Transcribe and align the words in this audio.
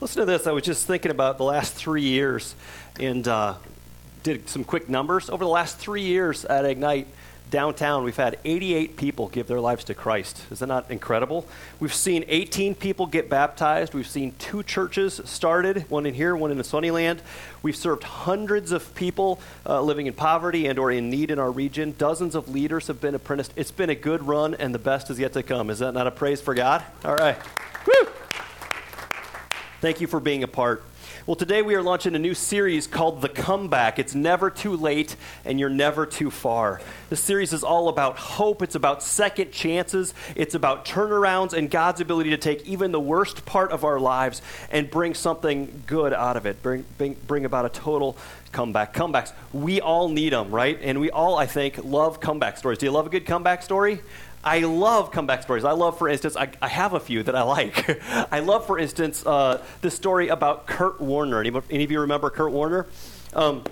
Listen 0.00 0.20
to 0.20 0.24
this. 0.26 0.46
I 0.46 0.52
was 0.52 0.62
just 0.62 0.86
thinking 0.86 1.10
about 1.10 1.36
the 1.36 1.44
last 1.44 1.74
three 1.74 2.00
years 2.00 2.54
and 2.98 3.28
uh, 3.28 3.56
did 4.22 4.48
some 4.48 4.64
quick 4.64 4.88
numbers. 4.88 5.28
Over 5.28 5.44
the 5.44 5.50
last 5.50 5.76
three 5.76 6.00
years 6.00 6.46
at 6.46 6.64
Ignite 6.64 7.06
downtown, 7.50 8.02
we've 8.04 8.16
had 8.16 8.38
88 8.42 8.96
people 8.96 9.28
give 9.28 9.46
their 9.46 9.60
lives 9.60 9.84
to 9.84 9.94
Christ. 9.94 10.42
Is 10.50 10.60
that 10.60 10.68
not 10.68 10.90
incredible? 10.90 11.46
We've 11.80 11.92
seen 11.92 12.24
18 12.28 12.76
people 12.76 13.04
get 13.04 13.28
baptized. 13.28 13.92
We've 13.92 14.08
seen 14.08 14.32
two 14.38 14.62
churches 14.62 15.20
started, 15.26 15.84
one 15.90 16.06
in 16.06 16.14
here, 16.14 16.34
one 16.34 16.50
in 16.50 16.56
the 16.56 16.64
Sunnyland. 16.64 17.20
We've 17.62 17.76
served 17.76 18.04
hundreds 18.04 18.72
of 18.72 18.94
people 18.94 19.38
uh, 19.66 19.82
living 19.82 20.06
in 20.06 20.14
poverty 20.14 20.66
and 20.66 20.78
or 20.78 20.90
in 20.90 21.10
need 21.10 21.30
in 21.30 21.38
our 21.38 21.50
region. 21.50 21.94
Dozens 21.98 22.34
of 22.34 22.48
leaders 22.48 22.86
have 22.86 23.02
been 23.02 23.14
apprenticed. 23.14 23.52
It's 23.54 23.70
been 23.70 23.90
a 23.90 23.94
good 23.94 24.26
run, 24.26 24.54
and 24.54 24.74
the 24.74 24.78
best 24.78 25.10
is 25.10 25.18
yet 25.18 25.34
to 25.34 25.42
come. 25.42 25.68
Is 25.68 25.80
that 25.80 25.92
not 25.92 26.06
a 26.06 26.10
praise 26.10 26.40
for 26.40 26.54
God? 26.54 26.82
All 27.04 27.16
right. 27.16 27.36
Thank 29.80 30.02
you 30.02 30.06
for 30.06 30.20
being 30.20 30.42
a 30.42 30.48
part. 30.48 30.84
Well, 31.24 31.36
today 31.36 31.62
we 31.62 31.74
are 31.74 31.82
launching 31.82 32.14
a 32.14 32.18
new 32.18 32.34
series 32.34 32.86
called 32.86 33.22
The 33.22 33.30
Comeback. 33.30 33.98
It's 33.98 34.14
never 34.14 34.50
too 34.50 34.76
late 34.76 35.16
and 35.42 35.58
you're 35.58 35.70
never 35.70 36.04
too 36.04 36.30
far. 36.30 36.82
This 37.08 37.20
series 37.20 37.54
is 37.54 37.64
all 37.64 37.88
about 37.88 38.18
hope, 38.18 38.60
it's 38.60 38.74
about 38.74 39.02
second 39.02 39.52
chances, 39.52 40.12
it's 40.36 40.54
about 40.54 40.84
turnarounds 40.84 41.54
and 41.54 41.70
God's 41.70 42.02
ability 42.02 42.28
to 42.28 42.36
take 42.36 42.66
even 42.66 42.92
the 42.92 43.00
worst 43.00 43.46
part 43.46 43.72
of 43.72 43.82
our 43.82 43.98
lives 43.98 44.42
and 44.70 44.90
bring 44.90 45.14
something 45.14 45.82
good 45.86 46.12
out 46.12 46.36
of 46.36 46.44
it, 46.44 46.62
bring, 46.62 46.84
bring, 46.98 47.16
bring 47.26 47.46
about 47.46 47.64
a 47.64 47.70
total 47.70 48.18
comeback. 48.52 48.92
Comebacks, 48.92 49.32
we 49.54 49.80
all 49.80 50.10
need 50.10 50.34
them, 50.34 50.50
right? 50.50 50.78
And 50.82 51.00
we 51.00 51.10
all, 51.10 51.38
I 51.38 51.46
think, 51.46 51.82
love 51.82 52.20
comeback 52.20 52.58
stories. 52.58 52.76
Do 52.76 52.84
you 52.84 52.92
love 52.92 53.06
a 53.06 53.10
good 53.10 53.24
comeback 53.24 53.62
story? 53.62 54.00
I 54.42 54.60
love 54.60 55.12
comeback 55.12 55.42
stories. 55.42 55.64
I 55.64 55.72
love, 55.72 55.98
for 55.98 56.08
instance, 56.08 56.34
I, 56.34 56.48
I 56.62 56.68
have 56.68 56.94
a 56.94 57.00
few 57.00 57.22
that 57.24 57.36
I 57.36 57.42
like. 57.42 58.00
I 58.32 58.40
love, 58.40 58.66
for 58.66 58.78
instance, 58.78 59.24
uh, 59.26 59.62
the 59.82 59.90
story 59.90 60.28
about 60.28 60.66
Kurt 60.66 61.00
Warner. 61.00 61.40
Any, 61.40 61.52
any 61.70 61.84
of 61.84 61.90
you 61.90 62.00
remember 62.00 62.30
Kurt 62.30 62.50
Warner? 62.50 62.86
Um, 63.34 63.64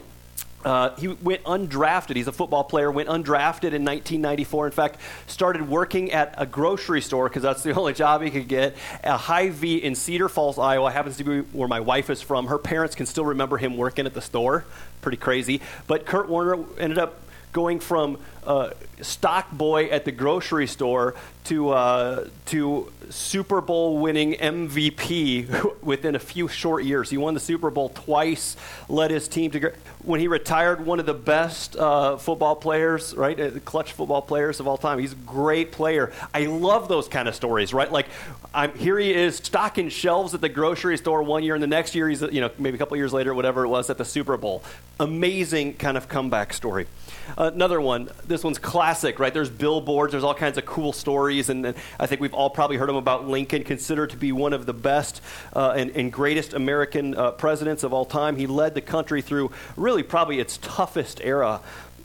uh, 0.65 0.95
he 0.97 1.09
went 1.09 1.43
undrafted. 1.45 2.17
He's 2.17 2.27
a 2.27 2.33
football 2.33 2.65
player. 2.65 2.91
Went 2.91 3.09
undrafted 3.09 3.73
in 3.73 3.85
1994. 3.85 4.67
In 4.67 4.73
fact, 4.73 5.01
started 5.27 5.69
working 5.69 6.13
at 6.13 6.35
a 6.37 6.45
grocery 6.45 7.01
store 7.01 7.29
because 7.29 7.43
that's 7.43 7.63
the 7.63 7.73
only 7.79 7.95
job 7.95 8.21
he 8.21 8.31
could 8.31 8.49
get. 8.49 8.77
A 9.05 9.17
Hy-Vee 9.17 9.77
in 9.79 9.95
Cedar 9.95 10.29
Falls, 10.29 10.59
Iowa, 10.59 10.91
happens 10.91 11.17
to 11.17 11.25
be 11.25 11.41
where 11.41 11.69
my 11.69 11.81
wife 11.81 12.11
is 12.11 12.21
from. 12.21 12.47
Her 12.47 12.59
parents 12.59 12.95
can 12.95 13.07
still 13.07 13.25
remember 13.25 13.57
him 13.57 13.79
working 13.79 14.05
at 14.05 14.13
the 14.13 14.21
store. 14.21 14.67
Pretty 15.01 15.17
crazy. 15.17 15.63
But 15.87 16.05
Kurt 16.05 16.29
Warner 16.29 16.63
ended 16.79 16.99
up 16.99 17.23
going 17.53 17.81
from 17.81 18.19
uh, 18.49 18.71
stock 19.03 19.53
boy 19.53 19.85
at 19.91 20.07
the 20.07 20.11
grocery 20.11 20.67
store 20.67 21.15
to, 21.45 21.71
uh, 21.71 22.29
to 22.47 22.91
Super 23.11 23.61
Bowl 23.61 23.99
winning 23.99 24.35
MVP 24.35 25.83
within 25.83 26.15
a 26.15 26.19
few 26.19 26.49
short 26.49 26.85
years. 26.85 27.11
He 27.11 27.19
won 27.19 27.35
the 27.35 27.41
Super 27.41 27.71
Bowl 27.71 27.91
twice, 27.91 28.57
led 28.89 29.11
his 29.11 29.29
team 29.29 29.51
to. 29.51 29.73
When 30.03 30.21
he 30.21 30.29
retired, 30.29 30.85
one 30.85 30.99
of 30.99 31.07
the 31.07 31.15
best 31.15 31.77
uh, 31.77 32.17
football 32.17 32.57
players, 32.57 33.15
right? 33.15 33.39
Uh, 33.39 33.51
clutch 33.65 33.93
football 33.93 34.23
players 34.23 34.61
of 34.61 34.67
all 34.67 34.79
time. 34.79 34.99
He's 34.99 35.13
a 35.13 35.17
great 35.17 35.71
player. 35.71 36.11
I 36.33 36.47
love 36.47 36.89
those 36.89 37.07
kind 37.07 37.29
of 37.29 37.35
stories, 37.35 37.75
right? 37.75 37.91
Like, 37.91 38.09
I'm, 38.55 38.77
here 38.77 38.99
he 38.99 39.13
is 39.13 39.37
stocking 39.37 39.91
shelves 39.91 40.35
at 40.35 40.41
the 40.41 40.49
grocery 40.49 40.97
store 40.97 41.23
one 41.23 41.43
year, 41.43 41.55
and 41.55 41.63
the 41.63 41.69
next 41.69 41.95
year 41.95 42.09
he's, 42.09 42.23
you 42.23 42.41
know, 42.41 42.51
maybe 42.59 42.77
a 42.77 42.79
couple 42.79 42.97
years 42.97 43.13
later, 43.13 43.35
whatever 43.35 43.65
it 43.65 43.69
was, 43.69 43.91
at 43.91 43.99
the 43.99 44.05
Super 44.07 44.39
Bowl. 44.39 44.63
Amazing 45.01 45.75
kind 45.75 45.99
of 45.99 46.09
comeback 46.09 46.55
story. 46.55 46.87
another 47.37 47.81
one. 47.81 48.09
One's 48.45 48.59
classic, 48.59 49.19
right? 49.19 49.33
There's 49.33 49.51
billboards. 49.51 50.13
There's 50.13 50.25
all 50.25 50.35
kinds 50.35 50.59
of 50.59 50.67
cool 50.67 50.93
stories, 50.93 51.49
and, 51.49 51.65
and 51.65 51.77
I 51.99 52.07
think 52.07 52.21
we've 52.21 52.35
all 52.35 52.51
probably 52.51 52.77
heard 52.77 52.89
them 52.89 52.97
about 52.97 53.29
Lincoln, 53.29 53.65
considered 53.65 54.11
to 54.11 54.17
be 54.17 54.33
one 54.33 54.53
of 54.53 54.67
the 54.67 54.75
best 54.75 55.21
uh, 55.55 55.75
and, 55.77 55.91
and, 55.93 56.13
greatest 56.13 56.55
American 56.55 57.15
uh, 57.15 57.33
presidents 57.33 57.83
of 57.83 57.93
all 57.93 58.05
time. 58.05 58.37
He 58.37 58.47
led 58.47 58.75
the 58.75 58.81
country 58.81 59.23
through 59.23 59.53
really 59.77 60.03
probably 60.03 60.41
its 60.41 60.59
toughest 60.59 61.21
era. 61.23 61.61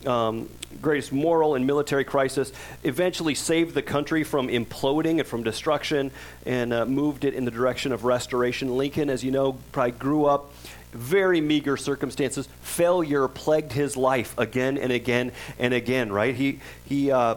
Um, 0.06 0.50
greatest 0.82 1.12
moral 1.14 1.56
and 1.56 1.66
military 1.66 2.04
crisis, 2.04 2.52
eventually 2.84 3.36
saved 3.36 3.74
the 3.74 3.82
country 3.82 4.24
from 4.24 4.48
imploding 4.48 5.20
and 5.20 5.28
from 5.28 5.44
destruction 5.44 6.12
and 6.46 6.74
uh, 6.74 6.86
moved 6.86 7.24
it 7.24 7.34
in 7.34 7.46
the 7.46 7.52
direction 7.52 7.92
of 7.92 8.04
restoration. 8.04 8.76
Lincoln, 8.76 9.10
as 9.10 9.24
you 9.24 9.32
know, 9.32 9.54
probably 9.72 9.92
grew 9.92 10.26
up 10.26 10.52
very 10.94 11.42
meager 11.42 11.78
circumstances. 11.78 12.48
Failure 12.62 13.28
plagued 13.28 13.72
his 13.74 13.98
life 13.98 14.34
again 14.38 14.78
and 14.78 14.92
again 14.92 15.32
and 15.60 15.74
again, 15.74 16.12
right? 16.12 16.36
He, 16.36 16.60
he, 16.86 17.12
uh, 17.12 17.36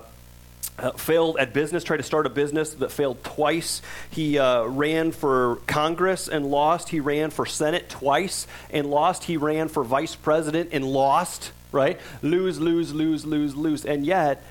uh, 0.79 0.91
failed 0.93 1.39
at 1.39 1.53
business, 1.53 1.85
tried 1.85 1.97
to 1.99 2.03
start 2.03 2.27
a 2.27 2.31
business 2.31 2.75
that 2.75 2.93
failed 2.93 3.23
twice. 3.25 3.81
He 4.11 4.39
uh, 4.39 4.65
ran 4.65 5.13
for 5.13 5.57
Congress 5.67 6.29
and 6.29 6.47
lost. 6.47 6.91
He 6.91 7.01
ran 7.01 7.31
for 7.31 7.47
Senate 7.47 7.89
twice 7.89 8.47
and 8.71 8.87
lost. 8.89 9.25
He 9.25 9.37
ran 9.37 9.69
for 9.69 9.85
vice 9.85 10.15
president 10.15 10.71
and 10.73 10.85
lost, 10.85 11.53
right? 11.73 11.99
Lose, 12.23 12.61
lose, 12.61 12.93
lose, 12.93 13.25
lose, 13.25 13.57
lose. 13.57 13.87
And 13.87 14.05
yet, 14.05 14.43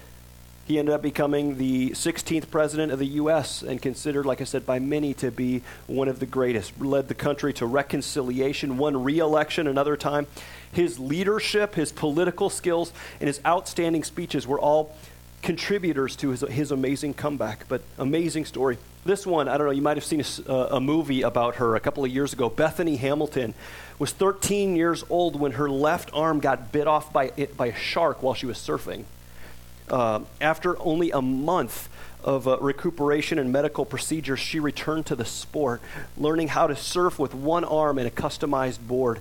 he 0.65 0.79
ended 0.79 0.95
up 0.95 1.03
becoming 1.03 1.57
the 1.57 1.91
16th 1.91 2.49
president 2.49 2.91
of 2.91 2.97
the 2.97 3.05
U.S. 3.05 3.61
and 3.61 3.79
considered, 3.79 4.25
like 4.25 4.41
I 4.41 4.45
said, 4.45 4.65
by 4.65 4.79
many 4.79 5.13
to 5.15 5.29
be 5.29 5.61
one 5.85 6.07
of 6.07 6.19
the 6.19 6.25
greatest. 6.25 6.81
Led 6.81 7.07
the 7.07 7.13
country 7.13 7.53
to 7.53 7.67
reconciliation, 7.67 8.77
won 8.77 9.03
re 9.03 9.19
election 9.19 9.67
another 9.67 9.95
time. 9.95 10.25
His 10.71 10.99
leadership, 10.99 11.75
his 11.75 11.91
political 11.91 12.49
skills, 12.49 12.91
and 13.19 13.27
his 13.27 13.39
outstanding 13.45 14.03
speeches 14.03 14.47
were 14.47 14.59
all 14.59 14.95
contributors 15.43 16.15
to 16.15 16.29
his, 16.29 16.41
his 16.41 16.71
amazing 16.71 17.13
comeback, 17.13 17.67
but 17.67 17.83
amazing 17.99 18.45
story. 18.45 18.79
This 19.05 19.27
one, 19.27 19.47
I 19.47 19.59
don't 19.59 19.67
know, 19.67 19.71
you 19.71 19.83
might 19.83 19.97
have 19.97 20.03
seen 20.03 20.21
a, 20.21 20.51
uh, 20.51 20.77
a, 20.77 20.81
movie 20.81 21.21
about 21.21 21.57
her 21.57 21.75
a 21.75 21.79
couple 21.79 22.03
of 22.03 22.09
years 22.09 22.33
ago. 22.33 22.49
Bethany 22.49 22.95
Hamilton 22.95 23.53
was 23.99 24.11
13 24.11 24.75
years 24.75 25.03
old 25.11 25.39
when 25.39 25.51
her 25.53 25.69
left 25.69 26.09
arm 26.11 26.39
got 26.39 26.71
bit 26.71 26.87
off 26.87 27.13
by, 27.13 27.29
by 27.55 27.67
a 27.67 27.75
shark 27.75 28.23
while 28.23 28.33
she 28.33 28.47
was 28.47 28.57
surfing. 28.57 29.05
Uh, 29.89 30.21
after 30.41 30.79
only 30.81 31.11
a 31.11 31.21
month 31.21 31.89
of 32.23 32.47
uh, 32.47 32.57
recuperation 32.59 33.37
and 33.37 33.51
medical 33.51 33.85
procedures, 33.85 34.39
she 34.39 34.59
returned 34.59 35.05
to 35.05 35.15
the 35.15 35.25
sport, 35.25 35.81
learning 36.17 36.49
how 36.49 36.65
to 36.67 36.75
surf 36.75 37.19
with 37.19 37.35
one 37.35 37.63
arm 37.63 37.99
and 37.99 38.07
a 38.07 38.11
customized 38.11 38.79
board. 38.87 39.19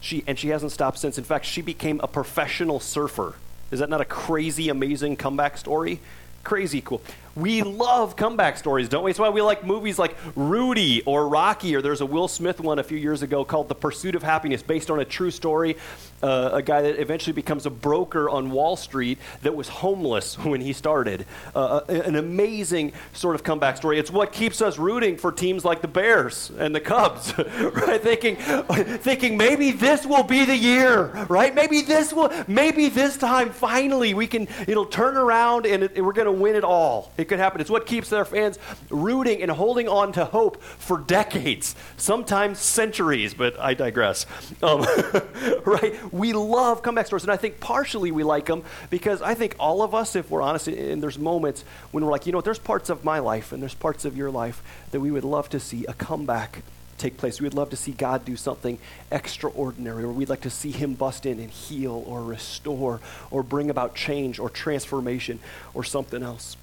She, 0.00 0.24
and 0.26 0.38
she 0.38 0.48
hasn't 0.48 0.72
stopped 0.72 0.98
since. 0.98 1.18
In 1.18 1.24
fact, 1.24 1.44
she 1.44 1.60
became 1.60 2.00
a 2.02 2.08
professional 2.08 2.80
surfer. 2.80 3.34
Is 3.70 3.80
that 3.80 3.90
not 3.90 4.00
a 4.00 4.04
crazy, 4.04 4.68
amazing 4.68 5.16
comeback 5.16 5.58
story? 5.58 6.00
Crazy 6.44 6.80
cool. 6.80 7.02
We 7.36 7.60
love 7.62 8.16
comeback 8.16 8.56
stories, 8.56 8.88
don't 8.88 9.04
we? 9.04 9.10
That's 9.10 9.18
why 9.18 9.28
we 9.28 9.42
like 9.42 9.62
movies 9.62 9.98
like 9.98 10.16
Rudy 10.34 11.02
or 11.02 11.28
Rocky, 11.28 11.76
or 11.76 11.82
there's 11.82 12.00
a 12.00 12.06
Will 12.06 12.28
Smith 12.28 12.60
one 12.60 12.78
a 12.78 12.82
few 12.82 12.96
years 12.96 13.20
ago 13.20 13.44
called 13.44 13.68
The 13.68 13.74
Pursuit 13.74 14.14
of 14.14 14.22
Happiness, 14.22 14.62
based 14.62 14.90
on 14.90 15.00
a 15.00 15.04
true 15.04 15.30
story. 15.30 15.76
Uh, 16.22 16.48
a 16.54 16.62
guy 16.62 16.80
that 16.80 16.98
eventually 16.98 17.34
becomes 17.34 17.66
a 17.66 17.70
broker 17.70 18.30
on 18.30 18.50
Wall 18.50 18.74
Street 18.74 19.18
that 19.42 19.54
was 19.54 19.68
homeless 19.68 20.38
when 20.44 20.62
he 20.62 20.72
started. 20.72 21.26
Uh, 21.54 21.82
uh 21.86 22.02
an 22.06 22.16
amazing 22.16 22.94
sort 23.12 23.34
of 23.34 23.44
comeback 23.44 23.76
story. 23.76 23.98
It's 23.98 24.10
what 24.10 24.32
keeps 24.32 24.62
us 24.62 24.78
rooting 24.78 25.18
for 25.18 25.30
teams 25.30 25.62
like 25.62 25.82
the 25.82 25.88
Bears 25.88 26.50
and 26.58 26.74
the 26.74 26.80
Cubs, 26.80 27.36
right? 27.38 28.00
Thinking, 28.00 28.36
thinking 28.36 29.36
maybe 29.36 29.72
this 29.72 30.06
will 30.06 30.22
be 30.22 30.46
the 30.46 30.56
year, 30.56 31.26
right? 31.28 31.54
Maybe 31.54 31.82
this 31.82 32.14
will, 32.14 32.32
maybe 32.48 32.88
this 32.88 33.18
time 33.18 33.50
finally 33.50 34.14
we 34.14 34.26
can, 34.26 34.48
it'll 34.66 34.86
turn 34.86 35.18
around 35.18 35.66
and 35.66 35.82
it, 35.82 36.02
we're 36.02 36.14
going 36.14 36.24
to 36.24 36.32
win 36.32 36.56
it 36.56 36.64
all. 36.64 37.12
It 37.18 37.25
it 37.26 37.28
could 37.28 37.38
happen. 37.40 37.60
It's 37.60 37.70
what 37.70 37.86
keeps 37.86 38.08
their 38.08 38.24
fans 38.24 38.58
rooting 38.88 39.42
and 39.42 39.50
holding 39.50 39.88
on 39.88 40.12
to 40.12 40.24
hope 40.24 40.62
for 40.62 40.98
decades, 40.98 41.74
sometimes 41.96 42.60
centuries, 42.60 43.34
but 43.34 43.58
I 43.58 43.74
digress. 43.74 44.26
Um, 44.62 44.86
right? 45.64 46.12
We 46.12 46.32
love 46.32 46.82
comeback 46.82 47.06
stories, 47.06 47.24
and 47.24 47.32
I 47.32 47.36
think 47.36 47.58
partially 47.58 48.12
we 48.12 48.22
like 48.22 48.46
them 48.46 48.62
because 48.90 49.22
I 49.22 49.34
think 49.34 49.56
all 49.58 49.82
of 49.82 49.94
us, 49.94 50.14
if 50.14 50.30
we're 50.30 50.42
honest, 50.42 50.68
and 50.68 51.02
there's 51.02 51.18
moments 51.18 51.64
when 51.90 52.04
we're 52.04 52.12
like, 52.12 52.26
you 52.26 52.32
know, 52.32 52.38
what, 52.38 52.44
there's 52.44 52.60
parts 52.60 52.90
of 52.90 53.04
my 53.04 53.18
life 53.18 53.52
and 53.52 53.60
there's 53.60 53.74
parts 53.74 54.04
of 54.04 54.16
your 54.16 54.30
life 54.30 54.62
that 54.92 55.00
we 55.00 55.10
would 55.10 55.24
love 55.24 55.48
to 55.50 55.58
see 55.58 55.84
a 55.86 55.94
comeback 55.94 56.62
take 56.96 57.16
place. 57.16 57.40
We'd 57.40 57.54
love 57.54 57.70
to 57.70 57.76
see 57.76 57.92
God 57.92 58.24
do 58.24 58.36
something 58.36 58.78
extraordinary, 59.10 60.04
or 60.04 60.12
we'd 60.12 60.28
like 60.28 60.42
to 60.42 60.50
see 60.50 60.70
Him 60.70 60.94
bust 60.94 61.26
in 61.26 61.40
and 61.40 61.50
heal 61.50 62.04
or 62.06 62.22
restore 62.22 63.00
or 63.30 63.42
bring 63.42 63.68
about 63.68 63.94
change 63.96 64.38
or 64.38 64.48
transformation 64.48 65.40
or 65.74 65.82
something 65.84 66.22
else. 66.22 66.56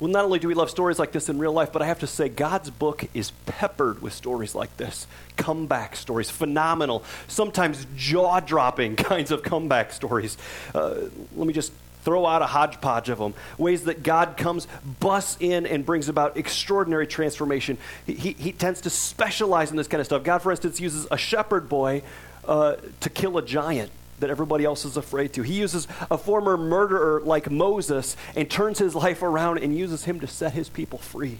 Well, 0.00 0.10
not 0.10 0.24
only 0.24 0.38
do 0.38 0.48
we 0.48 0.54
love 0.54 0.70
stories 0.70 0.98
like 0.98 1.12
this 1.12 1.28
in 1.28 1.38
real 1.38 1.52
life, 1.52 1.72
but 1.72 1.82
I 1.82 1.86
have 1.86 2.00
to 2.00 2.06
say, 2.06 2.28
God's 2.28 2.70
book 2.70 3.04
is 3.14 3.30
peppered 3.46 4.02
with 4.02 4.12
stories 4.12 4.54
like 4.54 4.76
this 4.76 5.06
comeback 5.36 5.96
stories, 5.96 6.30
phenomenal, 6.30 7.04
sometimes 7.28 7.86
jaw 7.96 8.40
dropping 8.40 8.96
kinds 8.96 9.30
of 9.30 9.42
comeback 9.42 9.92
stories. 9.92 10.36
Uh, 10.74 11.02
let 11.36 11.46
me 11.46 11.52
just 11.52 11.72
throw 12.04 12.26
out 12.26 12.42
a 12.42 12.46
hodgepodge 12.46 13.08
of 13.08 13.18
them. 13.18 13.34
Ways 13.58 13.84
that 13.84 14.02
God 14.02 14.36
comes, 14.36 14.66
busts 15.00 15.36
in, 15.40 15.66
and 15.66 15.86
brings 15.86 16.08
about 16.08 16.36
extraordinary 16.36 17.06
transformation. 17.06 17.78
He, 18.06 18.14
he, 18.14 18.32
he, 18.32 18.52
tends 18.52 18.80
to 18.82 18.90
specialize 18.90 19.70
in 19.70 19.76
this 19.76 19.88
kind 19.88 20.00
of 20.00 20.06
stuff. 20.06 20.24
God, 20.24 20.42
for 20.42 20.50
instance, 20.50 20.80
uses 20.80 21.06
a 21.10 21.16
shepherd 21.16 21.68
boy 21.68 22.02
uh, 22.44 22.76
to 23.00 23.10
kill 23.10 23.38
a 23.38 23.42
giant 23.42 23.92
that 24.22 24.30
everybody 24.30 24.64
else 24.64 24.84
is 24.84 24.96
afraid 24.96 25.32
to. 25.34 25.42
He 25.42 25.54
uses 25.54 25.86
a 26.10 26.16
former 26.16 26.56
murderer 26.56 27.20
like 27.24 27.50
Moses 27.50 28.16
and 28.34 28.50
turns 28.50 28.78
his 28.78 28.94
life 28.94 29.22
around 29.22 29.58
and 29.58 29.76
uses 29.76 30.04
him 30.04 30.20
to 30.20 30.26
set 30.26 30.52
his 30.52 30.68
people 30.68 30.98
free. 30.98 31.38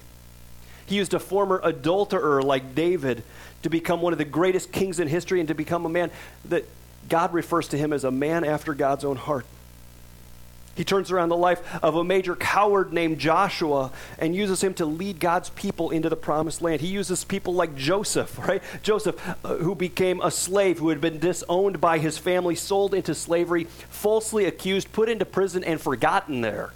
He 0.85 0.97
used 0.97 1.15
a 1.15 1.19
former 1.19 1.61
adulterer 1.65 2.43
like 2.43 2.75
David 2.75 3.23
to 3.63 3.71
become 3.71 4.03
one 4.03 4.13
of 4.13 4.19
the 4.19 4.25
greatest 4.25 4.73
kings 4.73 5.01
in 5.01 5.09
history 5.09 5.41
and 5.41 5.49
to 5.49 5.55
become 5.55 5.87
a 5.87 5.89
man 5.89 6.11
that 6.47 6.65
God 7.09 7.33
refers 7.33 7.69
to 7.69 7.79
him 7.79 7.93
as 7.93 8.05
a 8.05 8.11
man 8.11 8.45
after 8.45 8.75
God's 8.75 9.05
own 9.05 9.17
heart. 9.17 9.47
He 10.75 10.85
turns 10.85 11.11
around 11.11 11.29
the 11.29 11.37
life 11.37 11.61
of 11.83 11.97
a 11.97 12.05
major 12.05 12.35
coward 12.35 12.93
named 12.93 13.19
Joshua 13.19 13.91
and 14.19 14.35
uses 14.35 14.65
him 14.65 14.73
to 14.75 14.87
lead 14.87 15.21
God's 15.21 15.51
people 15.51 15.91
into 15.91 16.09
the 16.09 16.17
promised 16.17 16.63
land. 16.63 16.81
He 16.81 16.87
uses 16.87 17.25
people 17.25 17.53
like 17.53 17.77
Joseph, 17.77 18.39
right? 18.39 18.63
Joseph, 18.83 19.21
uh, 19.45 19.57
who 19.57 19.75
became 19.75 20.23
a 20.23 20.31
slave, 20.31 20.79
who 20.79 20.89
had 20.89 21.01
been 21.01 21.19
disowned 21.19 21.81
by 21.81 21.99
his 21.99 22.17
family, 22.17 22.55
sold 22.55 22.95
into 22.95 23.15
slavery, 23.15 23.65
falsely 23.91 24.47
accused, 24.47 24.93
put 24.93 25.11
into 25.11 25.27
prison, 25.27 25.63
and 25.63 25.79
forgotten 25.79 26.41
there. 26.41 26.73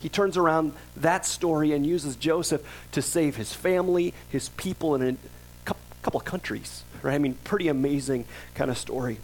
He 0.00 0.08
turns 0.08 0.36
around 0.36 0.72
that 0.96 1.24
story 1.24 1.72
and 1.72 1.86
uses 1.86 2.16
Joseph 2.16 2.62
to 2.92 3.02
save 3.02 3.36
his 3.36 3.52
family, 3.52 4.12
his 4.28 4.48
people, 4.50 4.94
and 4.96 5.18
a 5.66 5.74
couple 6.02 6.20
countries, 6.20 6.82
right? 7.02 7.14
I 7.14 7.18
mean, 7.18 7.34
pretty 7.44 7.68
amazing 7.68 8.24
kind 8.54 8.70
of 8.70 8.78
story. 8.78 9.18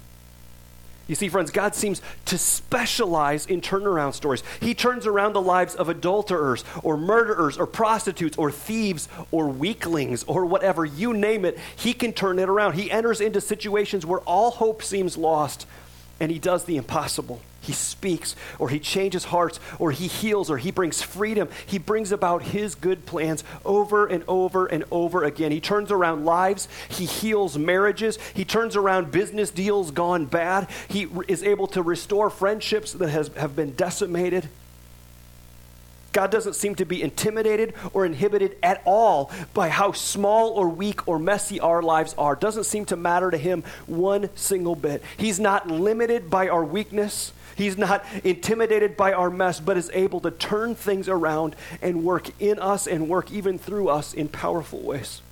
You 1.07 1.15
see, 1.15 1.29
friends, 1.29 1.51
God 1.51 1.75
seems 1.75 2.01
to 2.27 2.39
specialize 2.39 3.45
in 3.47 3.61
turnaround 3.61 4.15
stories. 4.15 4.43
He 4.61 4.75
turns 4.75 5.07
around 5.07 5.35
the 5.35 5.41
lives 5.41 5.75
of 5.75 5.89
adulterers 5.89 6.65
or 6.83 6.97
murderers 6.97 7.59
or 7.59 7.67
prostitutes 7.67 8.39
or 8.39 8.51
thieves 8.51 9.09
or 9.31 9.49
weaklings 9.49 10.25
or 10.25 10.47
whatever, 10.47 10.85
you 10.85 11.13
name 11.13 11.45
it, 11.45 11.59
He 11.77 11.93
can 11.93 12.13
turn 12.13 12.39
it 12.39 12.49
around. 12.49 12.75
He 12.75 12.91
enters 12.91 13.21
into 13.21 13.41
situations 13.41 14.07
where 14.07 14.21
all 14.21 14.51
hope 14.53 14.83
seems 14.83 15.19
lost 15.19 15.67
and 16.21 16.31
He 16.31 16.39
does 16.39 16.65
the 16.65 16.79
impossible 16.79 17.41
he 17.65 17.73
speaks, 17.73 18.37
or 18.59 18.69
he 18.69 18.79
changes 18.79 19.25
hearts, 19.25 19.59
or 19.79 19.91
he 19.91 20.07
heals, 20.07 20.51
or 20.51 20.59
he 20.59 20.71
brings 20.71 21.03
freedom. 21.03 21.49
He 21.67 21.79
brings 21.79 22.13
about 22.13 22.43
his 22.43 22.75
good 22.75 23.07
plans 23.07 23.43
over 23.65 24.07
and 24.07 24.23
over 24.29 24.67
and 24.67 24.85
over 24.91 25.25
again. 25.25 25.51
He 25.51 25.61
turns 25.61 25.91
around 25.91 26.25
lives, 26.25 26.69
he 26.89 27.07
heals 27.07 27.59
marriages, 27.59 28.19
he 28.35 28.45
turns 28.45 28.77
around 28.77 29.11
business 29.11 29.51
deals 29.51 29.91
gone 29.91 30.27
bad, 30.27 30.69
he 30.89 31.09
is 31.29 31.43
able 31.43 31.67
to 31.69 31.83
restore 31.83 32.31
friendships 32.31 32.93
that 32.93 33.09
has, 33.09 33.29
have 33.37 33.57
been 33.57 33.73
decimated. 33.75 34.49
God 36.15 36.31
doesn't 36.31 36.55
seem 36.55 36.77
to 36.77 36.85
be 36.85 37.03
intimidated 37.03 37.75
or 37.93 38.07
inhibited 38.07 38.57
at 38.63 38.81
all 38.85 39.33
by 39.53 39.69
how 39.69 39.91
small 39.91 40.51
or 40.51 40.69
weak 40.69 41.09
or 41.09 41.19
messy 41.19 41.59
our 41.59 41.83
lives 41.83 42.15
are. 42.17 42.37
Doesn't 42.37 42.65
seem 42.65 42.85
to 42.87 42.97
matter 42.97 43.33
to 43.33 43.37
him 43.37 43.65
one 43.87 44.31
single 44.37 44.77
bit. 44.77 45.03
He's 45.17 45.41
not 45.41 45.69
limited 45.69 46.31
by 46.31 46.49
our 46.49 46.65
weakness. 46.65 47.33
He's 47.57 47.77
not 47.79 48.05
intimidated 48.25 48.97
by 48.97 49.13
our 49.13 49.31
mess, 49.31 49.61
but 49.61 49.77
is 49.77 49.91
able 49.93 50.21
to 50.21 50.31
turn 50.31 50.75
things 50.75 51.09
around 51.09 51.57
and 51.81 52.05
work 52.05 52.31
in 52.41 52.59
us 52.59 52.87
and 52.87 53.09
work 53.09 53.31
even 53.31 53.59
through 53.59 53.89
us 53.89 54.13
in 54.15 54.29
powerful 54.29 54.81
ways. 54.81 55.23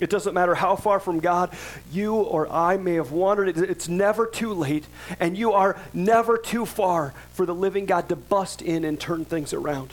It 0.00 0.08
doesn't 0.08 0.32
matter 0.32 0.54
how 0.54 0.76
far 0.76 0.98
from 0.98 1.20
God 1.20 1.50
you 1.92 2.14
or 2.14 2.50
I 2.50 2.78
may 2.78 2.94
have 2.94 3.12
wandered, 3.12 3.56
it's 3.58 3.88
never 3.88 4.26
too 4.26 4.54
late, 4.54 4.86
and 5.18 5.36
you 5.36 5.52
are 5.52 5.78
never 5.92 6.38
too 6.38 6.64
far 6.64 7.12
for 7.32 7.44
the 7.44 7.54
living 7.54 7.84
God 7.84 8.08
to 8.08 8.16
bust 8.16 8.62
in 8.62 8.84
and 8.84 8.98
turn 8.98 9.26
things 9.26 9.52
around 9.52 9.92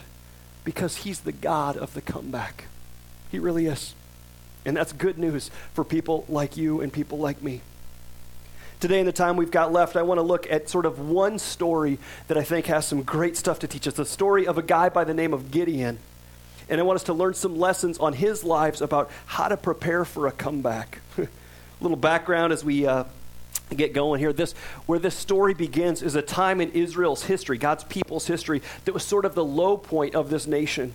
because 0.64 0.98
He's 0.98 1.20
the 1.20 1.32
God 1.32 1.76
of 1.76 1.92
the 1.92 2.00
comeback. 2.00 2.64
He 3.30 3.38
really 3.38 3.66
is. 3.66 3.94
And 4.64 4.76
that's 4.76 4.92
good 4.92 5.18
news 5.18 5.50
for 5.74 5.84
people 5.84 6.24
like 6.28 6.56
you 6.56 6.80
and 6.80 6.92
people 6.92 7.18
like 7.18 7.42
me. 7.42 7.60
Today, 8.80 9.00
in 9.00 9.06
the 9.06 9.12
time 9.12 9.36
we've 9.36 9.50
got 9.50 9.72
left, 9.72 9.96
I 9.96 10.02
want 10.02 10.18
to 10.18 10.22
look 10.22 10.48
at 10.48 10.68
sort 10.68 10.86
of 10.86 11.00
one 11.00 11.40
story 11.40 11.98
that 12.28 12.38
I 12.38 12.44
think 12.44 12.66
has 12.66 12.86
some 12.86 13.02
great 13.02 13.36
stuff 13.36 13.58
to 13.60 13.66
teach 13.66 13.88
us 13.88 13.94
the 13.94 14.06
story 14.06 14.46
of 14.46 14.56
a 14.56 14.62
guy 14.62 14.88
by 14.88 15.02
the 15.02 15.14
name 15.14 15.32
of 15.32 15.50
Gideon. 15.50 15.98
And 16.68 16.80
I 16.80 16.84
want 16.84 16.94
us 16.94 17.02
to 17.04 17.12
learn 17.12 17.34
some 17.34 17.58
lessons 17.58 17.98
on 17.98 18.12
his 18.12 18.44
lives 18.44 18.80
about 18.80 19.10
how 19.26 19.48
to 19.48 19.56
prepare 19.56 20.04
for 20.04 20.28
a 20.28 20.32
comeback. 20.32 21.00
a 21.16 21.26
little 21.80 21.96
background 21.96 22.52
as 22.52 22.62
we 22.62 22.86
uh, 22.86 23.02
get 23.74 23.94
going 23.94 24.20
here. 24.20 24.32
This, 24.32 24.52
where 24.86 25.00
this 25.00 25.16
story 25.16 25.54
begins, 25.54 26.00
is 26.00 26.14
a 26.14 26.22
time 26.22 26.60
in 26.60 26.70
Israel's 26.70 27.24
history, 27.24 27.58
God's 27.58 27.82
people's 27.82 28.28
history, 28.28 28.62
that 28.84 28.94
was 28.94 29.02
sort 29.02 29.24
of 29.24 29.34
the 29.34 29.44
low 29.44 29.76
point 29.76 30.14
of 30.14 30.30
this 30.30 30.46
nation. 30.46 30.94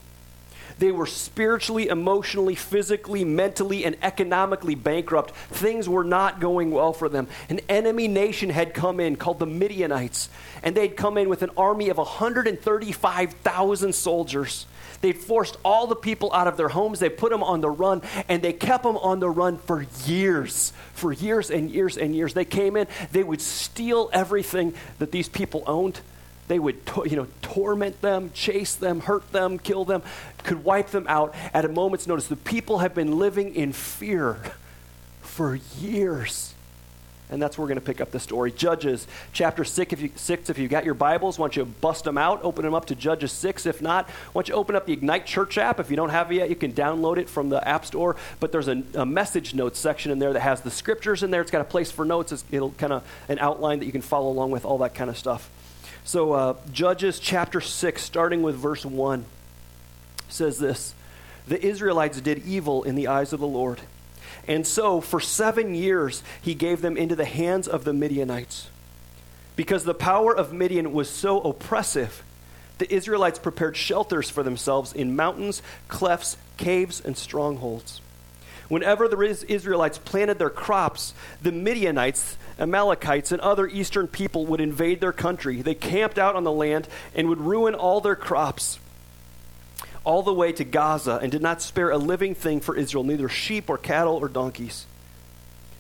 They 0.80 0.92
were 0.92 1.06
spiritually, 1.06 1.88
emotionally, 1.88 2.56
physically, 2.56 3.24
mentally, 3.24 3.86
and 3.86 3.96
economically 4.02 4.76
bankrupt. 4.76 5.32
Things 5.32 5.88
were 5.88 6.04
not 6.04 6.40
going 6.40 6.72
well 6.72 6.94
for 6.94 7.10
them. 7.10 7.28
An 7.50 7.60
enemy 7.70 8.08
nation 8.08 8.50
had 8.50 8.74
come 8.74 9.00
in 9.00 9.16
called 9.16 9.40
the 9.40 9.46
Midianites, 9.46 10.30
and 10.62 10.76
they'd 10.76 10.98
come 10.98 11.18
in 11.18 11.30
with 11.30 11.44
an 11.44 11.52
army 11.56 11.90
of 11.90 11.98
135,000 11.98 13.94
soldiers. 13.94 14.66
They'd 15.02 15.18
forced 15.18 15.58
all 15.66 15.86
the 15.88 15.96
people 15.96 16.32
out 16.34 16.48
of 16.48 16.56
their 16.56 16.70
homes. 16.70 17.00
They 17.00 17.10
put 17.10 17.32
them 17.32 17.44
on 17.44 17.60
the 17.60 17.70
run, 17.70 18.02
and 18.30 18.42
they 18.42 18.54
kept 18.54 18.84
them 18.84 18.96
on 18.98 19.20
the 19.20 19.30
run 19.30 19.58
for 19.58 19.86
years. 20.06 20.72
For 20.94 21.12
years 21.12 21.52
and 21.52 21.70
years 21.70 21.98
and 21.98 22.16
years. 22.16 22.34
They 22.34 22.46
came 22.46 22.78
in, 22.78 22.88
they 23.12 23.24
would 23.24 23.42
steal 23.42 24.10
everything 24.14 24.74
that 25.00 25.12
these 25.12 25.28
people 25.28 25.64
owned 25.68 26.00
they 26.48 26.60
would 26.60 26.86
to, 26.88 27.06
you 27.08 27.16
know 27.16 27.28
torment 27.42 28.02
them 28.02 28.32
chase 28.34 28.76
them 28.76 29.02
hurt 29.02 29.32
them 29.32 29.58
kill 29.58 29.86
them 29.86 30.02
could 30.44 30.64
wipe 30.64 30.90
them 30.90 31.06
out 31.08 31.34
at 31.54 31.66
a 31.66 31.70
moment's 31.70 32.08
notice. 32.08 32.28
The 32.28 32.36
people 32.36 32.80
have 32.80 32.94
been 32.94 33.18
living 33.18 33.56
in 33.56 33.74
fear 33.74 34.38
for 35.22 35.56
years. 35.80 36.54
And 37.30 37.42
that's 37.42 37.58
where 37.58 37.64
we're 37.64 37.70
going 37.70 37.80
to 37.80 37.86
pick 37.86 38.00
up 38.00 38.12
the 38.12 38.20
story. 38.20 38.52
Judges 38.52 39.08
chapter 39.32 39.64
6 39.64 39.94
if 39.94 40.02
you, 40.02 40.12
6 40.16 40.50
if 40.52 40.60
you 40.60 40.68
got 40.68 40.86
your 40.86 40.94
bibles 40.94 41.40
why 41.40 41.46
don't 41.46 41.56
you 41.56 41.66
bust 41.66 42.04
them 42.04 42.18
out 42.18 42.44
open 42.44 42.64
them 42.64 42.76
up 42.76 42.86
to 42.86 42.96
judges 42.96 43.32
6 43.32 43.66
if 43.66 43.82
not 43.82 44.08
why 44.34 44.42
don't 44.42 44.50
you 44.50 44.54
open 44.54 44.76
up 44.76 44.86
the 44.86 44.94
ignite 44.94 45.26
church 45.26 45.58
app. 45.58 45.80
If 45.80 45.90
you 45.90 45.96
don't 45.96 46.10
have 46.10 46.32
it 46.32 46.36
yet 46.36 46.50
you 46.50 46.56
can 46.56 46.74
download 46.74 47.18
it 47.18 47.30
from 47.30 47.50
the 47.50 47.66
app 47.68 47.86
store. 47.86 48.18
But 48.40 48.52
there's 48.52 48.68
a, 48.68 48.84
a 48.94 49.06
message 49.06 49.56
notes 49.56 49.80
section 49.80 50.12
in 50.12 50.20
there 50.20 50.34
that 50.34 50.42
has 50.42 50.62
the 50.62 50.72
scriptures 50.72 51.24
in 51.24 51.32
there. 51.32 51.42
It's 51.42 51.52
got 51.52 51.62
a 51.62 51.66
place 51.66 51.90
for 51.90 52.06
notes. 52.06 52.44
It'll 52.52 52.72
kind 52.72 52.94
of 52.94 53.04
an 53.30 53.40
outline 53.40 53.80
that 53.80 53.86
you 53.86 53.92
can 53.92 54.02
follow 54.02 54.30
along 54.30 54.52
with 54.52 54.66
all 54.66 54.78
that 54.80 54.94
kind 54.94 55.10
of 55.10 55.18
stuff 55.18 55.50
so, 56.06 56.34
uh, 56.34 56.56
Judges 56.72 57.20
chapter 57.20 57.62
6, 57.62 58.02
starting 58.02 58.42
with 58.42 58.56
verse 58.56 58.86
1, 58.86 59.26
says 60.28 60.60
this 60.60 60.94
The 61.48 61.64
Israelites 61.66 62.20
did 62.20 62.46
evil 62.46 62.84
in 62.84 62.96
the 62.96 63.08
eyes 63.08 63.32
of 63.32 63.40
the 63.40 63.48
Lord. 63.48 63.80
And 64.48 64.68
so, 64.68 65.00
for 65.00 65.22
seven 65.22 65.74
years, 65.74 66.22
he 66.42 66.54
gave 66.54 66.82
them 66.82 66.98
into 66.98 67.16
the 67.16 67.26
hands 67.26 67.68
of 67.68 67.86
the 67.86 67.94
Midianites. 67.94 68.70
Because 69.56 69.86
the 69.86 69.94
power 69.94 70.36
of 70.36 70.52
Midian 70.52 70.92
was 70.92 71.10
so 71.10 71.40
oppressive, 71.40 72.24
the 72.80 72.94
Israelites 72.94 73.40
prepared 73.40 73.78
shelters 73.78 74.30
for 74.30 74.44
themselves 74.44 74.92
in 74.92 75.16
mountains, 75.16 75.62
clefts, 75.88 76.36
caves, 76.58 77.00
and 77.00 77.16
strongholds. 77.16 78.02
Whenever 78.70 79.08
the 79.08 79.46
Israelites 79.48 79.98
planted 79.98 80.40
their 80.40 80.50
crops, 80.50 81.14
the 81.42 81.52
Midianites, 81.52 82.38
Amalekites, 82.58 83.32
and 83.32 83.42
other 83.42 83.68
eastern 83.68 84.08
people 84.08 84.46
would 84.46 84.62
invade 84.62 85.02
their 85.02 85.12
country. 85.12 85.62
They 85.62 85.76
camped 85.76 86.18
out 86.18 86.36
on 86.36 86.44
the 86.44 86.52
land 86.52 86.88
and 87.14 87.30
would 87.30 87.42
ruin 87.42 87.76
all 87.76 88.02
their 88.02 88.16
crops 88.16 88.80
all 90.04 90.22
the 90.22 90.34
way 90.34 90.52
to 90.52 90.64
Gaza 90.64 91.20
and 91.22 91.32
did 91.32 91.42
not 91.42 91.62
spare 91.62 91.90
a 91.90 91.98
living 91.98 92.36
thing 92.36 92.60
for 92.60 92.76
Israel, 92.76 93.04
neither 93.04 93.30
sheep 93.30 93.70
or 93.70 93.78
cattle 93.78 94.16
or 94.16 94.28
donkeys. 94.28 94.86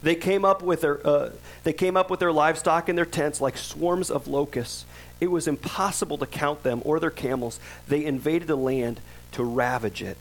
They 0.01 0.15
came 0.15 0.43
up 0.43 0.61
with 0.61 0.81
their, 0.81 1.05
uh, 1.05 1.31
they 1.63 1.73
came 1.73 1.95
up 1.95 2.09
with 2.09 2.19
their 2.19 2.31
livestock 2.31 2.89
in 2.89 2.95
their 2.95 3.05
tents 3.05 3.39
like 3.39 3.57
swarms 3.57 4.11
of 4.11 4.27
locusts. 4.27 4.85
It 5.19 5.27
was 5.27 5.47
impossible 5.47 6.17
to 6.17 6.25
count 6.25 6.63
them 6.63 6.81
or 6.83 6.99
their 6.99 7.09
camels. 7.09 7.59
They 7.87 8.03
invaded 8.03 8.47
the 8.47 8.57
land 8.57 8.99
to 9.33 9.43
ravage 9.43 10.01
it. 10.01 10.17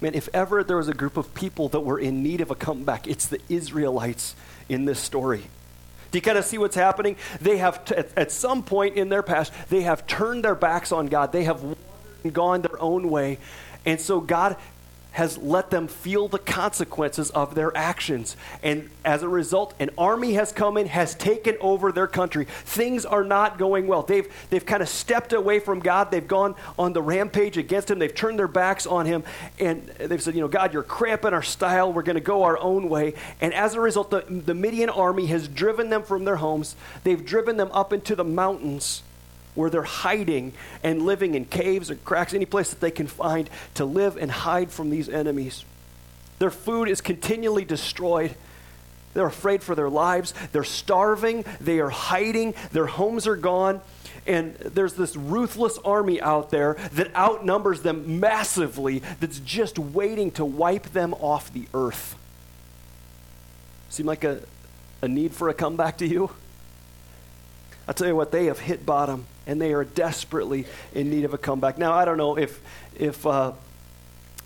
Man, 0.00 0.14
if 0.14 0.28
ever 0.32 0.64
there 0.64 0.78
was 0.78 0.88
a 0.88 0.94
group 0.94 1.16
of 1.16 1.34
people 1.34 1.68
that 1.70 1.80
were 1.80 1.98
in 1.98 2.22
need 2.22 2.40
of 2.40 2.50
a 2.50 2.54
comeback, 2.54 3.06
it's 3.06 3.26
the 3.26 3.40
Israelites 3.48 4.34
in 4.68 4.86
this 4.86 4.98
story. 4.98 5.42
Do 6.10 6.18
you 6.18 6.22
kind 6.22 6.38
of 6.38 6.44
see 6.44 6.58
what's 6.58 6.76
happening? 6.76 7.16
They 7.40 7.58
have, 7.58 7.84
t- 7.84 7.94
at 7.94 8.32
some 8.32 8.62
point 8.62 8.96
in 8.96 9.10
their 9.10 9.22
past, 9.22 9.52
they 9.68 9.82
have 9.82 10.06
turned 10.06 10.44
their 10.44 10.54
backs 10.54 10.90
on 10.90 11.06
God. 11.06 11.32
They 11.32 11.44
have 11.44 11.62
gone 12.32 12.62
their 12.62 12.80
own 12.80 13.10
way. 13.10 13.38
And 13.86 14.00
so 14.00 14.20
God 14.20 14.56
has 15.12 15.38
let 15.38 15.70
them 15.70 15.88
feel 15.88 16.28
the 16.28 16.38
consequences 16.38 17.30
of 17.30 17.54
their 17.54 17.76
actions. 17.76 18.36
And 18.62 18.90
as 19.04 19.22
a 19.22 19.28
result, 19.28 19.74
an 19.80 19.90
army 19.98 20.34
has 20.34 20.52
come 20.52 20.76
in, 20.76 20.86
has 20.86 21.14
taken 21.14 21.56
over 21.60 21.92
their 21.92 22.06
country. 22.06 22.46
Things 22.64 23.04
are 23.04 23.24
not 23.24 23.58
going 23.58 23.86
well. 23.86 24.02
They've, 24.02 24.28
they've 24.50 24.64
kind 24.64 24.82
of 24.82 24.88
stepped 24.88 25.32
away 25.32 25.58
from 25.58 25.80
God. 25.80 26.10
They've 26.10 26.26
gone 26.26 26.54
on 26.78 26.92
the 26.92 27.02
rampage 27.02 27.56
against 27.56 27.90
Him. 27.90 27.98
They've 27.98 28.14
turned 28.14 28.38
their 28.38 28.48
backs 28.48 28.86
on 28.86 29.06
Him. 29.06 29.24
And 29.58 29.86
they've 29.98 30.22
said, 30.22 30.34
you 30.34 30.40
know, 30.40 30.48
God, 30.48 30.72
you're 30.72 30.82
cramping 30.82 31.32
our 31.32 31.42
style. 31.42 31.92
We're 31.92 32.02
going 32.02 32.14
to 32.14 32.20
go 32.20 32.44
our 32.44 32.58
own 32.58 32.88
way. 32.88 33.14
And 33.40 33.52
as 33.54 33.74
a 33.74 33.80
result, 33.80 34.10
the, 34.10 34.24
the 34.28 34.54
Midian 34.54 34.90
army 34.90 35.26
has 35.26 35.48
driven 35.48 35.90
them 35.90 36.02
from 36.02 36.24
their 36.24 36.36
homes. 36.36 36.76
They've 37.04 37.24
driven 37.24 37.56
them 37.56 37.70
up 37.72 37.92
into 37.92 38.14
the 38.14 38.24
mountains 38.24 39.02
where 39.54 39.70
they're 39.70 39.82
hiding 39.82 40.52
and 40.82 41.02
living 41.02 41.34
in 41.34 41.44
caves 41.44 41.90
or 41.90 41.96
cracks, 41.96 42.34
any 42.34 42.46
place 42.46 42.70
that 42.70 42.80
they 42.80 42.90
can 42.90 43.06
find 43.06 43.50
to 43.74 43.84
live 43.84 44.16
and 44.16 44.30
hide 44.30 44.70
from 44.70 44.90
these 44.90 45.08
enemies. 45.08 45.64
Their 46.38 46.50
food 46.50 46.88
is 46.88 47.00
continually 47.00 47.64
destroyed. 47.64 48.34
They're 49.12 49.26
afraid 49.26 49.62
for 49.62 49.74
their 49.74 49.90
lives. 49.90 50.32
They're 50.52 50.64
starving. 50.64 51.44
They 51.60 51.80
are 51.80 51.90
hiding. 51.90 52.54
Their 52.72 52.86
homes 52.86 53.26
are 53.26 53.36
gone. 53.36 53.80
and 54.26 54.54
there's 54.54 54.94
this 54.94 55.16
ruthless 55.16 55.78
army 55.84 56.20
out 56.20 56.50
there 56.50 56.76
that 56.92 57.14
outnumbers 57.16 57.82
them 57.82 58.20
massively 58.20 59.02
that's 59.18 59.40
just 59.40 59.78
waiting 59.78 60.30
to 60.32 60.44
wipe 60.44 60.84
them 60.92 61.14
off 61.14 61.52
the 61.52 61.66
earth. 61.74 62.16
Seem 63.88 64.06
like 64.06 64.22
a, 64.24 64.40
a 65.02 65.08
need 65.08 65.32
for 65.32 65.48
a 65.48 65.54
comeback 65.54 65.98
to 65.98 66.06
you? 66.06 66.30
I'll 67.90 67.94
tell 67.94 68.06
you 68.06 68.14
what, 68.14 68.30
they 68.30 68.44
have 68.44 68.60
hit 68.60 68.86
bottom 68.86 69.26
and 69.48 69.60
they 69.60 69.72
are 69.72 69.82
desperately 69.82 70.64
in 70.94 71.10
need 71.10 71.24
of 71.24 71.34
a 71.34 71.38
comeback. 71.38 71.76
Now, 71.76 71.92
I 71.92 72.04
don't 72.04 72.18
know 72.18 72.38
if, 72.38 72.60
if 72.94 73.26
uh, 73.26 73.50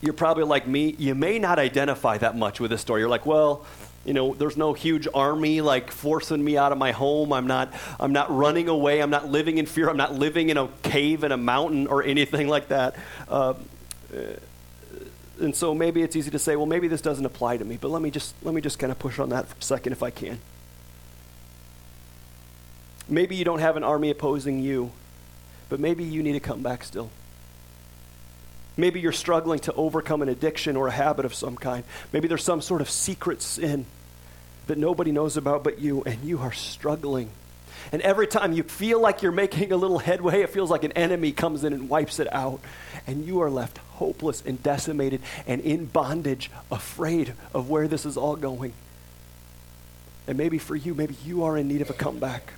you're 0.01 0.15
probably 0.15 0.45
like 0.45 0.67
me, 0.67 0.97
you 0.99 1.15
may 1.15 1.39
not 1.39 1.59
identify 1.59 2.17
that 2.17 2.39
much 2.39 2.59
with 2.59 2.71
this 2.71 2.81
story. 2.81 3.03
You're 3.03 3.11
like, 3.11 3.27
well, 3.27 3.67
you 4.07 4.15
know, 4.15 4.33
there's 4.33 4.57
no 4.57 4.73
huge 4.73 5.07
army 5.13 5.61
like 5.61 5.91
forcing 5.91 6.43
me 6.43 6.57
out 6.57 6.73
of 6.73 6.79
my 6.79 6.93
home. 6.93 7.35
I'm 7.35 7.47
not, 7.47 7.75
I'm 8.01 8.15
not 8.15 8.35
running 8.35 8.71
away. 8.71 9.03
I'm 9.03 9.11
not 9.11 9.29
living 9.29 9.59
in 9.59 9.67
fear. 9.67 9.91
I'm 9.91 9.99
not 9.99 10.15
living 10.15 10.49
in 10.49 10.57
a 10.57 10.69
cave 10.83 11.23
in 11.23 11.31
a 11.31 11.37
mountain 11.37 11.87
or 11.87 12.03
anything 12.03 12.49
like 12.49 12.69
that. 12.69 12.97
Uh, 13.29 13.53
and 15.39 15.55
so 15.55 15.75
maybe 15.75 16.01
it's 16.01 16.17
easy 16.17 16.31
to 16.31 16.39
say, 16.39 16.57
well, 16.57 16.65
maybe 16.65 16.89
this 16.89 17.03
doesn't 17.03 17.27
apply 17.27 17.59
to 17.59 17.65
me. 17.67 17.77
But 17.79 17.91
let 17.91 18.01
me 18.01 18.11
just 18.11 18.35
let 18.43 18.55
me 18.55 18.63
just 18.63 18.79
kind 18.79 18.91
of 18.91 18.99
push 18.99 19.19
on 19.19 19.29
that 19.29 19.49
for 19.49 19.59
a 19.59 19.63
second, 19.63 19.93
if 19.93 20.03
I 20.03 20.09
can. 20.09 20.41
Maybe 23.09 23.37
you 23.37 23.45
don't 23.45 23.59
have 23.59 23.77
an 23.77 23.85
army 23.85 24.11
opposing 24.11 24.61
you, 24.61 24.91
but 25.69 25.81
maybe 25.81 26.05
you 26.05 26.23
need 26.23 26.33
to 26.33 26.41
come 26.41 26.63
back 26.63 26.85
still. 26.85 27.11
Maybe 28.77 29.01
you're 29.01 29.13
struggling 29.13 29.61
to 29.61 29.73
overcome 29.75 30.23
an 30.23 30.29
addiction 30.29 30.77
or 30.77 30.89
a 30.89 30.93
habit 30.93 31.25
of 31.25 31.35
some 31.35 31.57
kind. 31.57 31.85
Maybe 32.13 32.27
there's 32.29 32.43
some 32.43 32.61
sort 32.61 32.81
of 32.81 32.91
secret 32.91 33.41
sin 33.41 33.87
that 34.67 34.79
nobody 34.79 35.13
knows 35.13 35.37
about 35.37 35.63
but 35.63 35.79
you, 35.79 36.03
and 36.03 36.25
you 36.25 36.41
are 36.41 36.53
struggling. 36.53 37.31
And 37.93 38.01
every 38.03 38.27
time 38.27 38.53
you 38.53 38.63
feel 38.63 39.01
like 39.01 39.23
you're 39.23 39.33
making 39.33 39.71
a 39.71 39.77
little 39.77 39.99
headway, 39.99 40.41
it 40.41 40.51
feels 40.51 40.71
like 40.71 40.85
an 40.85 40.93
enemy 40.93 41.33
comes 41.33 41.65
in 41.65 41.73
and 41.73 41.89
wipes 41.89 42.19
it 42.19 42.33
out. 42.33 42.61
And 43.07 43.25
you 43.27 43.43
are 43.43 43.51
left 43.51 43.79
hopeless 43.93 44.43
and 44.45 44.61
decimated 44.63 45.21
and 45.47 45.61
in 45.61 45.85
bondage, 45.85 46.51
afraid 46.71 47.35
of 47.53 47.69
where 47.69 47.87
this 47.87 48.07
is 48.07 48.17
all 48.17 48.37
going. 48.37 48.73
And 50.27 50.39
maybe 50.39 50.59
for 50.59 50.75
you, 50.75 50.95
maybe 50.95 51.15
you 51.25 51.45
are 51.45 51.57
in 51.57 51.69
need 51.69 51.83
of 51.83 51.91
a 51.91 51.95
comeback. 51.95 52.55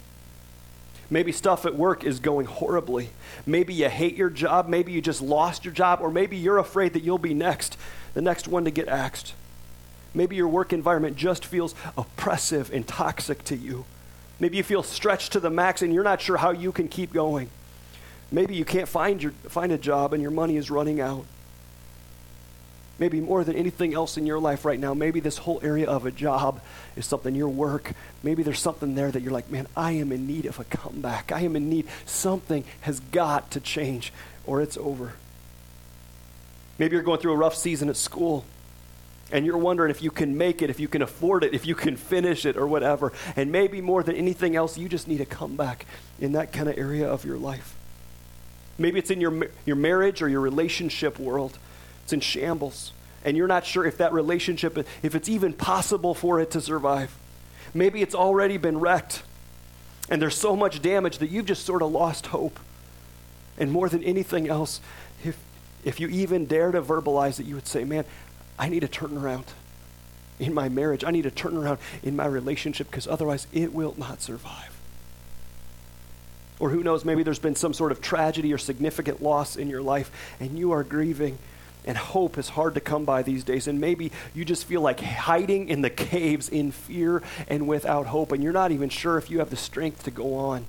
Maybe 1.09 1.31
stuff 1.33 1.65
at 1.67 1.77
work 1.77 2.05
is 2.05 2.19
going 2.19 2.47
horribly. 2.47 3.11
Maybe 3.47 3.75
you 3.75 3.89
hate 3.89 4.17
your 4.17 4.31
job. 4.31 4.69
Maybe 4.69 4.93
you 4.93 5.01
just 5.01 5.23
lost 5.23 5.65
your 5.65 5.75
job. 5.75 6.01
Or 6.01 6.11
maybe 6.11 6.37
you're 6.37 6.59
afraid 6.59 6.95
that 6.95 7.03
you'll 7.03 7.19
be 7.19 7.35
next, 7.35 7.77
the 8.15 8.23
next 8.23 8.49
one 8.49 8.65
to 8.65 8.71
get 8.71 8.89
axed. 8.89 9.35
Maybe 10.15 10.37
your 10.37 10.49
work 10.49 10.73
environment 10.73 11.17
just 11.17 11.45
feels 11.45 11.75
oppressive 11.97 12.73
and 12.73 12.87
toxic 12.87 13.45
to 13.45 13.57
you. 13.57 13.85
Maybe 14.41 14.57
you 14.57 14.63
feel 14.63 14.83
stretched 14.83 15.33
to 15.33 15.41
the 15.41 15.51
max 15.51 15.83
and 15.83 15.95
you're 15.95 16.03
not 16.03 16.21
sure 16.21 16.39
how 16.39 16.51
you 16.51 16.73
can 16.73 16.89
keep 16.89 17.13
going. 17.13 17.51
Maybe 18.33 18.57
you 18.57 18.65
can't 18.65 18.89
find, 18.89 19.23
your, 19.23 19.33
find 19.49 19.71
a 19.71 19.79
job 19.79 20.13
and 20.13 20.23
your 20.23 20.33
money 20.33 20.57
is 20.57 20.71
running 20.71 21.01
out 21.01 21.27
maybe 22.99 23.21
more 23.21 23.45
than 23.45 23.57
anything 23.57 23.95
else 23.95 24.17
in 24.17 24.26
your 24.26 24.38
life 24.38 24.65
right 24.65 24.81
now, 24.81 24.95
maybe 24.95 25.21
this 25.21 25.38
whole 25.38 25.61
area 25.62 25.87
of 25.87 26.07
a 26.07 26.11
job 26.11 26.61
is 26.97 27.07
something, 27.07 27.35
your 27.35 27.49
work, 27.49 27.93
maybe 28.23 28.43
there's 28.43 28.61
something 28.61 28.95
there 28.95 29.11
that 29.11 29.23
you're 29.23 29.33
like, 29.33 29.50
man, 29.50 29.67
I 29.76 29.93
am 29.93 30.12
in 30.12 30.26
need 30.26 30.47
of 30.47 30.59
a 30.59 30.65
comeback. 30.65 31.33
I 31.33 31.41
am 31.41 31.57
in 31.57 31.69
need. 31.69 31.87
Something 32.07 32.65
has 32.83 33.00
got 33.00 33.50
to 33.53 33.61
change 33.61 34.12
or 34.47 34.62
it's 34.62 34.76
over. 34.76 35.12
Maybe 36.79 36.95
you're 36.95 37.05
going 37.05 37.21
through 37.21 37.33
a 37.33 37.37
rough 37.37 37.55
season 37.55 37.88
at 37.88 37.97
school 37.97 38.45
and 39.33 39.45
you're 39.45 39.59
wondering 39.59 39.91
if 39.91 40.03
you 40.03 40.11
can 40.11 40.38
make 40.38 40.62
it, 40.62 40.71
if 40.71 40.79
you 40.79 40.88
can 40.88 41.03
afford 41.03 41.43
it, 41.43 41.53
if 41.53 41.67
you 41.67 41.75
can 41.75 41.97
finish 41.97 42.47
it 42.47 42.57
or 42.57 42.67
whatever. 42.67 43.12
And 43.35 43.50
maybe 43.50 43.81
more 43.81 44.03
than 44.03 44.15
anything 44.15 44.57
else, 44.57 44.79
you 44.79 44.88
just 44.88 45.09
need 45.09 45.21
a 45.21 45.26
comeback 45.26 45.87
in 46.21 46.33
that 46.33 46.53
kind 46.53 46.69
of 46.69 46.79
area 46.79 47.09
of 47.09 47.25
your 47.25 47.37
life. 47.37 47.75
Maybe 48.79 48.99
it's 48.99 49.11
in 49.11 49.21
your, 49.21 49.49
your 49.65 49.76
marriage 49.76 50.23
or 50.23 50.29
your 50.29 50.41
relationship 50.41 51.19
world 51.19 51.59
it's 52.07 52.13
in 52.13 52.21
shambles. 52.21 52.93
And 53.25 53.37
you're 53.37 53.49
not 53.49 53.67
sure 53.67 53.85
if 53.85 53.99
that 53.99 54.13
relationship, 54.13 54.79
if 55.03 55.17
it's 55.17 55.29
even 55.29 55.53
possible 55.53 56.15
for 56.15 56.41
it 56.41 56.53
to 56.53 56.61
survive. 56.61 57.13
Maybe 57.75 58.01
it's 58.01 58.15
already 58.15 58.59
been 58.59 58.79
wrecked. 58.79 59.25
And 60.09 60.23
there's 60.23 60.37
so 60.37 60.55
much 60.55 60.81
damage 60.81 61.19
that 61.19 61.31
you've 61.31 61.47
just 61.47 61.67
sort 61.67 61.83
of 61.83 61.91
lost 61.91 62.27
hope. 62.27 62.61
And 63.59 63.73
more 63.73 63.89
than 63.89 64.05
anything 64.05 64.49
else, 64.49 64.81
if, 65.25 65.37
if 65.85 65.99
you 65.99 66.07
even 66.07 66.47
dare 66.47 66.71
to 66.71 66.81
verbalize 66.81 67.41
it, 67.41 67.47
you 67.47 67.57
would 67.57 67.67
say, 67.67 67.83
man, 67.83 68.05
I 68.57 68.69
need 68.69 68.85
a 68.85 68.89
turnaround 68.89 69.47
in 70.39 70.55
my 70.55 70.69
marriage. 70.69 71.03
I 71.03 71.11
need 71.11 71.27
a 71.27 71.31
turnaround 71.33 71.79
in 72.05 72.15
my 72.15 72.27
relationship 72.27 72.89
because 72.89 73.09
otherwise 73.09 73.49
it 73.53 73.75
will 73.75 73.97
not 73.99 74.23
survive. 74.23 74.79
Or 76.61 76.71
who 76.71 76.85
knows, 76.85 77.05
maybe 77.05 77.25
there's 77.25 77.41
been 77.41 77.57
some 77.57 77.75
sort 77.75 77.91
of 77.91 78.01
tragedy 78.01 78.53
or 78.53 78.59
significant 78.59 79.21
loss 79.21 79.57
in 79.57 79.69
your 79.69 79.83
life 79.83 80.13
and 80.39 80.57
you 80.57 80.71
are 80.71 80.85
grieving 80.85 81.39
and 81.87 81.97
hope 81.97 82.37
is 82.37 82.49
hard 82.50 82.75
to 82.75 82.81
come 82.81 83.05
by 83.05 83.23
these 83.23 83.45
days. 83.45 83.69
And 83.69 83.81
maybe 83.81 84.12
you 84.35 84.45
just 84.45 84.64
feel 84.64 84.81
like 84.81 85.00
hiding 85.00 85.69
in 85.69 85.83
the 85.83 85.90
caves 85.90 86.49
in 86.49 86.73
fear 86.73 87.23
and 87.49 87.66
without 87.69 88.07
hope, 88.07 88.33
and 88.33 88.43
you're 88.43 88.52
not 88.52 88.73
even 88.73 88.88
sure 88.88 89.19
if 89.19 89.31
you 89.31 89.38
have 89.38 89.50
the 89.50 89.57
strength 89.57 90.02
to 90.05 90.11
go 90.11 90.35
on. 90.35 90.66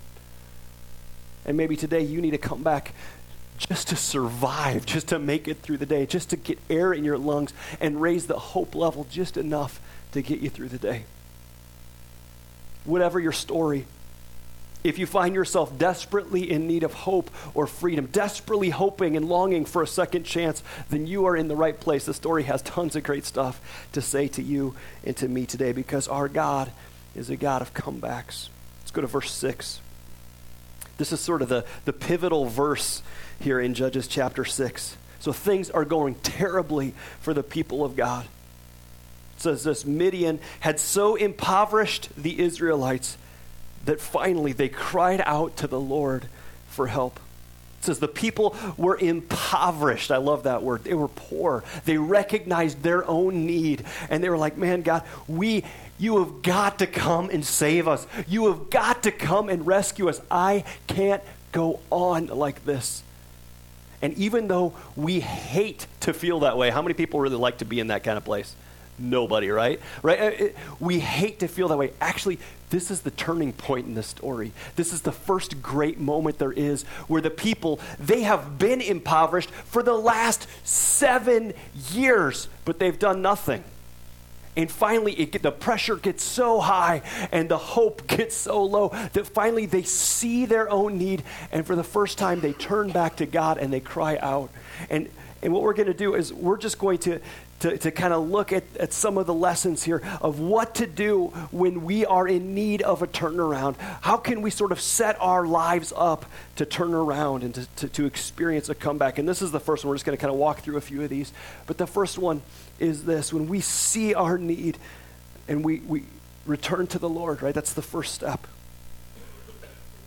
And 1.45 1.57
maybe 1.57 1.75
today 1.75 2.01
you 2.01 2.21
need 2.21 2.31
to 2.31 2.37
come 2.37 2.61
back 2.61 2.93
just 3.57 3.87
to 3.87 3.95
survive, 3.95 4.85
just 4.85 5.07
to 5.07 5.19
make 5.19 5.47
it 5.47 5.57
through 5.57 5.77
the 5.77 5.85
day, 5.85 6.05
just 6.05 6.29
to 6.29 6.37
get 6.37 6.59
air 6.69 6.93
in 6.93 7.03
your 7.03 7.17
lungs 7.17 7.53
and 7.79 7.99
raise 7.99 8.27
the 8.27 8.37
hope 8.37 8.75
level 8.75 9.07
just 9.09 9.37
enough 9.37 9.81
to 10.11 10.21
get 10.21 10.39
you 10.39 10.49
through 10.49 10.69
the 10.69 10.77
day. 10.77 11.03
Whatever 12.83 13.19
your 13.19 13.31
story, 13.31 13.85
if 14.83 14.99
you 14.99 15.05
find 15.05 15.35
yourself 15.35 15.77
desperately 15.77 16.49
in 16.49 16.67
need 16.67 16.83
of 16.83 16.93
hope 16.93 17.29
or 17.53 17.67
freedom, 17.67 18.07
desperately 18.07 18.69
hoping 18.69 19.17
and 19.17 19.27
longing 19.27 19.65
for 19.65 19.81
a 19.81 19.87
second 19.87 20.23
chance, 20.23 20.63
then 20.89 21.07
you 21.07 21.25
are 21.25 21.35
in 21.35 21.47
the 21.47 21.55
right 21.55 21.77
place. 21.79 22.05
The 22.05 22.13
story 22.13 22.43
has 22.43 22.61
tons 22.61 22.95
of 22.95 23.03
great 23.03 23.25
stuff 23.25 23.59
to 23.93 24.01
say 24.01 24.27
to 24.29 24.41
you 24.41 24.75
and 25.03 25.15
to 25.17 25.27
me 25.27 25.45
today 25.45 25.71
because 25.71 26.07
our 26.07 26.29
God 26.29 26.71
is 27.15 27.29
a 27.29 27.35
God 27.35 27.61
of 27.61 27.73
comebacks. 27.73 28.49
Let's 28.81 28.91
go 28.91 29.01
to 29.01 29.07
verse 29.07 29.31
6. 29.31 29.81
This 30.97 31.11
is 31.11 31.19
sort 31.19 31.41
of 31.41 31.49
the, 31.49 31.65
the 31.85 31.93
pivotal 31.93 32.45
verse 32.45 33.01
here 33.39 33.59
in 33.59 33.73
Judges 33.73 34.07
chapter 34.07 34.45
6. 34.45 34.97
So 35.19 35.33
things 35.33 35.69
are 35.69 35.85
going 35.85 36.15
terribly 36.15 36.93
for 37.19 37.33
the 37.33 37.43
people 37.43 37.83
of 37.83 37.95
God. 37.95 38.25
It 39.35 39.41
says 39.41 39.63
this 39.63 39.85
Midian 39.85 40.39
had 40.61 40.79
so 40.79 41.15
impoverished 41.15 42.09
the 42.17 42.39
Israelites 42.39 43.17
that 43.87 44.01
finally 44.01 44.51
they 44.51 44.69
cried 44.69 45.21
out 45.25 45.57
to 45.57 45.67
the 45.67 45.79
Lord 45.79 46.27
for 46.67 46.87
help. 46.87 47.19
It 47.79 47.85
says 47.85 47.99
the 47.99 48.07
people 48.07 48.55
were 48.75 48.97
impoverished. 48.97 50.11
I 50.11 50.17
love 50.17 50.43
that 50.43 50.61
word. 50.61 50.83
They 50.83 50.93
were 50.93 51.07
poor. 51.07 51.63
They 51.85 51.97
recognized 51.97 52.83
their 52.83 53.07
own 53.07 53.45
need. 53.45 53.85
And 54.09 54.23
they 54.23 54.29
were 54.29 54.37
like, 54.37 54.57
man, 54.57 54.81
God, 54.81 55.03
we, 55.27 55.63
you 55.97 56.19
have 56.19 56.41
got 56.41 56.79
to 56.79 56.87
come 56.87 57.29
and 57.29 57.45
save 57.45 57.87
us. 57.87 58.05
You 58.27 58.47
have 58.47 58.69
got 58.69 59.03
to 59.03 59.11
come 59.11 59.47
and 59.47 59.65
rescue 59.65 60.09
us. 60.09 60.21
I 60.29 60.65
can't 60.87 61.23
go 61.51 61.79
on 61.89 62.27
like 62.27 62.65
this. 62.65 63.03
And 64.01 64.15
even 64.17 64.47
though 64.47 64.73
we 64.95 65.21
hate 65.21 65.87
to 66.01 66.13
feel 66.13 66.41
that 66.41 66.57
way, 66.57 66.71
how 66.71 66.81
many 66.81 66.93
people 66.93 67.19
really 67.21 67.37
like 67.37 67.59
to 67.59 67.65
be 67.65 67.79
in 67.79 67.87
that 67.87 68.03
kind 68.03 68.17
of 68.17 68.25
place? 68.25 68.53
Nobody, 68.99 69.49
right? 69.49 69.79
Right? 70.01 70.41
Uh, 70.41 70.47
we 70.79 70.99
hate 70.99 71.39
to 71.39 71.47
feel 71.47 71.67
that 71.69 71.77
way. 71.77 71.93
Actually, 72.01 72.39
this 72.69 72.91
is 72.91 73.01
the 73.01 73.11
turning 73.11 73.53
point 73.53 73.87
in 73.87 73.93
the 73.93 74.03
story. 74.03 74.51
This 74.75 74.91
is 74.91 75.01
the 75.01 75.11
first 75.11 75.61
great 75.61 75.99
moment 75.99 76.37
there 76.37 76.51
is 76.51 76.83
where 77.07 77.21
the 77.21 77.29
people, 77.29 77.79
they 77.99 78.21
have 78.23 78.59
been 78.59 78.81
impoverished 78.81 79.51
for 79.51 79.81
the 79.81 79.93
last 79.93 80.47
seven 80.65 81.53
years, 81.91 82.49
but 82.65 82.79
they've 82.79 82.99
done 82.99 83.21
nothing. 83.21 83.63
And 84.57 84.71
finally, 84.71 85.13
it, 85.13 85.43
the 85.43 85.51
pressure 85.51 85.95
gets 85.95 86.23
so 86.23 86.59
high 86.59 87.03
and 87.31 87.47
the 87.47 87.59
hope 87.59 88.07
gets 88.07 88.35
so 88.35 88.63
low 88.63 88.89
that 89.13 89.27
finally 89.27 89.67
they 89.67 89.83
see 89.83 90.45
their 90.45 90.69
own 90.69 90.97
need. 90.97 91.23
And 91.51 91.65
for 91.65 91.75
the 91.75 91.83
first 91.83 92.17
time, 92.17 92.41
they 92.41 92.53
turn 92.53 92.89
back 92.89 93.17
to 93.17 93.25
God 93.25 93.59
and 93.59 93.71
they 93.71 93.79
cry 93.79 94.17
out. 94.17 94.49
And, 94.89 95.09
and 95.43 95.53
what 95.53 95.61
we're 95.61 95.75
going 95.75 95.87
to 95.87 95.93
do 95.93 96.15
is 96.15 96.33
we're 96.33 96.57
just 96.57 96.79
going 96.79 96.97
to 96.99 97.21
to, 97.59 97.77
to 97.77 97.91
kind 97.91 98.13
of 98.13 98.29
look 98.29 98.53
at, 98.53 98.63
at 98.79 98.93
some 98.93 99.17
of 99.17 99.25
the 99.25 99.33
lessons 99.33 99.83
here 99.83 100.01
of 100.21 100.39
what 100.39 100.75
to 100.75 100.85
do 100.85 101.27
when 101.51 101.85
we 101.85 102.05
are 102.05 102.27
in 102.27 102.53
need 102.53 102.81
of 102.83 103.01
a 103.01 103.07
turnaround. 103.07 103.77
How 104.01 104.17
can 104.17 104.41
we 104.41 104.51
sort 104.51 104.71
of 104.71 104.79
set 104.79 105.19
our 105.19 105.45
lives 105.47 105.91
up 105.95 106.25
to 106.57 106.65
turn 106.65 106.93
around 106.93 107.43
and 107.43 107.55
to, 107.55 107.65
to, 107.77 107.87
to 107.89 108.05
experience 108.05 108.69
a 108.69 108.75
comeback? 108.75 109.17
And 109.17 109.27
this 109.27 109.41
is 109.41 109.51
the 109.51 109.59
first 109.59 109.83
one. 109.83 109.89
We're 109.89 109.95
just 109.95 110.05
going 110.05 110.17
to 110.17 110.21
kind 110.21 110.31
of 110.31 110.39
walk 110.39 110.59
through 110.59 110.77
a 110.77 110.81
few 110.81 111.01
of 111.01 111.09
these. 111.09 111.33
But 111.65 111.79
the 111.79 111.87
first 111.87 112.19
one 112.19 112.41
is 112.79 113.05
this 113.05 113.33
when 113.33 113.47
we 113.47 113.61
see 113.61 114.13
our 114.13 114.37
need 114.37 114.77
and 115.47 115.65
we, 115.65 115.79
we 115.79 116.03
return 116.45 116.85
to 116.87 116.99
the 116.99 117.09
Lord, 117.09 117.41
right? 117.41 117.55
That's 117.55 117.73
the 117.73 117.81
first 117.81 118.13
step. 118.13 118.45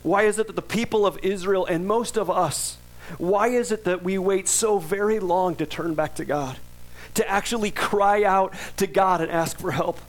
Why 0.03 0.23
is 0.23 0.39
it 0.39 0.47
that 0.47 0.55
the 0.55 0.61
people 0.61 1.05
of 1.05 1.19
Israel 1.21 1.65
and 1.65 1.85
most 1.85 2.17
of 2.17 2.29
us, 2.29 2.77
why 3.17 3.49
is 3.49 3.71
it 3.71 3.83
that 3.83 4.03
we 4.03 4.17
wait 4.17 4.47
so 4.47 4.79
very 4.79 5.19
long 5.19 5.55
to 5.55 5.65
turn 5.65 5.95
back 5.95 6.15
to 6.15 6.25
God? 6.25 6.57
To 7.15 7.27
actually 7.29 7.71
cry 7.71 8.23
out 8.23 8.53
to 8.77 8.87
God 8.87 9.21
and 9.21 9.31
ask 9.31 9.59
for 9.59 9.71
help. 9.71 9.99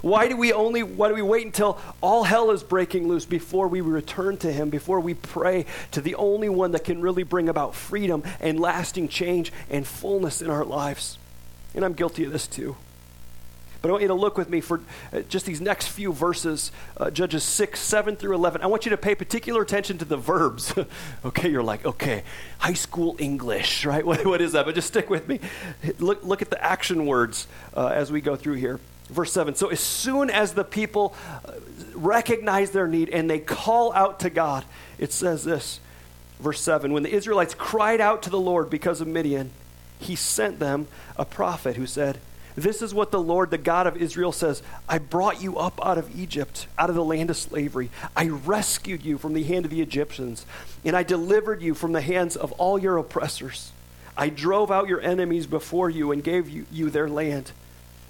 Why 0.00 0.26
do 0.28 0.36
we 0.36 0.52
only 0.52 0.82
why 0.82 1.08
do 1.08 1.14
we 1.14 1.22
wait 1.22 1.44
until 1.44 1.78
all 2.00 2.24
hell 2.24 2.50
is 2.50 2.62
breaking 2.62 3.08
loose 3.08 3.26
before 3.26 3.68
we 3.68 3.82
return 3.82 4.38
to 4.38 4.50
him, 4.50 4.70
before 4.70 5.00
we 5.00 5.12
pray 5.12 5.66
to 5.90 6.00
the 6.00 6.14
only 6.14 6.48
one 6.48 6.72
that 6.72 6.84
can 6.84 7.02
really 7.02 7.24
bring 7.24 7.48
about 7.48 7.74
freedom 7.74 8.22
and 8.40 8.58
lasting 8.58 9.08
change 9.08 9.52
and 9.68 9.86
fullness 9.86 10.40
in 10.40 10.48
our 10.48 10.64
lives? 10.64 11.18
And 11.74 11.84
I'm 11.84 11.92
guilty 11.92 12.24
of 12.24 12.32
this 12.32 12.46
too. 12.46 12.76
But 13.82 13.88
I 13.88 13.92
want 13.92 14.02
you 14.02 14.08
to 14.08 14.14
look 14.14 14.38
with 14.38 14.48
me 14.48 14.60
for 14.60 14.80
uh, 15.12 15.20
just 15.28 15.44
these 15.44 15.60
next 15.60 15.88
few 15.88 16.12
verses, 16.12 16.70
uh, 16.96 17.10
Judges 17.10 17.42
6, 17.42 17.80
7 17.80 18.14
through 18.14 18.36
11. 18.36 18.62
I 18.62 18.66
want 18.66 18.86
you 18.86 18.90
to 18.90 18.96
pay 18.96 19.16
particular 19.16 19.60
attention 19.60 19.98
to 19.98 20.04
the 20.04 20.16
verbs. 20.16 20.72
okay, 21.24 21.50
you're 21.50 21.64
like, 21.64 21.84
okay, 21.84 22.22
high 22.58 22.74
school 22.74 23.16
English, 23.18 23.84
right? 23.84 24.06
What, 24.12 24.24
what 24.26 24.40
is 24.40 24.52
that? 24.52 24.66
But 24.66 24.74
just 24.74 24.88
stick 24.88 25.10
with 25.10 25.26
me. 25.26 25.40
Look, 25.98 26.22
look 26.22 26.42
at 26.42 26.50
the 26.50 26.62
action 26.62 27.06
words 27.06 27.46
uh, 27.74 27.88
as 27.88 28.12
we 28.12 28.20
go 28.20 28.36
through 28.36 28.54
here. 28.54 28.78
Verse 29.08 29.32
7 29.32 29.54
So 29.54 29.68
as 29.68 29.80
soon 29.80 30.30
as 30.30 30.52
the 30.54 30.64
people 30.64 31.14
uh, 31.44 31.52
recognize 31.94 32.70
their 32.70 32.86
need 32.86 33.08
and 33.08 33.28
they 33.28 33.38
call 33.38 33.92
out 33.94 34.20
to 34.20 34.30
God, 34.30 34.64
it 34.98 35.12
says 35.12 35.44
this. 35.44 35.80
Verse 36.40 36.60
7 36.60 36.92
When 36.92 37.02
the 37.02 37.12
Israelites 37.12 37.54
cried 37.54 38.00
out 38.00 38.22
to 38.22 38.30
the 38.30 38.40
Lord 38.40 38.70
because 38.70 39.00
of 39.00 39.08
Midian, 39.08 39.50
he 39.98 40.14
sent 40.14 40.58
them 40.58 40.88
a 41.16 41.24
prophet 41.24 41.76
who 41.76 41.86
said, 41.86 42.18
this 42.54 42.82
is 42.82 42.92
what 42.92 43.10
the 43.10 43.20
Lord, 43.20 43.50
the 43.50 43.58
God 43.58 43.86
of 43.86 43.96
Israel, 43.96 44.32
says 44.32 44.62
I 44.88 44.98
brought 44.98 45.42
you 45.42 45.58
up 45.58 45.80
out 45.84 45.98
of 45.98 46.18
Egypt, 46.18 46.66
out 46.78 46.90
of 46.90 46.96
the 46.96 47.04
land 47.04 47.30
of 47.30 47.36
slavery. 47.36 47.90
I 48.14 48.28
rescued 48.28 49.04
you 49.04 49.16
from 49.16 49.32
the 49.32 49.42
hand 49.42 49.64
of 49.64 49.70
the 49.70 49.80
Egyptians, 49.80 50.44
and 50.84 50.94
I 50.94 51.02
delivered 51.02 51.62
you 51.62 51.74
from 51.74 51.92
the 51.92 52.02
hands 52.02 52.36
of 52.36 52.52
all 52.52 52.78
your 52.78 52.98
oppressors. 52.98 53.72
I 54.16 54.28
drove 54.28 54.70
out 54.70 54.88
your 54.88 55.00
enemies 55.00 55.46
before 55.46 55.88
you 55.88 56.12
and 56.12 56.22
gave 56.22 56.48
you, 56.50 56.66
you 56.70 56.90
their 56.90 57.08
land. 57.08 57.52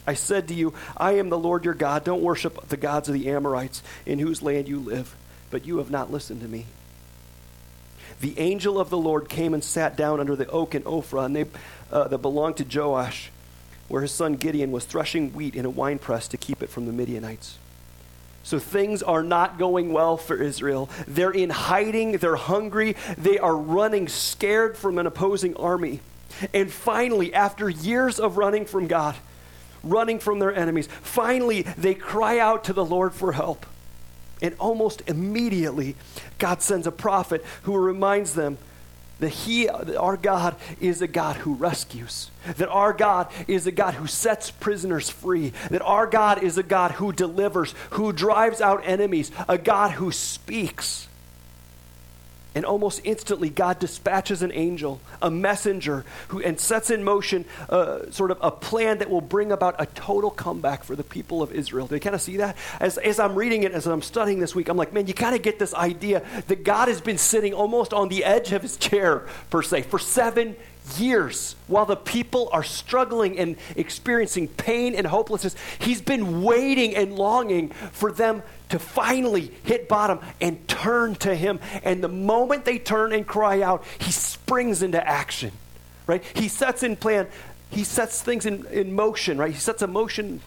I 0.05 0.15
said 0.15 0.49
to 0.49 0.55
you, 0.55 0.75
I 0.97 1.13
am 1.13 1.29
the 1.29 1.39
Lord 1.39 1.65
your 1.65 1.75
God. 1.75 2.03
Don't 2.03 2.23
worship 2.23 2.69
the 2.69 2.77
gods 2.77 3.09
of 3.09 3.15
the 3.15 3.31
Amorites 3.31 3.85
in 4.05 4.19
whose 4.19 4.43
land 4.43 4.67
you 4.67 4.81
live. 4.81 5.15
But 5.51 5.65
you 5.65 5.79
have 5.79 5.91
not 5.93 6.11
listened 6.11 6.41
to 6.41 6.49
me. 6.49 6.67
The 8.21 8.37
angel 8.41 8.81
of 8.81 8.91
the 8.91 8.99
Lord 8.99 9.29
came 9.29 9.55
and 9.55 9.63
sat 9.63 9.97
down 9.97 10.19
under 10.19 10.35
the 10.35 10.49
oak 10.49 10.75
in 10.75 10.83
Ophrah, 10.83 11.27
and 11.27 11.37
they, 11.37 11.47
uh, 11.93 12.09
that 12.09 12.19
belonged 12.19 12.57
to 12.57 12.65
Joash 12.65 13.31
where 13.93 14.01
his 14.01 14.11
son 14.11 14.37
Gideon 14.37 14.73
was 14.73 14.87
threshing 14.87 15.35
wheat 15.35 15.55
in 15.55 15.67
a 15.67 15.71
winepress 15.71 16.27
to 16.29 16.39
keep 16.39 16.63
it 16.63 16.71
from 16.71 16.87
the 16.87 16.95
Midianites. 16.95 17.59
So 18.43 18.59
things 18.59 19.03
are 19.03 19.23
not 19.23 19.59
going 19.59 19.93
well 19.93 20.17
for 20.17 20.35
Israel. 20.35 20.89
They're 21.07 21.31
in 21.31 21.51
hiding, 21.51 22.13
they're 22.13 22.37
hungry, 22.37 22.97
they 23.19 23.39
are 23.39 23.55
running 23.55 24.09
scared 24.09 24.79
from 24.79 24.97
an 24.97 25.07
opposing 25.07 25.55
army. 25.59 26.01
And 26.55 26.73
finally, 26.73 27.35
after 27.35 27.69
years 27.69 28.19
of 28.19 28.39
running 28.39 28.65
from 28.65 28.87
God, 28.87 29.15
running 29.85 30.21
from 30.21 30.39
their 30.39 30.57
enemies, 30.57 30.89
finally 31.03 31.61
they 31.77 31.93
cry 31.93 32.39
out 32.39 32.65
to 32.65 32.73
the 32.73 32.87
Lord 32.87 33.13
for 33.13 33.33
help. 33.33 33.67
And 34.41 34.57
almost 34.59 35.03
immediately, 35.07 35.97
God 36.39 36.63
sends 36.63 36.87
a 36.87 36.93
prophet 36.93 37.45
who 37.65 37.77
reminds 37.77 38.33
them 38.33 38.57
that 39.23 39.29
he 39.31 39.67
that 39.67 39.97
our 39.97 40.17
god 40.17 40.57
is 40.81 41.01
a 41.01 41.07
god 41.07 41.37
who 41.37 41.55
rescues 41.55 42.31
that 42.57 42.69
our 42.69 42.93
god 42.93 43.31
is 43.47 43.69
a 43.69 43.73
god 43.73 43.95
who 43.95 44.07
sets 44.09 44.51
prisoners 44.51 45.09
free 45.09 45.53
that 45.71 45.81
our 45.83 46.09
god 46.09 46.43
is 46.43 46.59
a 46.59 46.63
god 46.63 46.91
who 46.91 47.13
delivers 47.13 47.73
who 47.91 48.13
drives 48.13 48.61
out 48.61 48.83
enemies 48.85 49.31
a 49.49 49.57
god 49.57 49.93
who 49.93 50.11
speaks 50.11 51.07
and 52.55 52.65
almost 52.65 53.01
instantly, 53.05 53.49
God 53.49 53.79
dispatches 53.79 54.43
an 54.43 54.53
angel, 54.53 55.01
a 55.21 55.31
messenger, 55.31 56.05
who, 56.29 56.43
and 56.43 56.59
sets 56.59 56.91
in 56.91 57.03
motion 57.05 57.45
uh, 57.69 58.11
sort 58.11 58.31
of 58.31 58.39
a 58.41 58.51
plan 58.51 58.99
that 58.99 59.09
will 59.09 59.21
bring 59.21 59.53
about 59.53 59.77
a 59.79 59.87
total 59.87 60.31
comeback 60.31 60.85
for 60.85 60.95
the 60.97 61.05
people 61.05 61.43
of 61.43 61.53
Israel. 61.53 61.87
Do 61.87 61.95
you 61.95 62.01
kind 62.01 62.15
of 62.15 62.21
see 62.21 62.39
that? 62.39 62.57
As, 62.81 62.99
as 62.99 63.19
I'm 63.19 63.35
reading 63.35 63.63
it, 63.63 63.73
as 63.73 63.87
I'm 63.87 64.03
studying 64.03 64.41
this 64.41 64.55
week, 64.55 64.69
I'm 64.69 64.77
like, 64.77 64.93
man, 64.93 65.07
you 65.07 65.15
kind 65.15 65.35
of 65.35 65.43
get 65.43 65.59
this 65.59 65.75
idea 65.75 66.23
that 66.49 66.65
God 66.65 66.89
has 66.89 67.01
been 67.01 67.19
sitting 67.19 67.55
almost 67.55 67.93
on 67.93 68.09
the 68.09 68.25
edge 68.25 68.53
of 68.53 68.63
his 68.63 68.77
chair, 68.77 69.27
per 69.51 69.63
se, 69.63 69.83
for 69.83 69.99
seven 69.99 70.57
years 70.99 71.57
while 71.67 71.87
the 71.87 71.97
people 71.97 72.49
are 72.53 72.63
struggling 72.63 73.39
and 73.39 73.57
experiencing 73.77 74.49
pain 74.49 74.95
and 74.95 75.07
hopelessness. 75.07 75.55
He's 75.79 76.01
been 76.01 76.43
waiting 76.43 76.95
and 76.97 77.15
longing 77.15 77.71
for 77.93 78.13
them 78.13 78.43
to 78.71 78.79
finally 78.79 79.53
hit 79.65 79.89
bottom 79.89 80.21
and 80.41 80.67
turn 80.69 81.15
to 81.17 81.35
Him. 81.35 81.61
And 81.83 82.03
the 82.03 82.09
moment 82.09 82.65
they 82.65 82.79
turn 82.79 83.13
and 83.13 83.27
cry 83.27 83.63
out, 83.63 83.85
He 83.99 84.13
springs 84.13 84.83
into 84.83 85.07
action, 85.07 85.53
right? 86.07 86.25
He 86.35 86.49
sets 86.49 86.83
in 86.83 86.97
plan, 86.97 87.29
He 87.71 87.85
sets 87.85 88.23
things 88.23 88.47
in, 88.47 88.67
in 88.67 88.95
motion, 88.95 89.39
right? 89.39 89.53
He 89.53 89.59
sets 89.59 89.83
a 89.83 89.87
motion. 89.87 90.41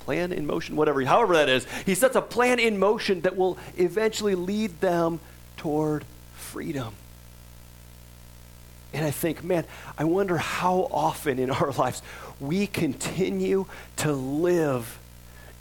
Plan 0.00 0.32
in 0.32 0.48
motion, 0.48 0.74
whatever, 0.74 1.00
however 1.04 1.34
that 1.34 1.48
is. 1.48 1.64
He 1.86 1.94
sets 1.94 2.16
a 2.16 2.22
plan 2.22 2.58
in 2.58 2.76
motion 2.76 3.20
that 3.20 3.36
will 3.36 3.56
eventually 3.76 4.34
lead 4.34 4.80
them 4.80 5.20
toward 5.56 6.04
freedom. 6.34 6.96
And 8.94 9.04
I 9.04 9.10
think, 9.10 9.42
man, 9.42 9.64
I 9.96 10.04
wonder 10.04 10.36
how 10.36 10.88
often 10.92 11.38
in 11.38 11.50
our 11.50 11.72
lives 11.78 12.02
we 12.40 12.66
continue 12.66 13.66
to 13.96 14.12
live 14.12 14.98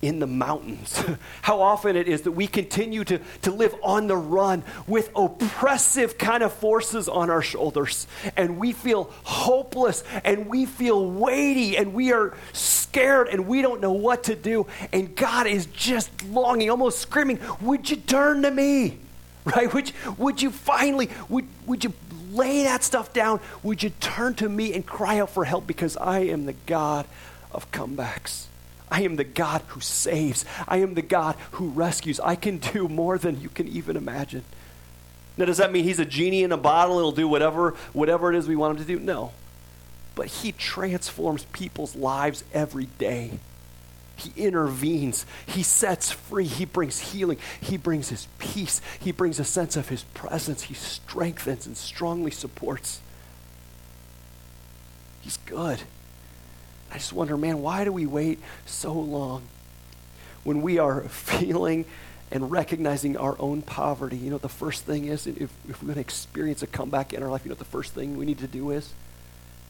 in 0.02 0.20
the 0.20 0.28
mountains. 0.28 1.02
how 1.42 1.62
often 1.62 1.96
it 1.96 2.08
is 2.08 2.24
that 2.24 2.32
we 2.32 2.48
continue 2.48 3.04
to, 3.04 3.20
to 3.44 3.52
live 3.52 3.76
on 3.84 4.08
the 4.08 4.18
run 4.18 4.64
with 4.88 5.10
oppressive 5.16 6.18
kind 6.18 6.44
of 6.44 6.52
forces 6.54 7.08
on 7.08 7.30
our 7.30 7.42
shoulders. 7.42 8.08
And 8.36 8.58
we 8.58 8.74
feel 8.74 9.12
hopeless 9.24 10.04
and 10.24 10.48
we 10.48 10.66
feel 10.66 11.10
weighty 11.10 11.78
and 11.78 11.94
we 11.94 12.12
are 12.12 12.36
scared 12.54 13.28
and 13.28 13.48
we 13.48 13.62
don't 13.62 13.82
know 13.82 13.94
what 13.94 14.24
to 14.26 14.36
do. 14.36 14.68
And 14.92 15.16
God 15.16 15.48
is 15.48 15.68
just 15.68 16.10
longing, 16.26 16.70
almost 16.70 17.00
screaming, 17.00 17.40
Would 17.62 17.90
you 17.90 17.98
turn 17.98 18.42
to 18.44 18.52
me? 18.52 18.98
Right? 19.44 19.74
Would, 19.74 19.92
would 20.20 20.40
you 20.40 20.52
finally, 20.52 21.10
would, 21.28 21.48
would 21.66 21.84
you 21.84 21.94
lay 22.34 22.64
that 22.64 22.84
stuff 22.84 23.14
down? 23.14 23.40
Would 23.64 23.84
you 23.84 23.92
turn 24.00 24.36
to 24.36 24.50
me 24.50 24.74
and 24.74 24.86
cry 24.86 25.20
out 25.20 25.30
for 25.30 25.46
help? 25.46 25.68
Because 25.68 25.98
I 25.98 26.20
am 26.20 26.46
the 26.46 26.56
God 26.66 27.06
of 27.52 27.72
comebacks. 27.72 28.46
I 28.90 29.04
am 29.04 29.16
the 29.16 29.24
God 29.24 29.62
who 29.68 29.80
saves. 29.80 30.44
I 30.68 30.78
am 30.78 30.96
the 30.96 31.02
God 31.02 31.36
who 31.52 31.70
rescues. 31.70 32.20
I 32.20 32.36
can 32.36 32.58
do 32.58 32.88
more 32.88 33.18
than 33.18 33.40
you 33.40 33.50
can 33.50 33.68
even 33.68 33.96
imagine. 33.96 34.44
Now, 35.38 35.46
does 35.46 35.58
that 35.58 35.72
mean 35.72 35.86
he's 35.86 36.00
a 36.00 36.06
genie 36.06 36.44
in 36.44 36.52
a 36.52 36.58
bottle 36.58 36.98
he'll 37.00 37.14
do 37.14 37.28
whatever, 37.28 37.72
whatever 37.94 38.32
it 38.32 38.38
is 38.38 38.48
we 38.48 38.58
want 38.58 38.78
him 38.78 38.86
to 38.86 38.94
do? 38.94 39.00
No. 39.00 39.32
But 40.14 40.28
he 40.28 40.52
transforms 40.52 41.46
people's 41.46 41.96
lives 41.96 42.44
every 42.54 42.86
day. 42.86 43.40
He 44.22 44.32
intervenes. 44.36 45.26
He 45.46 45.64
sets 45.64 46.12
free. 46.12 46.46
He 46.46 46.66
brings 46.66 47.00
healing. 47.00 47.38
He 47.60 47.78
brings 47.78 48.10
his 48.10 48.28
peace. 48.40 48.82
He 49.00 49.12
brings 49.12 49.40
a 49.40 49.44
sense 49.44 49.76
of 49.76 49.90
his 49.90 50.04
presence. 50.14 50.64
He 50.64 50.74
strengthens 50.74 51.66
and 51.66 51.76
strongly 51.76 52.32
supports. 52.32 53.02
He's 55.22 55.38
good. 55.38 55.82
I 56.92 56.96
just 56.96 57.14
wonder, 57.14 57.38
man, 57.38 57.62
why 57.62 57.84
do 57.84 57.92
we 57.92 58.06
wait 58.06 58.40
so 58.66 58.92
long 58.92 59.44
when 60.44 60.62
we 60.62 60.78
are 60.78 61.02
feeling 61.08 61.86
and 62.32 62.52
recognizing 62.52 63.18
our 63.18 63.36
own 63.40 63.62
poverty? 63.62 64.18
You 64.18 64.32
know, 64.32 64.38
the 64.38 64.50
first 64.50 64.84
thing 64.84 65.06
is, 65.06 65.26
if, 65.26 65.38
if 65.70 65.82
we're 65.82 65.88
going 65.88 65.96
to 65.96 66.02
experience 66.02 66.62
a 66.64 66.68
comeback 66.68 67.14
in 67.14 67.24
our 67.24 67.30
life, 67.30 67.46
you 67.46 67.50
know, 67.50 67.56
the 67.56 67.66
first 67.66 67.94
thing 67.94 68.18
we 68.18 68.26
need 68.26 68.40
to 68.40 68.48
do 68.48 68.72
is, 68.72 68.94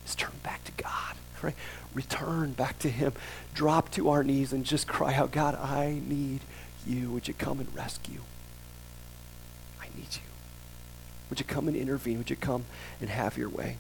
is 0.06 0.16
turn 0.16 0.32
back 0.44 0.64
to 0.64 0.72
God, 0.72 1.16
right? 1.44 1.56
return 1.94 2.54
back 2.54 2.80
to 2.80 2.90
Him, 2.90 3.14
drop 3.54 3.92
to 3.92 4.10
our 4.10 4.24
knees, 4.24 4.54
and 4.54 4.66
just 4.66 4.88
cry 4.88 5.14
out, 5.14 5.32
God, 5.32 5.56
I 5.56 6.02
need 6.08 6.42
you. 6.86 7.12
Would 7.12 7.28
you 7.28 7.34
come 7.34 7.60
and 7.60 7.74
rescue? 7.76 8.22
I 9.82 9.86
need 9.96 10.16
you. 10.16 10.22
Would 11.30 11.40
you 11.40 11.46
come 11.46 11.68
and 11.68 11.78
intervene? 11.78 12.18
Would 12.18 12.30
you 12.30 12.36
come 12.36 12.66
and 13.00 13.10
have 13.10 13.38
your 13.38 13.50
way? 13.50 13.78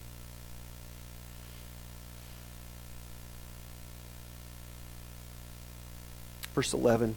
Verse 6.54 6.74
11 6.74 7.16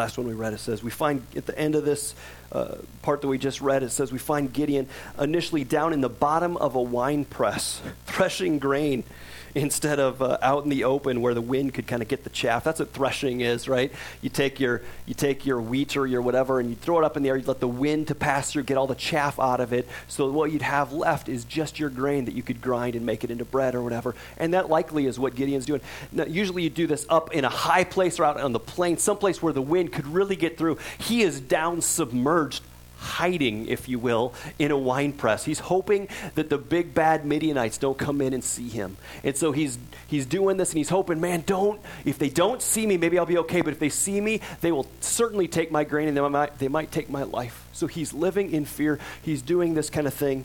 last 0.00 0.16
one 0.16 0.26
we 0.26 0.34
read, 0.34 0.52
it 0.52 0.60
says, 0.60 0.82
we 0.82 0.90
find 0.90 1.22
at 1.36 1.46
the 1.46 1.58
end 1.58 1.74
of 1.74 1.84
this 1.84 2.14
uh, 2.52 2.76
part 3.02 3.20
that 3.20 3.28
we 3.28 3.38
just 3.38 3.60
read, 3.60 3.82
it 3.82 3.90
says, 3.90 4.10
we 4.10 4.18
find 4.18 4.52
Gideon 4.52 4.88
initially 5.18 5.62
down 5.62 5.92
in 5.92 6.00
the 6.00 6.08
bottom 6.08 6.56
of 6.56 6.74
a 6.74 6.82
wine 6.82 7.24
press, 7.24 7.82
threshing 8.06 8.58
grain 8.58 9.04
instead 9.54 9.98
of 9.98 10.22
uh, 10.22 10.38
out 10.42 10.64
in 10.64 10.70
the 10.70 10.84
open 10.84 11.20
where 11.20 11.34
the 11.34 11.40
wind 11.40 11.74
could 11.74 11.86
kind 11.86 12.02
of 12.02 12.08
get 12.08 12.24
the 12.24 12.30
chaff. 12.30 12.64
That's 12.64 12.80
what 12.80 12.92
threshing 12.92 13.40
is, 13.40 13.68
right? 13.68 13.92
You 14.22 14.30
take 14.30 14.60
your 14.60 14.82
you 15.06 15.14
take 15.14 15.46
your 15.46 15.60
wheat 15.60 15.96
or 15.96 16.06
your 16.06 16.22
whatever 16.22 16.60
and 16.60 16.70
you 16.70 16.76
throw 16.76 16.98
it 16.98 17.04
up 17.04 17.16
in 17.16 17.22
the 17.22 17.28
air. 17.28 17.36
You 17.36 17.46
let 17.46 17.60
the 17.60 17.68
wind 17.68 18.08
to 18.08 18.14
pass 18.14 18.52
through, 18.52 18.64
get 18.64 18.76
all 18.76 18.86
the 18.86 18.94
chaff 18.94 19.38
out 19.38 19.60
of 19.60 19.72
it. 19.72 19.88
So 20.08 20.30
what 20.30 20.52
you'd 20.52 20.62
have 20.62 20.92
left 20.92 21.28
is 21.28 21.44
just 21.44 21.78
your 21.78 21.90
grain 21.90 22.24
that 22.26 22.34
you 22.34 22.42
could 22.42 22.60
grind 22.60 22.94
and 22.94 23.04
make 23.04 23.24
it 23.24 23.30
into 23.30 23.44
bread 23.44 23.74
or 23.74 23.82
whatever. 23.82 24.14
And 24.36 24.54
that 24.54 24.68
likely 24.68 25.06
is 25.06 25.18
what 25.18 25.34
Gideon's 25.34 25.66
doing. 25.66 25.80
Now, 26.12 26.24
usually 26.24 26.62
you 26.62 26.70
do 26.70 26.86
this 26.86 27.06
up 27.08 27.32
in 27.32 27.44
a 27.44 27.48
high 27.48 27.84
place 27.84 28.18
or 28.18 28.24
out 28.24 28.38
on 28.38 28.52
the 28.52 28.60
plain, 28.60 28.96
someplace 28.98 29.42
where 29.42 29.52
the 29.52 29.62
wind 29.62 29.92
could 29.92 30.06
really 30.06 30.36
get 30.36 30.56
through. 30.56 30.78
He 30.98 31.22
is 31.22 31.40
down 31.40 31.80
submerged 31.80 32.62
hiding, 33.00 33.66
if 33.66 33.88
you 33.88 33.98
will, 33.98 34.34
in 34.58 34.70
a 34.70 34.76
wine 34.76 35.12
press. 35.12 35.44
He's 35.44 35.58
hoping 35.58 36.08
that 36.34 36.50
the 36.50 36.58
big 36.58 36.94
bad 36.94 37.24
Midianites 37.24 37.78
don't 37.78 37.96
come 37.96 38.20
in 38.20 38.34
and 38.34 38.44
see 38.44 38.68
him. 38.68 38.96
And 39.24 39.36
so 39.36 39.52
he's 39.52 39.78
he's 40.06 40.26
doing 40.26 40.58
this 40.58 40.70
and 40.70 40.78
he's 40.78 40.90
hoping, 40.90 41.20
man, 41.20 41.42
don't 41.46 41.80
if 42.04 42.18
they 42.18 42.28
don't 42.28 42.60
see 42.60 42.86
me, 42.86 42.98
maybe 42.98 43.18
I'll 43.18 43.26
be 43.26 43.38
okay, 43.38 43.62
but 43.62 43.72
if 43.72 43.78
they 43.78 43.88
see 43.88 44.20
me, 44.20 44.40
they 44.60 44.70
will 44.70 44.86
certainly 45.00 45.48
take 45.48 45.72
my 45.72 45.84
grain 45.84 46.08
and 46.08 46.16
they 46.16 46.20
might 46.20 46.58
they 46.58 46.68
might 46.68 46.92
take 46.92 47.08
my 47.08 47.22
life. 47.22 47.66
So 47.72 47.86
he's 47.86 48.12
living 48.12 48.52
in 48.52 48.66
fear. 48.66 48.98
He's 49.22 49.42
doing 49.42 49.74
this 49.74 49.88
kind 49.88 50.06
of 50.06 50.14
thing. 50.14 50.44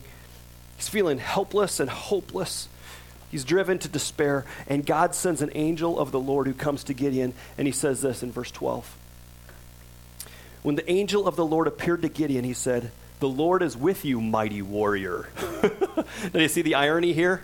He's 0.78 0.90
feeling 0.90 1.18
helpless 1.18 1.80
and 1.80 1.90
hopeless. 1.90 2.70
He's 3.32 3.44
driven 3.44 3.80
to 3.80 3.90
despair, 3.90 4.46
and 4.68 4.86
God 4.86 5.14
sends 5.14 5.42
an 5.42 5.52
angel 5.56 6.00
of 6.00 6.12
the 6.12 6.20
Lord 6.20 6.48
who 6.48 6.54
comes 6.54 6.86
to 6.86 6.94
Gideon, 6.94 7.34
and 7.58 7.68
he 7.68 7.74
says 7.74 8.02
this 8.02 8.24
in 8.24 8.32
verse 8.32 8.52
12. 8.52 8.96
When 10.66 10.76
the 10.76 10.92
angel 10.92 11.28
of 11.28 11.36
the 11.36 11.46
Lord 11.46 11.68
appeared 11.68 12.02
to 12.02 12.10
Gideon, 12.10 12.44
he 12.44 12.54
said, 12.54 12.90
The 13.20 13.30
Lord 13.30 13.62
is 13.62 13.78
with 13.78 14.04
you, 14.04 14.20
mighty 14.20 14.64
warrior. 14.64 15.30
Do 16.34 16.42
you 16.42 16.48
see 16.48 16.64
the 16.64 16.74
irony 16.74 17.14
here? 17.14 17.44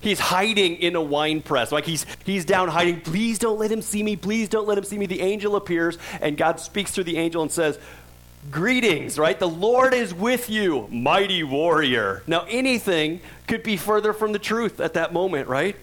He's 0.00 0.20
hiding 0.20 0.76
in 0.76 0.94
a 0.94 1.02
wine 1.02 1.42
press. 1.42 1.72
Like 1.72 1.86
he's, 1.86 2.06
he's 2.24 2.44
down 2.44 2.68
hiding. 2.68 3.00
Please 3.00 3.40
don't 3.40 3.58
let 3.58 3.72
him 3.72 3.82
see 3.82 4.00
me. 4.00 4.14
Please 4.14 4.48
don't 4.48 4.68
let 4.68 4.78
him 4.78 4.84
see 4.84 4.96
me. 4.96 5.06
The 5.06 5.22
angel 5.22 5.56
appears, 5.56 5.98
and 6.20 6.36
God 6.36 6.60
speaks 6.60 6.92
through 6.92 7.02
the 7.02 7.16
angel 7.16 7.42
and 7.42 7.50
says, 7.50 7.80
Greetings, 8.48 9.18
right? 9.18 9.36
The 9.36 9.48
Lord 9.48 9.92
is 9.92 10.14
with 10.14 10.48
you, 10.48 10.86
mighty 10.88 11.42
warrior. 11.42 12.22
Now, 12.28 12.46
anything 12.48 13.22
could 13.48 13.64
be 13.64 13.76
further 13.76 14.12
from 14.12 14.30
the 14.30 14.38
truth 14.38 14.78
at 14.78 14.94
that 14.94 15.12
moment, 15.12 15.48
right? 15.48 15.74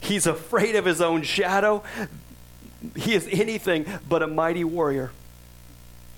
He's 0.00 0.26
afraid 0.26 0.76
of 0.76 0.86
his 0.86 1.02
own 1.02 1.24
shadow. 1.24 1.82
He 2.96 3.14
is 3.14 3.28
anything 3.30 3.86
but 4.08 4.22
a 4.22 4.26
mighty 4.26 4.64
warrior. 4.64 5.10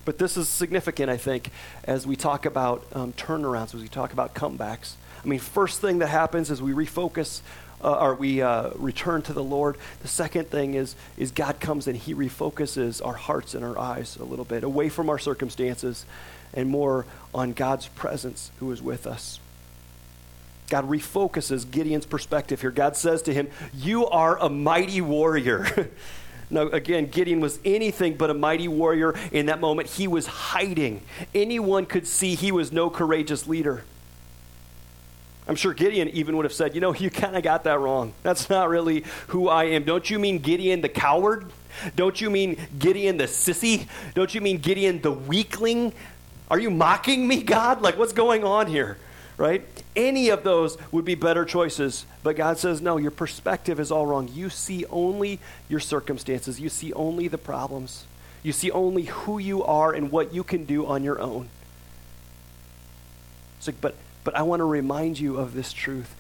But 0.04 0.18
this 0.18 0.36
is 0.36 0.48
significant, 0.48 1.10
I 1.10 1.16
think, 1.16 1.50
as 1.84 2.06
we 2.06 2.16
talk 2.16 2.44
about 2.44 2.84
um, 2.92 3.12
turnarounds, 3.12 3.74
as 3.74 3.82
we 3.82 3.88
talk 3.88 4.12
about 4.12 4.34
comebacks. 4.34 4.94
I 5.24 5.28
mean, 5.28 5.38
first 5.38 5.80
thing 5.80 5.98
that 6.00 6.08
happens 6.08 6.50
is 6.50 6.60
we 6.60 6.72
refocus 6.72 7.40
uh, 7.82 7.98
or 7.98 8.14
we 8.14 8.42
uh, 8.42 8.70
return 8.74 9.22
to 9.22 9.32
the 9.32 9.42
Lord. 9.42 9.76
The 10.00 10.08
second 10.08 10.50
thing 10.50 10.74
is, 10.74 10.94
is 11.16 11.30
God 11.30 11.60
comes 11.60 11.86
and 11.86 11.96
He 11.96 12.14
refocuses 12.14 13.04
our 13.04 13.14
hearts 13.14 13.54
and 13.54 13.64
our 13.64 13.78
eyes 13.78 14.16
a 14.16 14.24
little 14.24 14.44
bit 14.44 14.64
away 14.64 14.88
from 14.88 15.08
our 15.08 15.18
circumstances 15.18 16.04
and 16.54 16.68
more 16.68 17.06
on 17.34 17.52
God's 17.52 17.88
presence 17.88 18.50
who 18.58 18.70
is 18.72 18.82
with 18.82 19.06
us. 19.06 19.40
God 20.68 20.88
refocuses 20.88 21.70
Gideon's 21.70 22.06
perspective 22.06 22.60
here. 22.60 22.70
God 22.70 22.96
says 22.96 23.22
to 23.22 23.34
him, 23.34 23.48
You 23.74 24.06
are 24.06 24.38
a 24.38 24.48
mighty 24.48 25.00
warrior. 25.00 25.90
now, 26.52 26.68
again, 26.68 27.06
Gideon 27.06 27.40
was 27.40 27.58
anything 27.64 28.16
but 28.16 28.28
a 28.28 28.34
mighty 28.34 28.68
warrior 28.68 29.14
in 29.32 29.46
that 29.46 29.60
moment. 29.60 29.88
He 29.88 30.06
was 30.06 30.26
hiding. 30.26 31.02
Anyone 31.34 31.86
could 31.86 32.06
see 32.06 32.34
he 32.34 32.52
was 32.52 32.70
no 32.70 32.90
courageous 32.90 33.48
leader. 33.48 33.84
I'm 35.48 35.56
sure 35.56 35.72
Gideon 35.72 36.08
even 36.10 36.36
would 36.36 36.44
have 36.44 36.52
said, 36.52 36.74
You 36.74 36.80
know, 36.80 36.94
you 36.94 37.10
kind 37.10 37.36
of 37.36 37.42
got 37.42 37.64
that 37.64 37.80
wrong. 37.80 38.12
That's 38.22 38.50
not 38.50 38.68
really 38.68 39.04
who 39.28 39.48
I 39.48 39.64
am. 39.64 39.84
Don't 39.84 40.08
you 40.08 40.18
mean 40.18 40.38
Gideon 40.38 40.82
the 40.82 40.88
coward? 40.88 41.50
Don't 41.96 42.20
you 42.20 42.28
mean 42.28 42.58
Gideon 42.78 43.16
the 43.16 43.24
sissy? 43.24 43.88
Don't 44.14 44.34
you 44.34 44.42
mean 44.42 44.58
Gideon 44.58 45.00
the 45.00 45.10
weakling? 45.10 45.94
Are 46.50 46.58
you 46.58 46.70
mocking 46.70 47.26
me, 47.26 47.42
God? 47.42 47.80
Like, 47.80 47.96
what's 47.96 48.12
going 48.12 48.44
on 48.44 48.66
here? 48.66 48.98
Right? 49.42 49.66
Any 49.96 50.28
of 50.28 50.44
those 50.44 50.78
would 50.92 51.04
be 51.04 51.16
better 51.16 51.44
choices. 51.44 52.06
But 52.22 52.36
God 52.36 52.58
says, 52.58 52.80
no, 52.80 52.96
your 52.96 53.10
perspective 53.10 53.80
is 53.80 53.90
all 53.90 54.06
wrong. 54.06 54.30
You 54.32 54.48
see 54.48 54.84
only 54.86 55.40
your 55.68 55.80
circumstances, 55.80 56.60
you 56.60 56.68
see 56.68 56.92
only 56.92 57.26
the 57.26 57.38
problems, 57.38 58.06
you 58.44 58.52
see 58.52 58.70
only 58.70 59.02
who 59.02 59.40
you 59.40 59.64
are 59.64 59.92
and 59.92 60.12
what 60.12 60.32
you 60.32 60.44
can 60.44 60.64
do 60.64 60.86
on 60.86 61.02
your 61.02 61.18
own. 61.20 61.48
But 63.80 63.96
but 64.24 64.36
I 64.36 64.42
want 64.42 64.60
to 64.60 64.64
remind 64.64 65.18
you 65.18 65.38
of 65.38 65.54
this 65.54 65.72
truth 65.72 66.14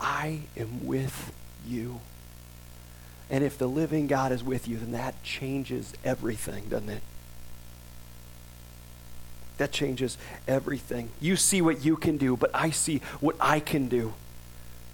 I 0.00 0.40
am 0.56 0.86
with 0.86 1.32
you. 1.66 2.00
And 3.28 3.42
if 3.42 3.58
the 3.58 3.66
living 3.66 4.06
God 4.06 4.32
is 4.32 4.42
with 4.42 4.68
you, 4.68 4.78
then 4.78 4.92
that 4.92 5.22
changes 5.22 5.92
everything, 6.04 6.64
doesn't 6.68 6.88
it? 6.88 7.02
That 9.58 9.72
changes 9.72 10.18
everything. 10.46 11.10
You 11.20 11.36
see 11.36 11.62
what 11.62 11.84
you 11.84 11.96
can 11.96 12.16
do, 12.16 12.36
but 12.36 12.50
I 12.52 12.70
see 12.70 13.00
what 13.20 13.36
I 13.40 13.60
can 13.60 13.88
do, 13.88 14.12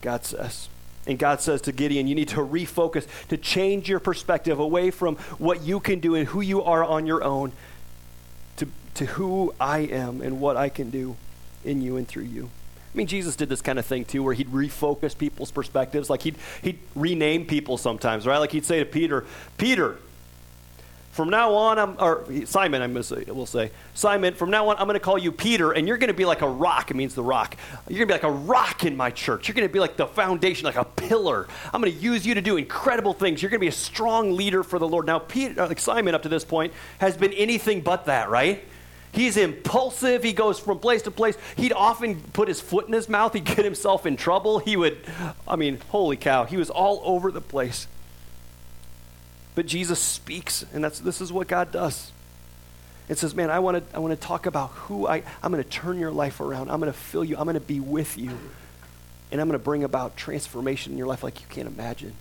God 0.01 0.25
says. 0.25 0.69
And 1.07 1.19
God 1.19 1.41
says 1.41 1.63
to 1.63 1.73
Gideon, 1.73 2.07
you 2.07 2.15
need 2.15 2.29
to 2.29 2.37
refocus, 2.37 3.07
to 3.29 3.37
change 3.37 3.89
your 3.89 3.99
perspective 3.99 4.61
away 4.61 4.93
from 4.93 5.17
what 5.39 5.63
you 5.63 5.81
can 5.81 5.99
do 5.99 6.15
and 6.15 6.29
who 6.29 6.41
you 6.41 6.63
are 6.63 6.85
on 6.85 7.07
your 7.07 7.25
own 7.25 7.53
to, 8.57 8.69
to 8.95 9.07
who 9.07 9.53
I 9.59 9.81
am 9.81 10.21
and 10.21 10.41
what 10.41 10.57
I 10.57 10.69
can 10.69 10.91
do 10.91 11.17
in 11.65 11.83
you 11.83 11.97
and 11.97 12.07
through 12.07 12.25
you. 12.25 12.51
I 12.95 12.99
mean, 12.99 13.07
Jesus 13.07 13.37
did 13.37 13.49
this 13.49 13.63
kind 13.63 13.79
of 13.79 13.87
thing 13.87 14.05
too, 14.05 14.23
where 14.23 14.35
he'd 14.35 14.53
refocus 14.53 15.17
people's 15.17 15.51
perspectives. 15.51 16.11
Like 16.11 16.23
he'd, 16.23 16.37
he'd 16.63 16.79
rename 16.95 17.47
people 17.47 17.79
sometimes, 17.79 18.27
right? 18.27 18.39
Like 18.39 18.53
he'd 18.53 18.67
say 18.67 18.79
to 18.81 18.85
Peter, 18.85 19.25
Peter, 19.57 19.97
from 21.13 21.29
now 21.29 21.53
on, 21.53 21.79
I'm, 21.79 21.97
or 22.01 22.25
Simon, 22.47 22.81
I 22.81 22.87
will 23.31 23.45
say, 23.45 23.71
Simon, 23.93 24.33
from 24.33 24.51
now 24.51 24.71
on, 24.71 24.79
I'm 24.79 24.87
going 24.87 24.95
to 24.95 25.01
call 25.01 25.19
you 25.19 25.31
Peter, 25.31 25.73
and 25.73 25.87
you're 25.87 25.99
going 25.99 26.09
to 26.09 26.15
be 26.15 26.25
like 26.25 26.41
a 26.41 26.49
rock. 26.49 26.91
It 26.91 26.95
means 26.95 27.15
the 27.15 27.23
rock. 27.23 27.55
You're 27.87 28.07
going 28.07 28.19
to 28.19 28.25
be 28.25 28.27
like 28.27 28.35
a 28.35 28.45
rock 28.47 28.85
in 28.85 28.97
my 28.97 29.11
church. 29.11 29.47
You're 29.47 29.55
going 29.55 29.69
to 29.69 29.73
be 29.73 29.79
like 29.79 29.99
the 29.99 30.07
foundation, 30.07 30.65
like 30.65 30.77
a 30.77 30.85
pillar. 30.85 31.49
I'm 31.73 31.83
going 31.83 31.93
to 31.93 31.99
use 31.99 32.27
you 32.27 32.33
to 32.35 32.41
do 32.41 32.57
incredible 32.57 33.13
things. 33.13 33.43
You're 33.43 33.51
going 33.51 33.61
to 33.61 33.65
be 33.65 33.69
a 33.69 33.73
strong 33.73 34.37
leader 34.37 34.63
for 34.63 34.79
the 34.79 34.89
Lord. 34.89 35.05
Now, 35.05 35.19
Peter, 35.19 35.67
like 35.67 35.79
Simon, 35.79 36.15
up 36.15 36.23
to 36.23 36.31
this 36.31 36.47
point, 36.47 36.73
has 36.97 37.15
been 37.15 37.35
anything 37.35 37.83
but 37.83 38.07
that, 38.07 38.31
right? 38.31 38.65
He's 39.13 39.37
impulsive. 39.37 40.23
He 40.23 40.33
goes 40.33 40.59
from 40.59 40.79
place 40.79 41.03
to 41.03 41.11
place. 41.11 41.37
He'd 41.57 41.75
often 41.75 42.23
put 42.33 42.49
his 42.49 42.63
foot 42.63 42.87
in 42.87 42.95
his 42.95 43.11
mouth. 43.11 43.35
He'd 43.35 43.45
get 43.45 43.67
himself 43.67 44.07
in 44.07 44.17
trouble. 44.17 44.61
He 44.61 44.79
would, 44.79 44.97
I 45.47 45.57
mean, 45.57 45.79
holy 45.91 46.17
cow, 46.17 46.45
he 46.47 46.57
was 46.57 46.71
all 46.71 47.03
over 47.05 47.31
the 47.31 47.43
place. 47.43 47.87
But 49.55 49.67
Jesus 49.67 49.99
speaks, 49.99 50.65
and 50.73 50.83
that's, 50.83 50.99
this 50.99 51.21
is 51.21 51.33
what 51.33 51.49
God 51.49 51.73
does. 51.73 52.11
It 53.09 53.19
says, 53.19 53.35
Man, 53.35 53.51
I 53.51 53.59
want 53.59 53.91
to 53.91 53.97
I 53.97 53.99
want 53.99 54.19
to 54.19 54.27
talk 54.27 54.47
about 54.47 54.71
who 54.71 55.07
I, 55.07 55.23
I'm 55.43 55.53
going 55.53 55.63
to 55.63 55.69
turn 55.69 55.99
your 55.99 56.13
life 56.13 56.41
around. 56.41 56.71
I'm 56.71 56.81
going 56.81 56.93
to 56.93 56.99
fill 56.99 57.25
you. 57.25 57.37
I'm 57.37 57.45
going 57.45 57.55
to 57.55 57.61
be 57.61 57.81
with 57.81 58.17
you. 58.17 58.31
And 59.31 59.41
I'm 59.41 59.49
going 59.49 59.59
to 59.59 59.65
bring 59.65 59.83
about 59.83 60.17
transformation 60.17 60.93
in 60.93 60.99
your 60.99 61.07
life 61.07 61.23
like 61.23 61.41
you 61.41 61.47
can't 61.49 61.69
imagine. 61.69 62.15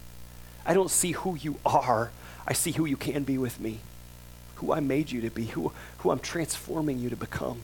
I 0.66 0.74
don't 0.74 0.90
see 0.90 1.12
who 1.12 1.36
you 1.36 1.58
are, 1.66 2.12
I 2.48 2.54
see 2.54 2.72
who 2.72 2.86
you 2.86 2.98
can 2.98 3.24
be 3.24 3.38
with 3.38 3.60
me 3.60 3.80
who 4.62 4.72
I 4.72 4.80
made 4.80 5.12
you 5.12 5.22
to 5.22 5.30
be, 5.32 5.46
who, 5.46 5.74
who 6.00 6.12
I'm 6.12 6.20
transforming 6.20 7.00
you 7.00 7.10
to 7.10 7.16
become. 7.16 7.62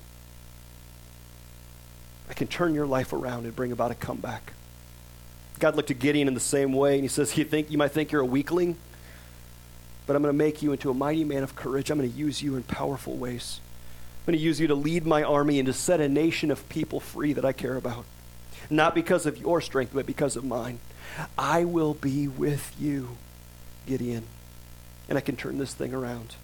I 2.27 2.33
can 2.33 2.47
turn 2.47 2.73
your 2.73 2.87
life 2.87 3.13
around 3.13 3.45
and 3.45 3.55
bring 3.55 3.71
about 3.71 3.91
a 3.91 3.95
comeback. 3.95 4.53
God 5.59 5.75
looked 5.75 5.91
at 5.91 5.99
Gideon 5.99 6.27
in 6.27 6.33
the 6.33 6.39
same 6.39 6.73
way, 6.73 6.95
and 6.95 7.03
he 7.03 7.07
says, 7.07 7.37
You 7.37 7.45
think 7.45 7.71
you 7.71 7.77
might 7.77 7.91
think 7.91 8.11
you're 8.11 8.21
a 8.21 8.25
weakling, 8.25 8.77
but 10.07 10.15
I'm 10.15 10.21
going 10.23 10.33
to 10.33 10.37
make 10.37 10.63
you 10.63 10.71
into 10.71 10.89
a 10.89 10.93
mighty 10.93 11.25
man 11.25 11.43
of 11.43 11.55
courage. 11.55 11.91
I'm 11.91 11.99
going 11.99 12.09
to 12.09 12.17
use 12.17 12.41
you 12.41 12.55
in 12.55 12.63
powerful 12.63 13.15
ways. 13.15 13.59
I'm 14.21 14.31
going 14.31 14.39
to 14.39 14.43
use 14.43 14.59
you 14.59 14.67
to 14.67 14.75
lead 14.75 15.05
my 15.05 15.21
army 15.21 15.59
and 15.59 15.67
to 15.67 15.73
set 15.73 15.99
a 15.99 16.09
nation 16.09 16.49
of 16.49 16.67
people 16.69 16.99
free 16.99 17.33
that 17.33 17.45
I 17.45 17.51
care 17.51 17.75
about. 17.75 18.05
Not 18.69 18.95
because 18.95 19.25
of 19.25 19.37
your 19.37 19.61
strength, 19.61 19.91
but 19.93 20.05
because 20.05 20.35
of 20.35 20.43
mine. 20.43 20.79
I 21.37 21.65
will 21.65 21.93
be 21.93 22.27
with 22.27 22.73
you, 22.79 23.17
Gideon, 23.85 24.23
and 25.09 25.17
I 25.17 25.21
can 25.21 25.35
turn 25.35 25.57
this 25.57 25.73
thing 25.73 25.93
around. 25.93 26.35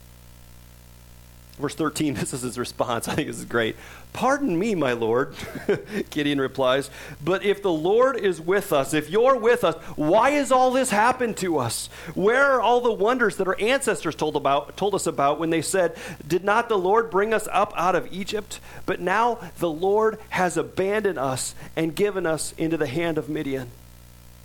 Verse 1.60 1.76
13, 1.76 2.13
this 2.16 2.34
is 2.34 2.42
his 2.42 2.58
response. 2.58 3.08
I 3.08 3.16
think 3.16 3.28
this 3.28 3.39
is 3.39 3.46
great. 3.46 3.76
Pardon 4.12 4.58
me, 4.58 4.76
my 4.76 4.94
Lord, 4.94 5.36
Gideon 6.12 6.39
replies, 6.39 6.92
but 7.24 7.44
if 7.44 7.63
the 7.63 7.72
Lord 7.72 8.16
is 8.16 8.39
with 8.39 8.72
us, 8.72 8.94
if 8.94 9.10
you're 9.10 9.38
with 9.38 9.63
us, 9.63 9.76
why 9.96 10.32
has 10.32 10.52
all 10.52 10.70
this 10.70 10.92
happened 10.92 11.38
to 11.38 11.58
us? 11.58 11.88
Where 12.13 12.44
are 12.44 12.62
all 12.62 12.82
the 12.82 12.94
wonders 12.94 13.38
that 13.38 13.48
our 13.48 13.60
ancestors 13.60 14.13
told, 14.13 14.36
about, 14.36 14.78
told 14.78 14.94
us 14.94 15.08
about 15.08 15.39
when 15.39 15.50
they 15.50 15.63
said, 15.63 15.96
Did 16.28 16.44
not 16.44 16.70
the 16.70 16.78
Lord 16.78 17.10
bring 17.10 17.34
us 17.34 17.48
up 17.52 17.74
out 17.76 17.96
of 17.96 18.12
Egypt? 18.13 18.60
But 18.86 19.00
now 19.00 19.39
the 19.58 19.70
Lord 19.70 20.20
has 20.30 20.58
abandoned 20.58 21.18
us 21.18 21.56
and 21.76 21.96
given 21.96 22.28
us 22.28 22.54
into 22.58 22.78
the 22.78 22.88
hand 22.88 23.18
of 23.18 23.30
Midian. 23.30 23.72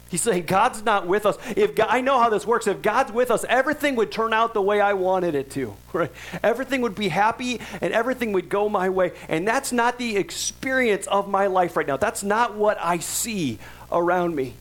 He's 0.08 0.22
saying, 0.22 0.44
God's 0.44 0.82
not 0.82 1.06
with 1.06 1.26
us. 1.26 1.36
If 1.54 1.74
God, 1.74 1.88
I 1.90 2.00
know 2.00 2.18
how 2.18 2.30
this 2.30 2.46
works. 2.46 2.66
If 2.66 2.80
God's 2.80 3.12
with 3.12 3.30
us, 3.30 3.44
everything 3.46 3.94
would 3.96 4.10
turn 4.10 4.32
out 4.32 4.54
the 4.54 4.62
way 4.62 4.80
I 4.80 4.94
wanted 4.94 5.34
it 5.34 5.50
to. 5.52 5.74
Right? 5.92 6.12
Everything 6.42 6.82
would 6.82 6.94
be 6.94 7.08
happy 7.08 7.60
and 7.80 7.92
everything 7.94 8.32
would 8.32 8.48
go 8.48 8.68
my 8.68 8.90
way. 8.90 9.12
And 9.28 9.48
that's 9.48 9.72
not 9.72 9.98
the 9.98 10.16
experience 10.16 11.06
of 11.06 11.28
my 11.28 11.46
life 11.46 11.76
right 11.76 11.86
now. 11.86 11.96
That's 11.96 12.22
not 12.22 12.54
what 12.54 12.78
I 12.80 12.98
see 12.98 13.58
around 13.90 14.36
me. 14.36 14.54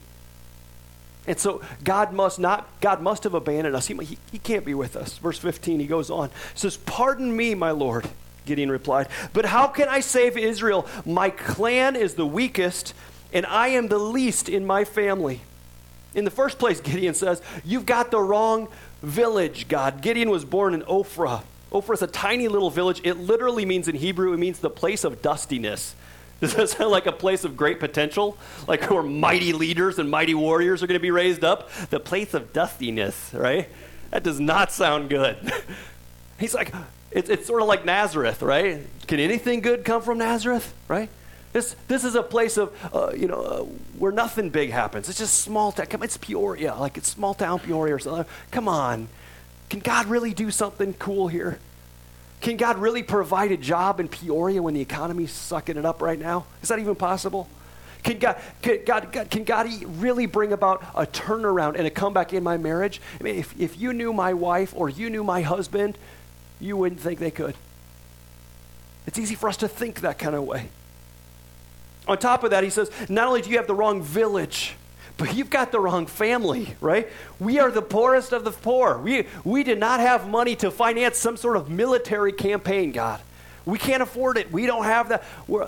And 1.27 1.37
so 1.37 1.61
God 1.83 2.13
must 2.13 2.39
not, 2.39 2.67
God 2.79 3.01
must 3.01 3.25
have 3.25 3.33
abandoned 3.33 3.75
us. 3.75 3.87
He, 3.87 3.95
he, 3.97 4.17
he 4.31 4.39
can't 4.39 4.65
be 4.65 4.73
with 4.73 4.95
us. 4.95 5.17
Verse 5.17 5.37
15, 5.37 5.81
he 5.81 5.85
goes 5.85 6.09
on. 6.09 6.31
says, 6.55 6.77
Pardon 6.77 7.35
me, 7.35 7.53
my 7.53 7.71
Lord, 7.71 8.07
Gideon 8.45 8.71
replied. 8.71 9.09
But 9.33 9.45
how 9.45 9.67
can 9.67 9.89
I 9.89 9.99
save 9.99 10.37
Israel? 10.37 10.87
My 11.05 11.29
clan 11.29 11.97
is 11.97 12.15
the 12.15 12.25
weakest 12.25 12.93
and 13.33 13.45
I 13.45 13.69
am 13.69 13.87
the 13.87 13.97
least 13.97 14.49
in 14.49 14.65
my 14.65 14.85
family. 14.85 15.41
In 16.13 16.25
the 16.25 16.31
first 16.31 16.57
place, 16.57 16.81
Gideon 16.81 17.13
says, 17.13 17.41
You've 17.63 17.85
got 17.85 18.11
the 18.11 18.19
wrong 18.19 18.67
village, 19.01 19.67
God. 19.67 20.01
Gideon 20.01 20.29
was 20.29 20.45
born 20.45 20.73
in 20.73 20.81
Ophrah. 20.83 21.43
Ophrah 21.71 21.93
is 21.93 22.01
a 22.01 22.07
tiny 22.07 22.47
little 22.47 22.69
village. 22.69 23.01
It 23.03 23.15
literally 23.17 23.65
means 23.65 23.87
in 23.87 23.95
Hebrew, 23.95 24.33
it 24.33 24.37
means 24.37 24.59
the 24.59 24.69
place 24.69 25.03
of 25.03 25.21
dustiness. 25.21 25.95
Does 26.41 26.53
that 26.55 26.69
sound 26.69 26.91
like 26.91 27.07
a 27.07 27.11
place 27.11 27.43
of 27.43 27.57
great 27.57 27.79
potential? 27.79 28.37
Like 28.67 28.89
where 28.89 29.01
mighty 29.01 29.53
leaders 29.53 29.97
and 29.97 30.09
mighty 30.09 30.35
warriors 30.35 30.83
are 30.83 30.87
going 30.87 30.99
to 30.99 31.01
be 31.01 31.11
raised 31.11 31.43
up? 31.43 31.71
The 31.89 31.99
place 31.99 32.33
of 32.35 32.53
dustiness, 32.53 33.31
right? 33.33 33.67
That 34.11 34.23
does 34.23 34.39
not 34.39 34.71
sound 34.71 35.09
good. 35.09 35.37
He's 36.39 36.53
like, 36.53 36.73
it's, 37.11 37.29
it's 37.29 37.47
sort 37.47 37.61
of 37.61 37.67
like 37.67 37.85
Nazareth, 37.85 38.41
right? 38.41 38.85
Can 39.07 39.19
anything 39.19 39.61
good 39.61 39.83
come 39.83 40.01
from 40.03 40.19
Nazareth, 40.19 40.73
right? 40.87 41.09
This, 41.57 41.75
this 41.87 42.03
is 42.03 42.13
a 42.13 42.21
place 42.21 42.57
of, 42.57 42.71
uh, 42.93 43.13
you 43.17 43.27
know, 43.27 43.41
uh, 43.41 43.63
where 43.97 44.11
nothing 44.11 44.51
big 44.51 44.69
happens. 44.69 45.09
It's 45.09 45.17
just 45.17 45.39
small 45.39 45.71
town. 45.71 45.87
Come, 45.87 46.03
it's 46.03 46.15
Peoria, 46.15 46.75
like 46.75 46.99
it's 46.99 47.09
small 47.09 47.33
town 47.33 47.57
Peoria 47.57 47.95
or 47.95 47.99
something. 47.99 48.31
Come 48.51 48.67
on. 48.67 49.07
Can 49.71 49.79
God 49.79 50.05
really 50.05 50.35
do 50.35 50.51
something 50.51 50.93
cool 50.93 51.27
here? 51.27 51.57
Can 52.41 52.57
God 52.57 52.77
really 52.77 53.01
provide 53.01 53.51
a 53.51 53.57
job 53.57 53.99
in 53.99 54.07
Peoria 54.07 54.61
when 54.61 54.75
the 54.75 54.81
economy's 54.81 55.31
sucking 55.31 55.77
it 55.77 55.83
up 55.83 55.99
right 55.99 56.19
now? 56.19 56.45
Is 56.61 56.69
that 56.69 56.77
even 56.77 56.93
possible? 56.93 57.49
Can 58.03 58.19
God, 58.19 58.39
can 58.61 58.85
God, 58.85 59.11
God, 59.11 59.31
can 59.31 59.43
God 59.43 59.67
really 59.99 60.27
bring 60.27 60.53
about 60.53 60.83
a 60.93 61.07
turnaround 61.07 61.75
and 61.75 61.87
a 61.87 61.89
comeback 61.89 62.33
in 62.33 62.43
my 62.43 62.57
marriage? 62.57 63.01
I 63.19 63.23
mean, 63.23 63.35
if, 63.37 63.59
if 63.59 63.79
you 63.79 63.93
knew 63.93 64.13
my 64.13 64.35
wife 64.35 64.75
or 64.75 64.89
you 64.89 65.09
knew 65.09 65.23
my 65.23 65.41
husband, 65.41 65.97
you 66.59 66.77
wouldn't 66.77 67.01
think 67.01 67.17
they 67.17 67.31
could. 67.31 67.55
It's 69.07 69.17
easy 69.17 69.33
for 69.33 69.49
us 69.49 69.57
to 69.57 69.67
think 69.67 70.01
that 70.01 70.19
kind 70.19 70.35
of 70.35 70.43
way. 70.43 70.69
On 72.07 72.17
top 72.17 72.43
of 72.43 72.51
that, 72.51 72.63
he 72.63 72.69
says, 72.69 72.89
not 73.09 73.27
only 73.27 73.41
do 73.41 73.49
you 73.49 73.57
have 73.57 73.67
the 73.67 73.75
wrong 73.75 74.01
village, 74.01 74.75
but 75.17 75.35
you've 75.35 75.49
got 75.49 75.71
the 75.71 75.79
wrong 75.79 76.05
family, 76.05 76.75
right? 76.79 77.09
We 77.39 77.59
are 77.59 77.71
the 77.71 77.81
poorest 77.81 78.33
of 78.33 78.43
the 78.43 78.51
poor. 78.51 78.97
We, 78.97 79.27
we 79.43 79.63
did 79.63 79.79
not 79.79 79.99
have 79.99 80.29
money 80.29 80.55
to 80.57 80.71
finance 80.71 81.17
some 81.17 81.37
sort 81.37 81.57
of 81.57 81.69
military 81.69 82.31
campaign, 82.31 82.91
God. 82.91 83.19
We 83.65 83.77
can't 83.77 84.03
afford 84.03 84.37
it. 84.37 84.51
We 84.51 84.65
don't 84.65 84.85
have 84.85 85.09
that. 85.09 85.23
We're, 85.47 85.67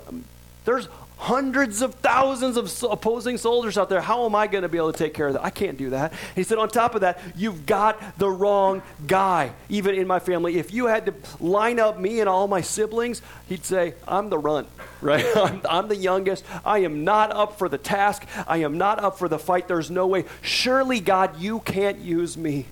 there's 0.64 0.88
hundreds 1.20 1.82
of 1.82 1.94
thousands 1.96 2.56
of 2.56 2.90
opposing 2.90 3.36
soldiers 3.36 3.76
out 3.76 3.90
there. 3.90 4.00
How 4.00 4.24
am 4.24 4.34
I 4.34 4.46
going 4.46 4.62
to 4.62 4.70
be 4.70 4.78
able 4.78 4.90
to 4.90 4.98
take 4.98 5.12
care 5.12 5.26
of 5.26 5.34
that? 5.34 5.44
I 5.44 5.50
can't 5.50 5.76
do 5.76 5.90
that. 5.90 6.14
He 6.34 6.44
said, 6.44 6.56
on 6.56 6.70
top 6.70 6.94
of 6.94 7.02
that, 7.02 7.20
you've 7.36 7.66
got 7.66 8.18
the 8.18 8.30
wrong 8.30 8.80
guy. 9.06 9.52
Even 9.68 9.96
in 9.96 10.06
my 10.06 10.18
family, 10.18 10.56
if 10.56 10.72
you 10.72 10.86
had 10.86 11.04
to 11.06 11.14
line 11.38 11.78
up 11.78 12.00
me 12.00 12.20
and 12.20 12.28
all 12.28 12.48
my 12.48 12.62
siblings, 12.62 13.20
he'd 13.50 13.66
say, 13.66 13.92
I'm 14.08 14.30
the 14.30 14.38
runt, 14.38 14.66
right? 15.02 15.26
I'm, 15.36 15.60
I'm 15.68 15.88
the 15.88 15.96
youngest. 15.96 16.42
I 16.64 16.78
am 16.78 17.04
not 17.04 17.32
up 17.32 17.58
for 17.58 17.68
the 17.68 17.78
task. 17.78 18.26
I 18.48 18.58
am 18.58 18.78
not 18.78 18.98
up 18.98 19.18
for 19.18 19.28
the 19.28 19.38
fight. 19.38 19.68
There's 19.68 19.90
no 19.90 20.06
way. 20.06 20.24
Surely, 20.40 21.00
God, 21.00 21.38
you 21.38 21.60
can't 21.60 21.98
use 21.98 22.38
me. 22.38 22.64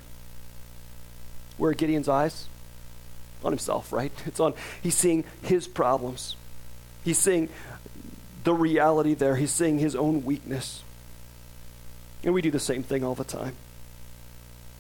Where 1.59 1.75
Gideon's 1.75 2.09
eyes? 2.09 2.47
On 3.45 3.53
himself, 3.53 3.93
right? 3.93 4.11
It's 4.25 4.41
on, 4.41 4.55
he's 4.83 4.95
seeing 4.95 5.25
his 5.43 5.69
problems. 5.69 6.35
He's 7.05 7.19
seeing 7.19 7.51
the 8.49 8.55
reality 8.55 9.13
there. 9.13 9.37
He's 9.37 9.51
seeing 9.51 9.79
his 9.79 9.95
own 9.95 10.25
weakness. 10.25 10.83
And 12.25 12.33
we 12.33 12.41
do 12.41 12.51
the 12.51 12.59
same 12.59 12.83
thing 12.83 13.05
all 13.05 13.15
the 13.15 13.23
time. 13.23 13.55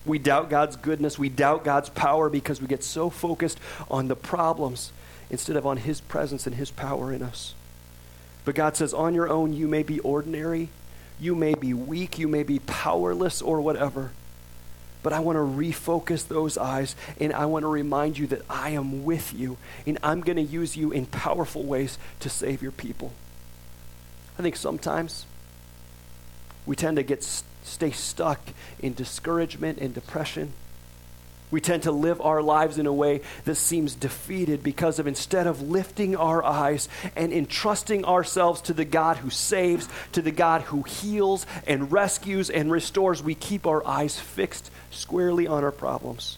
We 0.07 0.19
doubt 0.19 0.49
God's 0.49 0.77
goodness. 0.77 1.19
We 1.19 1.29
doubt 1.29 1.65
God's 1.65 1.91
power 1.91 2.31
because 2.31 2.63
we 2.63 2.67
get 2.67 2.83
so 2.83 3.11
focused 3.11 3.61
on 3.91 4.09
the 4.09 4.17
problems 4.17 4.91
instead 5.29 5.57
of 5.57 5.67
on 5.67 5.77
His 5.77 6.01
presence 6.01 6.47
and 6.47 6.57
His 6.57 6.71
power 6.71 7.13
in 7.13 7.21
us. 7.21 7.55
But 8.47 8.55
God 8.55 8.75
says, 8.75 8.95
on 8.95 9.15
your 9.15 9.29
own, 9.29 9.53
you 9.53 9.69
may 9.69 9.83
be 9.83 10.01
ordinary, 10.01 10.71
you 11.21 11.35
may 11.35 11.53
be 11.53 11.75
weak, 11.75 12.19
you 12.19 12.27
may 12.27 12.45
be 12.45 12.61
powerless, 12.61 13.43
or 13.43 13.61
whatever. 13.61 14.13
But 15.03 15.13
I 15.13 15.21
want 15.21 15.37
to 15.37 15.41
refocus 15.41 16.27
those 16.27 16.57
eyes 16.57 16.97
and 17.21 17.35
I 17.35 17.45
want 17.45 17.65
to 17.65 17.69
remind 17.69 18.17
you 18.17 18.29
that 18.29 18.41
I 18.49 18.71
am 18.71 19.05
with 19.05 19.35
you 19.35 19.59
and 19.87 19.99
I'm 20.03 20.23
going 20.23 20.37
to 20.37 20.43
use 20.43 20.75
you 20.75 20.91
in 20.91 21.05
powerful 21.05 21.65
ways 21.65 21.99
to 22.21 22.31
save 22.31 22.63
your 22.63 22.73
people. 22.73 23.13
I 24.39 24.43
think 24.43 24.57
sometimes 24.57 25.27
we 26.65 26.77
tend 26.77 26.97
to 26.97 27.03
get 27.03 27.25
stay 27.65 27.91
stuck 27.91 28.41
in 28.81 28.95
discouragement 28.95 29.79
and 29.79 29.93
depression. 29.93 30.53
We 31.51 31.61
tend 31.63 31.85
to 31.85 31.93
live 31.93 32.21
our 32.21 32.43
lives 32.43 32.79
in 32.79 32.87
a 32.87 32.93
way 32.93 33.23
that 33.47 33.55
seems 33.55 33.95
defeated 33.95 34.63
because 34.63 34.99
of 34.99 35.07
instead 35.07 35.47
of 35.47 35.63
lifting 35.63 36.15
our 36.15 36.45
eyes 36.45 36.89
and 37.17 37.33
entrusting 37.33 38.05
ourselves 38.05 38.61
to 38.63 38.75
the 38.75 38.85
God 38.85 39.17
who 39.17 39.31
saves, 39.31 39.89
to 40.13 40.21
the 40.21 40.31
God 40.31 40.63
who 40.63 40.83
heals 40.83 41.47
and 41.67 41.91
rescues 41.91 42.51
and 42.51 42.71
restores, 42.71 43.23
we 43.23 43.35
keep 43.35 43.67
our 43.67 43.87
eyes 43.87 44.19
fixed 44.19 44.71
squarely 44.91 45.47
on 45.47 45.65
our 45.65 45.73
problems. 45.73 46.37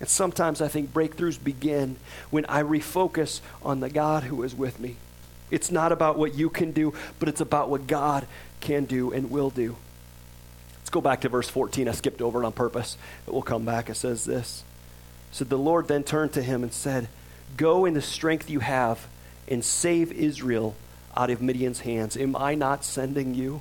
And 0.00 0.08
sometimes 0.08 0.60
I 0.60 0.68
think 0.68 0.92
breakthroughs 0.92 1.42
begin 1.42 1.96
when 2.30 2.46
I 2.46 2.62
refocus 2.62 3.40
on 3.62 3.78
the 3.78 3.90
God 3.90 4.24
who 4.24 4.42
is 4.42 4.56
with 4.56 4.80
me. 4.80 4.96
It's 5.50 5.70
not 5.70 5.92
about 5.92 6.18
what 6.18 6.34
you 6.34 6.50
can 6.50 6.72
do, 6.72 6.94
but 7.18 7.28
it's 7.28 7.40
about 7.40 7.68
what 7.68 7.86
God 7.86 8.26
can 8.60 8.84
do 8.84 9.12
and 9.12 9.30
will 9.30 9.50
do. 9.50 9.76
Let's 10.78 10.90
go 10.90 11.00
back 11.00 11.20
to 11.22 11.28
verse 11.28 11.48
14. 11.48 11.88
I 11.88 11.92
skipped 11.92 12.22
over 12.22 12.42
it 12.42 12.46
on 12.46 12.52
purpose, 12.52 12.96
but 13.24 13.32
we'll 13.32 13.42
come 13.42 13.64
back. 13.64 13.88
It 13.88 13.94
says 13.94 14.24
this. 14.24 14.64
So 15.32 15.44
the 15.44 15.58
Lord 15.58 15.88
then 15.88 16.02
turned 16.02 16.32
to 16.32 16.42
him 16.42 16.62
and 16.62 16.72
said, 16.72 17.08
Go 17.56 17.84
in 17.84 17.94
the 17.94 18.02
strength 18.02 18.50
you 18.50 18.60
have 18.60 19.06
and 19.48 19.64
save 19.64 20.12
Israel 20.12 20.74
out 21.16 21.30
of 21.30 21.42
Midian's 21.42 21.80
hands. 21.80 22.16
Am 22.16 22.36
I 22.36 22.54
not 22.54 22.84
sending 22.84 23.34
you? 23.34 23.60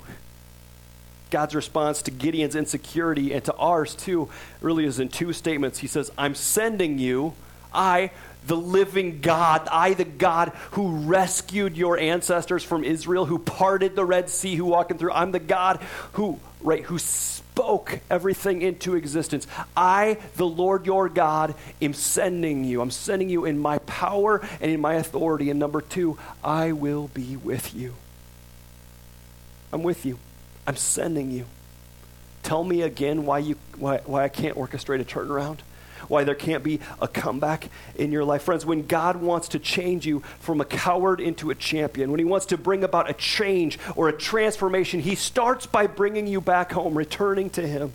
God's 1.30 1.54
response 1.54 2.02
to 2.04 2.12
Gideon's 2.12 2.56
insecurity 2.56 3.34
and 3.34 3.44
to 3.46 3.56
ours 3.56 3.94
too 3.94 4.30
really 4.62 4.86
is 4.86 5.00
in 5.00 5.10
two 5.10 5.34
statements. 5.34 5.80
He 5.80 5.88
says, 5.88 6.12
I'm 6.18 6.36
sending 6.36 6.98
you. 6.98 7.34
I 7.72 8.12
the 8.50 8.58
living 8.58 9.22
God, 9.22 9.68
I, 9.72 9.94
the 9.94 10.04
God 10.04 10.50
who 10.72 11.06
rescued 11.06 11.78
your 11.78 12.00
ancestors 12.00 12.64
from 12.64 12.84
Israel, 12.84 13.26
who 13.26 13.38
parted 13.38 13.96
the 13.96 14.04
Red 14.04 14.28
Sea, 14.28 14.56
who 14.56 14.66
walked 14.66 14.98
through. 14.98 15.12
I'm 15.12 15.32
the 15.32 15.40
God 15.40 15.80
who, 16.14 16.40
right, 16.60 16.84
who 16.84 16.98
spoke 16.98 18.00
everything 18.10 18.64
into 18.64 18.96
existence. 18.96 19.46
I, 19.78 20.18
the 20.36 20.48
Lord 20.48 20.88
your 20.88 21.10
God, 21.10 21.54
am 21.80 21.94
sending 21.94 22.64
you. 22.64 22.82
I'm 22.82 22.90
sending 22.90 23.30
you 23.30 23.46
in 23.46 23.60
my 23.60 23.78
power 23.80 24.42
and 24.60 24.72
in 24.72 24.82
my 24.82 24.96
authority. 24.96 25.52
And 25.52 25.60
number 25.60 25.82
two, 25.82 26.18
I 26.44 26.72
will 26.72 27.08
be 27.10 27.36
with 27.36 27.76
you. 27.76 27.94
I'm 29.72 29.84
with 29.84 30.08
you. 30.08 30.18
I'm 30.66 30.76
sending 30.76 31.30
you. 31.30 31.46
Tell 32.42 32.64
me 32.64 32.82
again 32.82 33.28
why, 33.28 33.40
you, 33.40 33.58
why, 33.78 34.00
why 34.06 34.24
I 34.24 34.30
can't 34.30 34.58
orchestrate 34.58 35.02
a 35.02 35.06
turnaround 35.06 35.60
why 36.10 36.26
there 36.26 36.36
can't 36.36 36.64
be 36.64 36.82
a 37.02 37.08
comeback 37.08 37.70
in 37.96 38.12
your 38.12 38.26
life. 38.26 38.44
Friends, 38.44 38.66
when 38.66 38.86
God 38.86 39.16
wants 39.16 39.48
to 39.50 39.60
change 39.60 40.06
you 40.06 40.20
from 40.40 40.60
a 40.60 40.66
coward 40.66 41.22
into 41.22 41.52
a 41.52 41.56
champion, 41.56 42.12
when 42.12 42.20
He 42.20 42.26
wants 42.26 42.48
to 42.48 42.58
bring 42.58 42.84
about 42.84 43.10
a 43.10 43.14
change 43.14 43.80
or 43.96 44.10
a 44.10 44.14
transformation, 44.14 45.00
He 45.00 45.16
starts 45.16 45.66
by 45.66 45.88
bringing 45.88 46.28
you 46.28 46.42
back 46.42 46.74
home, 46.74 46.98
returning 46.98 47.50
to 47.52 47.66
Him. 47.66 47.94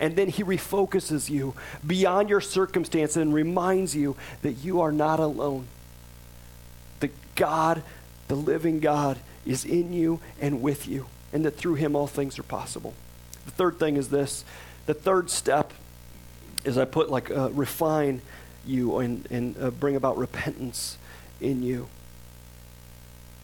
And 0.00 0.16
then 0.16 0.28
He 0.28 0.44
refocuses 0.44 1.28
you 1.28 1.54
beyond 1.86 2.30
your 2.30 2.40
circumstance 2.40 3.16
and 3.16 3.34
reminds 3.34 3.94
you 3.94 4.16
that 4.42 4.52
you 4.52 4.80
are 4.80 4.92
not 4.92 5.20
alone. 5.20 5.66
The 7.00 7.10
God, 7.34 7.82
the 8.28 8.36
living 8.36 8.78
God, 8.80 9.18
is 9.44 9.64
in 9.64 9.92
you 9.92 10.20
and 10.40 10.62
with 10.62 10.86
you, 10.86 11.06
and 11.32 11.44
that 11.44 11.56
through 11.56 11.74
Him 11.74 11.96
all 11.96 12.06
things 12.06 12.38
are 12.38 12.44
possible. 12.44 12.94
The 13.44 13.50
third 13.50 13.78
thing 13.78 13.96
is 13.96 14.10
this 14.10 14.44
the 14.86 14.94
third 14.94 15.28
step 15.30 15.72
is 16.68 16.78
I 16.78 16.84
put 16.84 17.10
like 17.10 17.30
uh, 17.30 17.50
refine 17.50 18.20
you 18.64 18.98
and, 18.98 19.26
and 19.30 19.56
uh, 19.60 19.70
bring 19.70 19.96
about 19.96 20.18
repentance 20.18 20.98
in 21.40 21.62
you. 21.62 21.88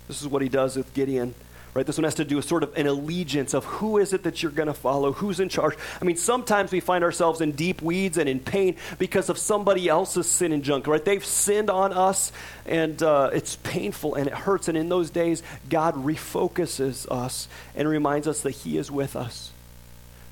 This 0.07 0.21
is 0.21 0.29
what 0.29 0.43
he 0.43 0.49
does 0.49 0.77
with 0.77 0.93
Gideon. 0.95 1.35
Right? 1.73 1.85
This 1.85 1.99
one 1.99 2.05
has 2.05 2.15
to 2.17 2.25
do 2.25 2.37
with 2.37 2.45
sort 2.45 2.63
of 2.63 2.73
an 2.77 2.87
allegiance 2.87 3.53
of 3.53 3.65
who 3.65 3.99
is 3.99 4.13
it 4.13 4.23
that 4.23 4.45
you're 4.45 4.53
going 4.53 4.69
to 4.69 4.75
follow, 4.75 5.11
who's 5.11 5.41
in 5.41 5.49
charge. 5.49 5.75
I 6.01 6.05
mean, 6.05 6.17
sometimes 6.17 6.71
we 6.71 6.79
find 6.79 7.03
ourselves 7.03 7.41
in 7.41 7.51
deep 7.51 7.83
weeds 7.83 8.17
and 8.17 8.29
in 8.29 8.39
pain 8.39 8.77
because 8.97 9.29
of 9.29 9.39
somebody 9.39 9.89
else's 9.89 10.31
sin 10.31 10.53
and 10.53 10.63
junk, 10.63 10.87
right? 10.87 11.05
They've 11.05 11.25
sinned 11.25 11.71
on 11.71 11.93
us, 11.93 12.31
and 12.65 13.03
uh, 13.03 13.31
it's 13.33 13.57
painful 13.57 14.15
and 14.15 14.29
it 14.29 14.35
hurts. 14.35 14.69
And 14.69 14.79
in 14.79 14.89
those 14.89 15.11
days, 15.11 15.43
God 15.69 15.97
refocuses 15.97 17.11
us 17.11 17.49
and 17.75 17.89
reminds 17.89 18.29
us 18.29 18.43
that 18.43 18.53
He 18.53 18.79
is 18.79 18.89
with 18.89 19.17
us. 19.17 19.51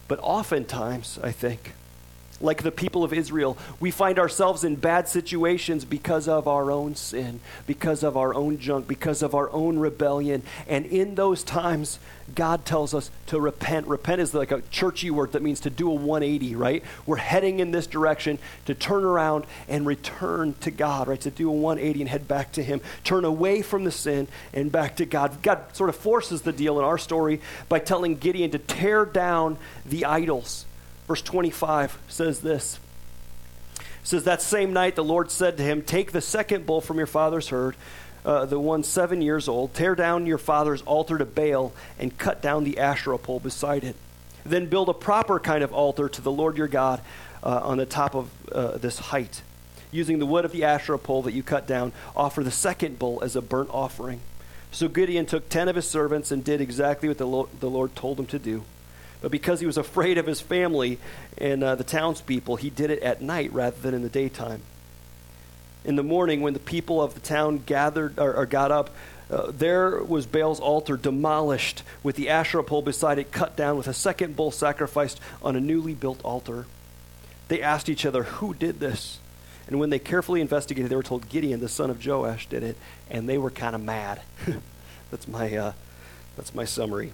But 0.06 0.20
oftentimes, 0.22 1.18
I 1.24 1.32
think, 1.32 1.72
like 2.42 2.62
the 2.62 2.72
people 2.72 3.04
of 3.04 3.12
Israel, 3.12 3.56
we 3.80 3.90
find 3.90 4.18
ourselves 4.18 4.64
in 4.64 4.76
bad 4.76 5.08
situations 5.08 5.84
because 5.84 6.28
of 6.28 6.48
our 6.48 6.70
own 6.70 6.94
sin, 6.94 7.40
because 7.66 8.02
of 8.02 8.16
our 8.16 8.34
own 8.34 8.58
junk, 8.58 8.88
because 8.88 9.22
of 9.22 9.34
our 9.34 9.50
own 9.50 9.78
rebellion. 9.78 10.42
And 10.66 10.86
in 10.86 11.14
those 11.14 11.42
times, 11.42 11.98
God 12.34 12.64
tells 12.64 12.94
us 12.94 13.10
to 13.26 13.40
repent. 13.40 13.86
Repent 13.86 14.20
is 14.20 14.34
like 14.34 14.52
a 14.52 14.62
churchy 14.70 15.10
word 15.10 15.32
that 15.32 15.42
means 15.42 15.60
to 15.60 15.70
do 15.70 15.90
a 15.90 15.94
180, 15.94 16.56
right? 16.56 16.82
We're 17.06 17.16
heading 17.16 17.60
in 17.60 17.72
this 17.72 17.86
direction 17.86 18.38
to 18.66 18.74
turn 18.74 19.04
around 19.04 19.44
and 19.68 19.86
return 19.86 20.54
to 20.60 20.70
God, 20.70 21.08
right? 21.08 21.20
To 21.20 21.30
do 21.30 21.48
a 21.48 21.52
180 21.52 22.00
and 22.00 22.08
head 22.08 22.28
back 22.28 22.52
to 22.52 22.62
Him. 22.62 22.80
Turn 23.04 23.24
away 23.24 23.62
from 23.62 23.84
the 23.84 23.90
sin 23.90 24.28
and 24.52 24.72
back 24.72 24.96
to 24.96 25.06
God. 25.06 25.42
God 25.42 25.64
sort 25.74 25.90
of 25.90 25.96
forces 25.96 26.42
the 26.42 26.52
deal 26.52 26.78
in 26.78 26.84
our 26.84 26.98
story 26.98 27.40
by 27.68 27.78
telling 27.78 28.16
Gideon 28.16 28.50
to 28.52 28.58
tear 28.58 29.04
down 29.04 29.58
the 29.84 30.04
idols 30.04 30.64
Verse 31.12 31.20
25 31.20 31.98
says 32.08 32.40
this 32.40 32.80
says 34.02 34.24
that 34.24 34.40
same 34.40 34.72
night 34.72 34.96
the 34.96 35.04
Lord 35.04 35.30
said 35.30 35.58
to 35.58 35.62
him, 35.62 35.82
Take 35.82 36.10
the 36.10 36.22
second 36.22 36.64
bull 36.64 36.80
from 36.80 36.96
your 36.96 37.06
father's 37.06 37.50
herd, 37.50 37.76
uh, 38.24 38.46
the 38.46 38.58
one 38.58 38.82
seven 38.82 39.20
years 39.20 39.46
old, 39.46 39.74
tear 39.74 39.94
down 39.94 40.24
your 40.24 40.38
father's 40.38 40.80
altar 40.80 41.18
to 41.18 41.26
Baal, 41.26 41.74
and 41.98 42.16
cut 42.16 42.40
down 42.40 42.64
the 42.64 42.78
Asherah 42.78 43.18
pole 43.18 43.40
beside 43.40 43.84
it. 43.84 43.94
Then 44.46 44.70
build 44.70 44.88
a 44.88 44.94
proper 44.94 45.38
kind 45.38 45.62
of 45.62 45.74
altar 45.74 46.08
to 46.08 46.22
the 46.22 46.32
Lord 46.32 46.56
your 46.56 46.66
God 46.66 47.02
uh, 47.42 47.60
on 47.62 47.76
the 47.76 47.84
top 47.84 48.14
of 48.14 48.30
uh, 48.50 48.78
this 48.78 48.98
height. 48.98 49.42
Using 49.90 50.18
the 50.18 50.24
wood 50.24 50.46
of 50.46 50.52
the 50.52 50.64
Asherah 50.64 50.98
pole 50.98 51.20
that 51.24 51.34
you 51.34 51.42
cut 51.42 51.66
down, 51.66 51.92
offer 52.16 52.42
the 52.42 52.50
second 52.50 52.98
bull 52.98 53.22
as 53.22 53.36
a 53.36 53.42
burnt 53.42 53.68
offering. 53.70 54.20
So 54.70 54.88
Gideon 54.88 55.26
took 55.26 55.50
ten 55.50 55.68
of 55.68 55.76
his 55.76 55.86
servants 55.86 56.30
and 56.30 56.42
did 56.42 56.62
exactly 56.62 57.08
what 57.08 57.18
the 57.18 57.26
Lord, 57.26 57.50
the 57.60 57.68
Lord 57.68 57.94
told 57.94 58.18
him 58.18 58.24
to 58.28 58.38
do. 58.38 58.64
But 59.22 59.30
because 59.30 59.60
he 59.60 59.66
was 59.66 59.78
afraid 59.78 60.18
of 60.18 60.26
his 60.26 60.40
family 60.40 60.98
and 61.38 61.62
uh, 61.62 61.76
the 61.76 61.84
townspeople, 61.84 62.56
he 62.56 62.68
did 62.68 62.90
it 62.90 63.02
at 63.02 63.22
night 63.22 63.52
rather 63.52 63.80
than 63.80 63.94
in 63.94 64.02
the 64.02 64.08
daytime. 64.08 64.62
In 65.84 65.96
the 65.96 66.02
morning, 66.02 66.42
when 66.42 66.52
the 66.52 66.60
people 66.60 67.00
of 67.00 67.14
the 67.14 67.20
town 67.20 67.62
gathered 67.64 68.18
or, 68.18 68.34
or 68.34 68.46
got 68.46 68.72
up, 68.72 68.90
uh, 69.30 69.50
there 69.50 70.02
was 70.02 70.26
Baal's 70.26 70.60
altar 70.60 70.96
demolished, 70.96 71.82
with 72.02 72.16
the 72.16 72.28
Asherah 72.28 72.64
pole 72.64 72.82
beside 72.82 73.18
it 73.18 73.32
cut 73.32 73.56
down, 73.56 73.76
with 73.76 73.86
a 73.86 73.94
second 73.94 74.36
bull 74.36 74.50
sacrificed 74.50 75.20
on 75.40 75.56
a 75.56 75.60
newly 75.60 75.94
built 75.94 76.20
altar. 76.22 76.66
They 77.48 77.62
asked 77.62 77.88
each 77.88 78.04
other, 78.04 78.24
Who 78.24 78.54
did 78.54 78.80
this? 78.80 79.18
And 79.68 79.78
when 79.78 79.90
they 79.90 80.00
carefully 80.00 80.40
investigated, 80.40 80.90
they 80.90 80.96
were 80.96 81.02
told 81.02 81.28
Gideon, 81.28 81.60
the 81.60 81.68
son 81.68 81.90
of 81.90 82.04
Joash, 82.04 82.48
did 82.48 82.62
it, 82.62 82.76
and 83.08 83.28
they 83.28 83.38
were 83.38 83.50
kind 83.50 83.74
of 83.74 83.80
mad. 83.80 84.20
that's 85.10 85.28
my 85.28 85.56
uh, 85.56 85.72
that's 86.36 86.54
my 86.54 86.64
summary 86.64 87.12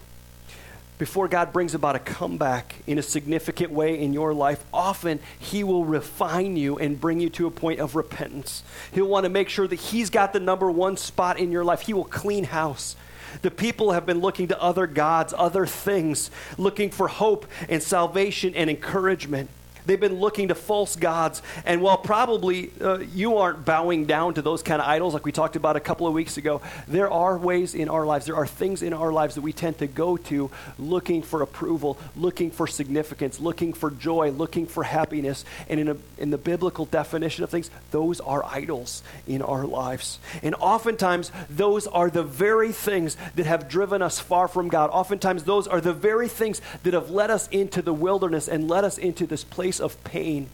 before 0.99 1.29
God 1.29 1.53
brings 1.53 1.75
about 1.75 1.97
a 1.97 2.01
comeback 2.01 2.75
in 2.87 2.99
a 2.99 3.03
significant 3.03 3.71
way 3.71 3.99
in 3.99 4.13
your 4.13 4.35
life, 4.35 4.65
often 4.75 5.21
He 5.39 5.63
will 5.65 5.85
refine 5.85 6.57
you 6.57 6.77
and 6.79 7.01
bring 7.01 7.21
you 7.21 7.31
to 7.31 7.47
a 7.47 7.51
point 7.51 7.81
of 7.81 7.95
repentance. 7.95 8.63
He'll 8.93 9.07
want 9.09 9.25
to 9.25 9.31
make 9.31 9.49
sure 9.49 9.69
that 9.69 9.77
He's 9.77 10.11
got 10.11 10.33
the 10.33 10.41
number 10.41 10.71
one 10.71 10.97
spot 10.97 11.39
in 11.39 11.53
your 11.53 11.65
life. 11.65 11.83
He 11.83 11.95
will 11.95 12.05
clean 12.05 12.45
house. 12.45 12.97
The 13.43 13.51
people 13.51 13.93
have 13.93 14.07
been 14.07 14.21
looking 14.21 14.49
to 14.49 14.61
other 14.61 14.87
gods, 14.87 15.35
other 15.37 15.67
things, 15.67 16.31
looking 16.57 16.91
for 16.91 17.09
hope 17.09 17.47
and 17.69 17.83
salvation 17.83 18.55
and 18.55 18.69
encouragement. 18.69 19.51
They've 19.89 19.99
been 19.99 20.21
looking 20.21 20.49
to 20.49 20.55
false 20.55 20.97
gods. 20.97 21.41
And 21.65 21.81
while 21.81 21.97
probably 21.97 22.71
uh, 22.79 22.99
you 22.99 23.39
aren't 23.39 23.65
bowing 23.65 24.05
down 24.05 24.35
to 24.35 24.43
those 24.43 24.63
kind 24.63 24.83
of 24.83 24.87
idols 24.87 25.15
like 25.15 25.25
we 25.25 25.33
talked 25.33 25.57
about 25.57 25.77
a 25.77 25.81
couple 25.81 26.07
of 26.07 26.13
weeks 26.13 26.37
ago, 26.37 26.61
there 26.87 27.11
are 27.11 27.39
ways 27.39 27.75
in 27.75 27.89
our 27.89 28.05
lives, 28.05 28.27
there 28.27 28.37
are 28.37 28.47
things 28.47 28.83
in 28.83 28.93
our 28.93 29.11
lives 29.11 29.37
that 29.37 29.41
we 29.41 29.51
tend 29.51 29.79
to 29.79 29.87
go 29.87 30.19
to 30.19 30.51
looking 30.79 31.23
for 31.23 31.41
approval, 31.41 31.97
looking 32.17 32.51
for 32.51 32.67
significance, 32.67 33.41
looking 33.41 33.73
for 33.73 33.91
joy, 33.91 34.31
looking 34.31 34.67
for 34.67 34.83
happiness. 34.83 35.47
And 35.71 35.81
in, 35.81 35.89
a, 35.89 35.97
in 36.19 36.29
the 36.29 36.37
biblical 36.37 36.85
definition 36.85 37.43
of 37.43 37.49
things, 37.49 37.71
those 37.91 38.21
are 38.21 38.45
idols 38.45 39.03
in 39.27 39.41
our 39.41 39.65
lives. 39.65 40.19
And 40.43 40.55
oftentimes, 40.57 41.33
those 41.49 41.87
are 41.87 42.11
the 42.11 42.23
very 42.23 42.73
things 42.73 43.17
that 43.37 43.47
have 43.47 43.71
driven 43.71 44.03
us 44.03 44.21
far 44.21 44.49
from 44.49 44.69
God. 44.69 44.91
Oftentimes, 44.91 45.45
those 45.45 45.67
are 45.67 45.81
the 45.81 45.95
very 45.95 46.29
things 46.29 46.61
that 46.83 46.93
have 46.93 47.09
led 47.09 47.31
us 47.31 47.49
into 47.49 47.81
the 47.81 47.95
wilderness 47.95 48.49
and 48.49 48.69
led 48.69 48.85
us 48.85 48.99
into 48.99 49.27
this 49.27 49.45
place 49.45 49.78
place 49.79 49.81
of 49.81 50.05
pain 50.05 50.49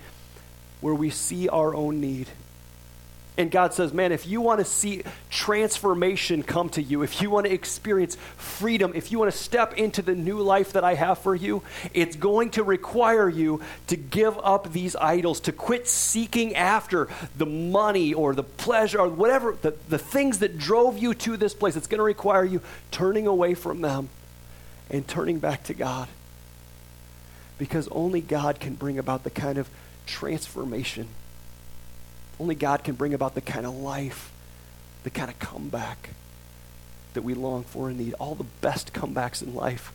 where 0.80 0.94
we 0.94 1.10
see 1.10 1.48
our 1.48 1.74
own 1.74 2.00
need. 2.00 2.28
And 3.37 3.50
God 3.50 3.74
says, 3.74 3.92
man, 3.92 4.12
if 4.12 4.28
you 4.28 4.40
want 4.40 4.60
to 4.60 4.64
see 4.64 5.02
transformation 5.28 6.44
come 6.44 6.68
to 6.70 6.82
you, 6.82 7.02
if 7.02 7.20
you 7.20 7.30
want 7.30 7.46
to 7.46 7.52
experience 7.52 8.16
freedom, 8.37 8.92
if 8.94 9.10
you 9.10 9.18
want 9.18 9.32
to 9.32 9.37
step 9.37 9.74
into 9.76 10.02
the 10.02 10.14
new 10.14 10.38
life 10.38 10.74
that 10.74 10.84
I 10.84 10.94
have 10.94 11.18
for 11.18 11.34
you, 11.34 11.62
it's 11.92 12.14
going 12.14 12.50
to 12.50 12.62
require 12.62 13.28
you 13.28 13.60
to 13.88 13.96
give 13.96 14.38
up 14.38 14.72
these 14.72 14.94
idols, 14.94 15.40
to 15.40 15.52
quit 15.52 15.88
seeking 15.88 16.54
after 16.54 17.08
the 17.37 17.46
money 17.46 18.14
or 18.14 18.34
the 18.34 18.44
pleasure 18.44 19.00
or 19.00 19.08
whatever, 19.08 19.56
the, 19.62 19.74
the 19.88 19.98
things 19.98 20.38
that 20.38 20.56
drove 20.56 20.96
you 20.96 21.12
to 21.14 21.37
this 21.37 21.54
place. 21.54 21.74
It's 21.74 21.88
going 21.88 21.98
to 21.98 22.04
require 22.04 22.44
you 22.44 22.60
turning 22.92 23.26
away 23.26 23.54
from 23.54 23.80
them 23.80 24.10
and 24.90 25.08
turning 25.08 25.40
back 25.40 25.64
to 25.64 25.74
God 25.74 26.08
because 27.58 27.88
only 27.88 28.20
God 28.20 28.60
can 28.60 28.74
bring 28.74 28.98
about 28.98 29.24
the 29.24 29.30
kind 29.30 29.58
of 29.58 29.68
transformation. 30.06 31.08
Only 32.38 32.54
God 32.54 32.84
can 32.84 32.94
bring 32.94 33.14
about 33.14 33.34
the 33.34 33.40
kind 33.40 33.64
of 33.64 33.74
life, 33.74 34.32
the 35.04 35.10
kind 35.10 35.30
of 35.30 35.38
comeback 35.38 36.10
that 37.14 37.22
we 37.22 37.34
long 37.34 37.62
for 37.64 37.88
and 37.88 37.98
need. 37.98 38.14
All 38.14 38.34
the 38.34 38.44
best 38.60 38.92
comebacks 38.92 39.42
in 39.42 39.54
life 39.54 39.92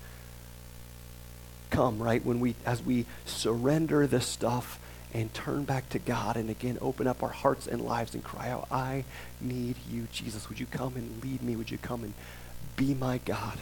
come, 1.69 2.01
right? 2.01 2.23
When 2.25 2.39
we 2.39 2.55
as 2.65 2.81
we 2.81 3.05
surrender 3.25 4.07
this 4.07 4.25
stuff 4.25 4.79
and 5.13 5.33
turn 5.33 5.63
back 5.63 5.89
to 5.89 5.99
God 5.99 6.37
and 6.37 6.49
again 6.49 6.77
open 6.81 7.07
up 7.07 7.21
our 7.23 7.29
hearts 7.29 7.67
and 7.67 7.81
lives 7.81 8.13
and 8.13 8.23
cry 8.23 8.49
out, 8.49 8.67
I 8.71 9.03
need 9.41 9.75
you, 9.91 10.07
Jesus. 10.11 10.49
Would 10.49 10.59
you 10.59 10.65
come 10.65 10.95
and 10.95 11.23
lead 11.23 11.43
me? 11.43 11.55
Would 11.55 11.71
you 11.71 11.77
come 11.77 12.03
and 12.03 12.13
be 12.75 12.93
my 12.93 13.19
God? 13.19 13.59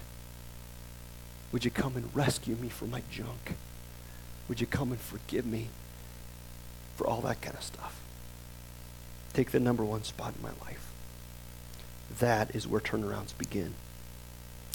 Would 1.51 1.65
you 1.65 1.71
come 1.71 1.95
and 1.95 2.15
rescue 2.15 2.55
me 2.55 2.69
from 2.69 2.91
my 2.91 3.01
junk? 3.09 3.55
Would 4.49 4.61
you 4.61 4.67
come 4.67 4.91
and 4.91 4.99
forgive 4.99 5.45
me 5.45 5.67
for 6.95 7.07
all 7.07 7.21
that 7.21 7.41
kind 7.41 7.55
of 7.55 7.63
stuff? 7.63 7.99
Take 9.33 9.51
the 9.51 9.59
number 9.59 9.83
one 9.83 10.03
spot 10.03 10.33
in 10.35 10.41
my 10.41 10.51
life. 10.65 10.91
That 12.19 12.55
is 12.55 12.67
where 12.67 12.81
turnarounds 12.81 13.37
begin. 13.37 13.73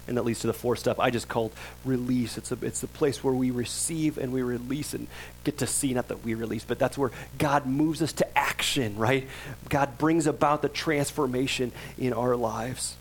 And 0.09 0.17
that 0.17 0.25
leads 0.25 0.41
to 0.41 0.49
the 0.49 0.53
fourth 0.53 0.81
step 0.81 0.99
I 0.99 1.11
just 1.11 1.29
called 1.29 1.53
release. 1.85 2.37
It's, 2.37 2.51
a, 2.51 2.59
it's 2.63 2.81
the 2.81 2.89
place 2.89 3.23
where 3.23 3.35
we 3.35 3.51
receive 3.51 4.19
and 4.19 4.33
we 4.33 4.43
release 4.43 4.95
and 4.95 5.07
get 5.45 5.59
to 5.59 5.67
see, 5.67 5.95
not 5.95 6.09
that 6.09 6.25
we 6.25 6.35
release, 6.35 6.65
but 6.65 6.79
that's 6.79 6.99
where 6.99 7.13
God 7.39 7.67
moves 7.67 8.03
us 8.03 8.13
to 8.15 8.39
action, 8.39 8.97
right? 8.97 9.29
God 9.69 9.99
brings 9.99 10.27
about 10.27 10.61
the 10.63 10.69
transformation 10.69 11.73
in 11.99 12.13
our 12.13 12.37
lives. 12.37 12.97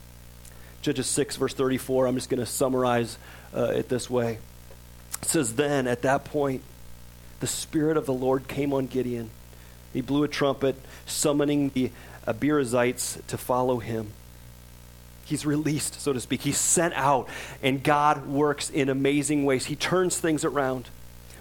Judges 0.82 1.08
6, 1.08 1.38
verse 1.38 1.54
34, 1.54 2.08
I'm 2.08 2.16
just 2.16 2.30
going 2.30 2.40
to 2.40 2.46
summarize 2.46 3.18
uh, 3.56 3.66
it 3.76 3.90
this 3.90 4.10
way. 4.10 4.40
It 5.22 5.28
says, 5.28 5.56
Then 5.56 5.88
at 5.88 6.02
that 6.04 6.26
point, 6.26 6.62
the 7.40 7.48
Spirit 7.48 7.98
of 7.98 8.06
the 8.06 8.14
Lord 8.14 8.48
came 8.48 8.74
on 8.74 8.88
Gideon. 8.88 9.30
He 9.94 10.02
blew 10.02 10.24
a 10.24 10.28
trumpet, 10.28 10.76
summoning 11.06 11.70
the 11.70 11.92
Abiezrites 12.28 13.26
to 13.28 13.38
follow 13.38 13.80
him. 13.80 14.12
He's 15.26 15.46
released, 15.46 16.00
so 16.02 16.14
to 16.14 16.20
speak. 16.20 16.42
He's 16.42 16.58
sent 16.58 16.94
out, 16.94 17.28
and 17.64 17.84
God 17.84 18.28
works 18.28 18.70
in 18.70 18.90
amazing 18.90 19.46
ways. 19.46 19.66
He 19.66 19.76
turns 19.76 20.18
things 20.18 20.46
around. 20.46 20.90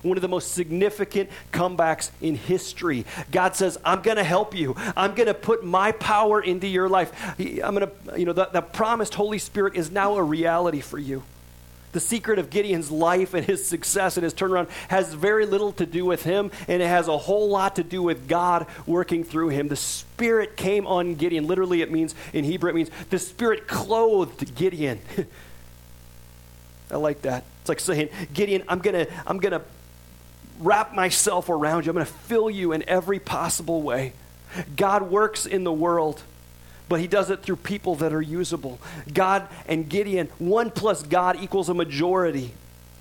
One 0.02 0.16
of 0.16 0.22
the 0.22 0.28
most 0.28 0.52
significant 0.52 1.28
comebacks 1.52 2.10
in 2.20 2.34
history. 2.34 3.04
God 3.30 3.54
says, 3.54 3.78
I'm 3.84 4.00
going 4.00 4.16
to 4.16 4.24
help 4.24 4.54
you. 4.54 4.74
I'm 4.96 5.14
going 5.14 5.26
to 5.26 5.34
put 5.34 5.64
my 5.64 5.92
power 5.92 6.40
into 6.40 6.66
your 6.66 6.88
life. 6.88 7.12
I'm 7.38 7.74
going 7.74 7.90
to, 7.90 8.18
you 8.18 8.24
know, 8.24 8.32
the, 8.32 8.46
the 8.46 8.62
promised 8.62 9.14
Holy 9.14 9.38
Spirit 9.38 9.74
is 9.74 9.90
now 9.90 10.16
a 10.16 10.22
reality 10.22 10.80
for 10.80 10.98
you. 10.98 11.22
The 11.92 12.00
secret 12.00 12.38
of 12.38 12.50
Gideon's 12.50 12.90
life 12.90 13.34
and 13.34 13.44
his 13.44 13.66
success 13.66 14.16
and 14.16 14.24
his 14.24 14.32
turnaround 14.32 14.68
has 14.88 15.12
very 15.12 15.44
little 15.44 15.72
to 15.72 15.86
do 15.86 16.04
with 16.04 16.22
him, 16.22 16.52
and 16.68 16.80
it 16.80 16.86
has 16.86 17.08
a 17.08 17.18
whole 17.18 17.48
lot 17.48 17.76
to 17.76 17.82
do 17.82 18.02
with 18.02 18.28
God 18.28 18.66
working 18.86 19.24
through 19.24 19.48
him. 19.48 19.68
The 19.68 19.76
Spirit 19.76 20.56
came 20.56 20.86
on 20.86 21.16
Gideon. 21.16 21.46
Literally, 21.46 21.82
it 21.82 21.90
means, 21.90 22.14
in 22.32 22.44
Hebrew, 22.44 22.70
it 22.70 22.74
means 22.74 22.90
the 23.10 23.18
Spirit 23.18 23.66
clothed 23.66 24.54
Gideon. 24.54 25.00
I 26.90 26.96
like 26.96 27.22
that. 27.22 27.44
It's 27.60 27.68
like 27.68 27.80
saying, 27.80 28.08
Gideon, 28.32 28.62
I'm 28.68 28.80
going 28.80 29.06
to 29.06 29.12
I'm 29.26 29.38
going 29.38 29.52
to 29.52 29.62
wrap 30.60 30.94
myself 30.94 31.48
around 31.48 31.86
you. 31.86 31.90
I'm 31.90 31.94
going 31.94 32.06
to 32.06 32.12
fill 32.12 32.50
you 32.50 32.72
in 32.72 32.88
every 32.88 33.18
possible 33.18 33.82
way. 33.82 34.12
God 34.76 35.10
works 35.10 35.46
in 35.46 35.64
the 35.64 35.72
world 35.72 36.22
but 36.90 36.98
he 36.98 37.06
does 37.06 37.30
it 37.30 37.40
through 37.44 37.54
people 37.54 37.94
that 37.94 38.12
are 38.12 38.20
usable. 38.20 38.80
God 39.14 39.46
and 39.68 39.88
Gideon, 39.88 40.28
one 40.40 40.72
plus 40.72 41.04
God 41.04 41.40
equals 41.40 41.68
a 41.68 41.74
majority. 41.74 42.52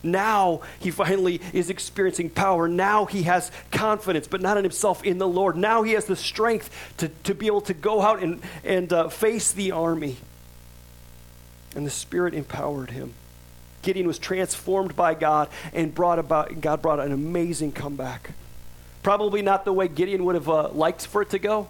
Now 0.03 0.61
he 0.79 0.91
finally 0.91 1.41
is 1.53 1.71
experiencing 1.71 2.29
power. 2.29 2.67
Now 2.67 3.05
he 3.05 3.23
has 3.23 3.51
confidence, 3.71 4.27
but 4.27 4.41
not 4.41 4.57
in 4.57 4.63
himself, 4.63 5.03
in 5.03 5.17
the 5.17 5.27
Lord. 5.27 5.57
Now 5.57 5.81
he 5.81 5.93
has 5.93 6.05
the 6.05 6.15
strength 6.15 6.69
to, 6.97 7.09
to 7.23 7.33
be 7.33 7.47
able 7.47 7.61
to 7.61 7.73
go 7.73 7.99
out 7.99 8.21
and, 8.21 8.41
and 8.63 8.93
uh, 8.93 9.09
face 9.09 9.51
the 9.51 9.71
army. 9.71 10.17
And 11.75 11.83
the 11.83 11.91
Spirit 11.91 12.35
empowered 12.35 12.91
him. 12.91 13.15
Gideon 13.81 14.05
was 14.05 14.19
transformed 14.19 14.95
by 14.95 15.15
God 15.15 15.49
and 15.73 15.95
brought 15.95 16.19
about, 16.19 16.61
God 16.61 16.83
brought 16.83 16.99
an 16.99 17.11
amazing 17.11 17.71
comeback. 17.71 18.33
Probably 19.01 19.41
not 19.41 19.65
the 19.65 19.73
way 19.73 19.87
Gideon 19.87 20.25
would 20.25 20.35
have 20.35 20.47
uh, 20.47 20.69
liked 20.69 21.07
for 21.07 21.23
it 21.23 21.31
to 21.31 21.39
go. 21.39 21.69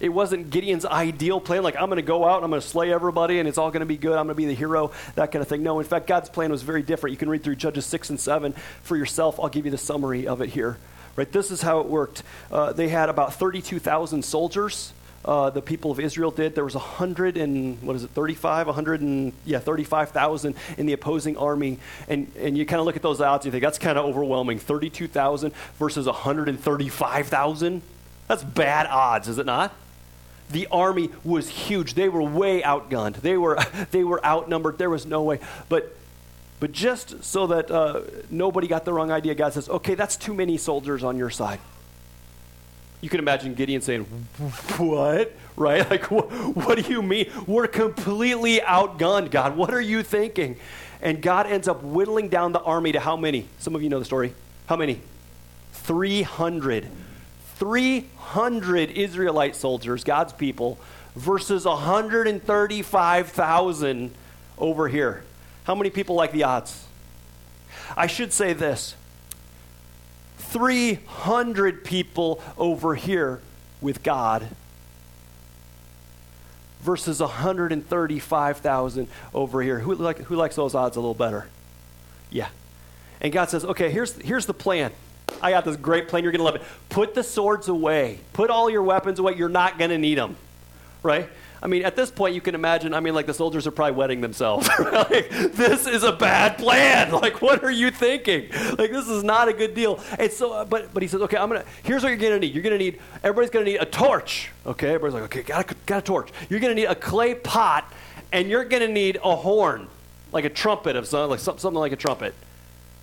It 0.00 0.08
wasn't 0.08 0.50
Gideon's 0.50 0.86
ideal 0.86 1.40
plan, 1.40 1.62
like, 1.62 1.76
I'm 1.76 1.86
going 1.86 1.96
to 1.96 2.02
go 2.02 2.24
out, 2.24 2.36
and 2.36 2.44
I'm 2.44 2.50
going 2.50 2.62
to 2.62 2.66
slay 2.66 2.90
everybody, 2.90 3.38
and 3.38 3.46
it's 3.46 3.58
all 3.58 3.70
going 3.70 3.80
to 3.80 3.86
be 3.86 3.98
good, 3.98 4.16
I'm 4.16 4.26
going 4.26 4.28
to 4.28 4.34
be 4.34 4.46
the 4.46 4.54
hero, 4.54 4.92
that 5.14 5.30
kind 5.30 5.42
of 5.42 5.48
thing. 5.48 5.62
No, 5.62 5.78
in 5.78 5.84
fact, 5.84 6.06
God's 6.06 6.30
plan 6.30 6.50
was 6.50 6.62
very 6.62 6.82
different. 6.82 7.12
You 7.12 7.18
can 7.18 7.28
read 7.28 7.44
through 7.44 7.56
Judges 7.56 7.84
6 7.84 8.10
and 8.10 8.18
7 8.18 8.54
for 8.82 8.96
yourself. 8.96 9.38
I'll 9.38 9.50
give 9.50 9.66
you 9.66 9.70
the 9.70 9.78
summary 9.78 10.26
of 10.26 10.40
it 10.40 10.48
here. 10.48 10.78
Right, 11.16 11.30
this 11.30 11.50
is 11.50 11.60
how 11.60 11.80
it 11.80 11.86
worked. 11.86 12.22
Uh, 12.50 12.72
they 12.72 12.88
had 12.88 13.10
about 13.10 13.34
32,000 13.34 14.24
soldiers. 14.24 14.94
Uh, 15.22 15.50
the 15.50 15.60
people 15.60 15.90
of 15.90 16.00
Israel 16.00 16.30
did. 16.30 16.54
There 16.54 16.64
was 16.64 16.74
100 16.74 17.36
and, 17.36 17.82
what 17.82 17.94
is 17.94 18.04
it, 18.04 18.10
35? 18.10 18.68
100 18.68 19.00
and, 19.02 19.34
yeah, 19.44 19.58
35,000 19.58 20.54
in 20.78 20.86
the 20.86 20.94
opposing 20.94 21.36
army. 21.36 21.78
And, 22.08 22.32
and 22.38 22.56
you 22.56 22.64
kind 22.64 22.80
of 22.80 22.86
look 22.86 22.96
at 22.96 23.02
those 23.02 23.20
odds, 23.20 23.44
and 23.44 23.52
you 23.52 23.52
think 23.52 23.64
that's 23.64 23.78
kind 23.78 23.98
of 23.98 24.06
overwhelming. 24.06 24.58
32,000 24.58 25.52
versus 25.78 26.06
135,000. 26.06 27.82
That's 28.28 28.44
bad 28.44 28.86
odds, 28.86 29.28
is 29.28 29.36
it 29.36 29.44
not? 29.44 29.74
The 30.50 30.66
army 30.70 31.10
was 31.24 31.48
huge. 31.48 31.94
They 31.94 32.08
were 32.08 32.22
way 32.22 32.62
outgunned. 32.62 33.16
They 33.16 33.36
were, 33.36 33.58
they 33.90 34.04
were 34.04 34.24
outnumbered. 34.24 34.78
There 34.78 34.90
was 34.90 35.06
no 35.06 35.22
way. 35.22 35.40
But, 35.68 35.96
but 36.58 36.72
just 36.72 37.22
so 37.24 37.46
that 37.48 37.70
uh, 37.70 38.02
nobody 38.30 38.66
got 38.66 38.84
the 38.84 38.92
wrong 38.92 39.10
idea, 39.10 39.34
God 39.34 39.52
says, 39.52 39.68
okay, 39.68 39.94
that's 39.94 40.16
too 40.16 40.34
many 40.34 40.56
soldiers 40.56 41.04
on 41.04 41.16
your 41.16 41.30
side. 41.30 41.60
You 43.00 43.08
can 43.08 43.18
imagine 43.18 43.54
Gideon 43.54 43.80
saying, 43.80 44.04
What? 44.76 45.32
Right? 45.56 45.88
Like, 45.90 46.04
wh- 46.04 46.56
what 46.56 46.82
do 46.82 46.90
you 46.90 47.02
mean? 47.02 47.30
We're 47.46 47.66
completely 47.66 48.58
outgunned, 48.60 49.30
God. 49.30 49.56
What 49.56 49.72
are 49.72 49.80
you 49.80 50.02
thinking? 50.02 50.56
And 51.02 51.22
God 51.22 51.46
ends 51.46 51.66
up 51.66 51.82
whittling 51.82 52.28
down 52.28 52.52
the 52.52 52.60
army 52.60 52.92
to 52.92 53.00
how 53.00 53.16
many? 53.16 53.46
Some 53.58 53.74
of 53.74 53.82
you 53.82 53.88
know 53.88 53.98
the 53.98 54.04
story. 54.04 54.34
How 54.66 54.76
many? 54.76 55.00
300. 55.72 56.88
300 57.60 58.90
Israelite 58.90 59.54
soldiers, 59.54 60.02
God's 60.02 60.32
people, 60.32 60.80
versus 61.14 61.64
135,000 61.64 64.10
over 64.58 64.88
here. 64.88 65.22
How 65.64 65.74
many 65.74 65.90
people 65.90 66.14
like 66.16 66.32
the 66.32 66.44
odds? 66.44 66.86
I 67.96 68.06
should 68.08 68.32
say 68.32 68.54
this 68.54 68.94
300 70.38 71.84
people 71.84 72.40
over 72.58 72.94
here 72.94 73.40
with 73.80 74.02
God 74.02 74.48
versus 76.80 77.20
135,000 77.20 79.08
over 79.34 79.62
here. 79.62 79.80
Who, 79.80 79.94
like, 79.94 80.18
who 80.18 80.34
likes 80.34 80.56
those 80.56 80.74
odds 80.74 80.96
a 80.96 81.00
little 81.00 81.14
better? 81.14 81.46
Yeah. 82.30 82.48
And 83.20 83.32
God 83.32 83.50
says, 83.50 83.66
okay, 83.66 83.90
here's, 83.90 84.16
here's 84.16 84.46
the 84.46 84.54
plan. 84.54 84.92
I 85.42 85.50
got 85.50 85.64
this 85.64 85.76
great 85.76 86.08
plan. 86.08 86.22
You're 86.22 86.32
going 86.32 86.40
to 86.40 86.44
love 86.44 86.56
it. 86.56 86.62
Put 86.88 87.14
the 87.14 87.22
swords 87.22 87.68
away. 87.68 88.20
Put 88.32 88.50
all 88.50 88.70
your 88.70 88.82
weapons 88.82 89.18
away. 89.18 89.34
You're 89.36 89.48
not 89.48 89.78
going 89.78 89.90
to 89.90 89.98
need 89.98 90.18
them. 90.18 90.36
Right? 91.02 91.28
I 91.62 91.66
mean, 91.66 91.84
at 91.84 91.94
this 91.94 92.10
point, 92.10 92.34
you 92.34 92.40
can 92.40 92.54
imagine, 92.54 92.94
I 92.94 93.00
mean, 93.00 93.14
like 93.14 93.26
the 93.26 93.34
soldiers 93.34 93.66
are 93.66 93.70
probably 93.70 93.96
wetting 93.96 94.22
themselves. 94.22 94.68
like, 94.92 95.28
this 95.30 95.86
is 95.86 96.04
a 96.04 96.12
bad 96.12 96.58
plan. 96.58 97.10
Like, 97.20 97.42
what 97.42 97.62
are 97.62 97.70
you 97.70 97.90
thinking? 97.90 98.48
Like, 98.50 98.90
this 98.92 99.06
is 99.06 99.22
not 99.22 99.48
a 99.48 99.52
good 99.52 99.74
deal. 99.74 100.00
And 100.18 100.32
so, 100.32 100.52
uh, 100.52 100.64
but, 100.64 100.94
but 100.94 101.02
he 101.02 101.08
says, 101.08 101.20
okay, 101.22 101.36
I'm 101.36 101.50
to, 101.50 101.64
here's 101.82 102.02
what 102.02 102.08
you're 102.08 102.16
going 102.16 102.32
to 102.32 102.38
need. 102.38 102.54
You're 102.54 102.62
going 102.62 102.78
to 102.78 102.82
need, 102.82 102.98
everybody's 103.22 103.50
going 103.50 103.66
to 103.66 103.70
need 103.72 103.78
a 103.78 103.84
torch. 103.84 104.50
Okay, 104.64 104.88
everybody's 104.88 105.14
like, 105.14 105.24
okay, 105.24 105.42
got 105.42 105.70
a, 105.70 105.74
got 105.84 105.98
a 105.98 106.02
torch. 106.02 106.30
You're 106.48 106.60
going 106.60 106.74
to 106.74 106.80
need 106.80 106.86
a 106.86 106.94
clay 106.94 107.34
pot, 107.34 107.92
and 108.32 108.48
you're 108.48 108.64
going 108.64 108.82
to 108.82 108.92
need 108.92 109.18
a 109.22 109.36
horn, 109.36 109.88
like 110.32 110.46
a 110.46 110.48
trumpet 110.48 110.96
of 110.96 111.06
some, 111.06 111.28
like 111.28 111.40
something 111.40 111.74
like 111.74 111.92
a 111.92 111.96
trumpet. 111.96 112.34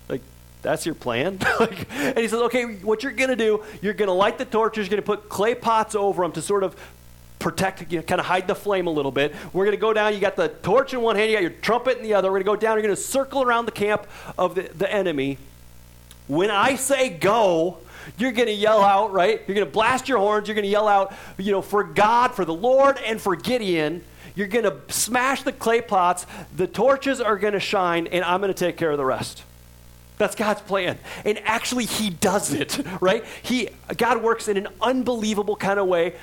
Like, 0.08 0.22
that's 0.62 0.84
your 0.84 0.94
plan? 0.94 1.38
and 1.60 2.18
he 2.18 2.28
says, 2.28 2.40
okay, 2.40 2.64
what 2.76 3.02
you're 3.02 3.12
going 3.12 3.30
to 3.30 3.36
do, 3.36 3.64
you're 3.80 3.94
going 3.94 4.08
to 4.08 4.14
light 4.14 4.38
the 4.38 4.44
torches, 4.44 4.86
you're 4.86 5.00
going 5.00 5.02
to 5.02 5.06
put 5.06 5.28
clay 5.28 5.54
pots 5.54 5.94
over 5.94 6.22
them 6.22 6.32
to 6.32 6.42
sort 6.42 6.62
of 6.62 6.76
protect, 7.38 7.90
you 7.92 7.98
know, 7.98 8.02
kind 8.02 8.20
of 8.20 8.26
hide 8.26 8.48
the 8.48 8.54
flame 8.54 8.86
a 8.86 8.90
little 8.90 9.12
bit. 9.12 9.34
We're 9.52 9.64
going 9.64 9.76
to 9.76 9.80
go 9.80 9.92
down. 9.92 10.14
You 10.14 10.20
got 10.20 10.36
the 10.36 10.48
torch 10.48 10.92
in 10.92 11.00
one 11.00 11.16
hand, 11.16 11.30
you 11.30 11.36
got 11.36 11.42
your 11.42 11.50
trumpet 11.50 11.98
in 11.98 12.02
the 12.02 12.14
other. 12.14 12.28
We're 12.28 12.42
going 12.42 12.44
to 12.44 12.52
go 12.52 12.56
down. 12.56 12.76
You're 12.76 12.82
going 12.82 12.96
to 12.96 13.00
circle 13.00 13.42
around 13.42 13.66
the 13.66 13.72
camp 13.72 14.06
of 14.36 14.54
the, 14.54 14.62
the 14.76 14.92
enemy. 14.92 15.38
When 16.26 16.50
I 16.50 16.74
say 16.74 17.08
go, 17.08 17.78
you're 18.16 18.32
going 18.32 18.48
to 18.48 18.54
yell 18.54 18.82
out, 18.82 19.12
right? 19.12 19.42
You're 19.46 19.54
going 19.54 19.66
to 19.66 19.72
blast 19.72 20.08
your 20.08 20.18
horns. 20.18 20.48
You're 20.48 20.54
going 20.54 20.64
to 20.64 20.70
yell 20.70 20.88
out, 20.88 21.14
you 21.36 21.52
know, 21.52 21.62
for 21.62 21.84
God, 21.84 22.34
for 22.34 22.44
the 22.44 22.54
Lord, 22.54 22.98
and 22.98 23.20
for 23.20 23.36
Gideon. 23.36 24.02
You're 24.34 24.46
going 24.46 24.64
to 24.64 24.76
smash 24.92 25.42
the 25.42 25.52
clay 25.52 25.80
pots. 25.80 26.26
The 26.56 26.66
torches 26.66 27.20
are 27.20 27.36
going 27.38 27.54
to 27.54 27.60
shine, 27.60 28.06
and 28.08 28.24
I'm 28.24 28.40
going 28.40 28.52
to 28.52 28.58
take 28.58 28.76
care 28.76 28.90
of 28.90 28.98
the 28.98 29.04
rest. 29.04 29.42
That's 30.18 30.34
God's 30.34 30.60
plan. 30.60 30.98
And 31.24 31.40
actually, 31.44 31.86
He 31.86 32.10
does 32.10 32.52
it, 32.52 32.80
right? 33.00 33.24
He, 33.42 33.68
God 33.96 34.22
works 34.22 34.48
in 34.48 34.56
an 34.56 34.68
unbelievable 34.80 35.56
kind 35.56 35.78
of 35.78 35.86
way 35.86 36.14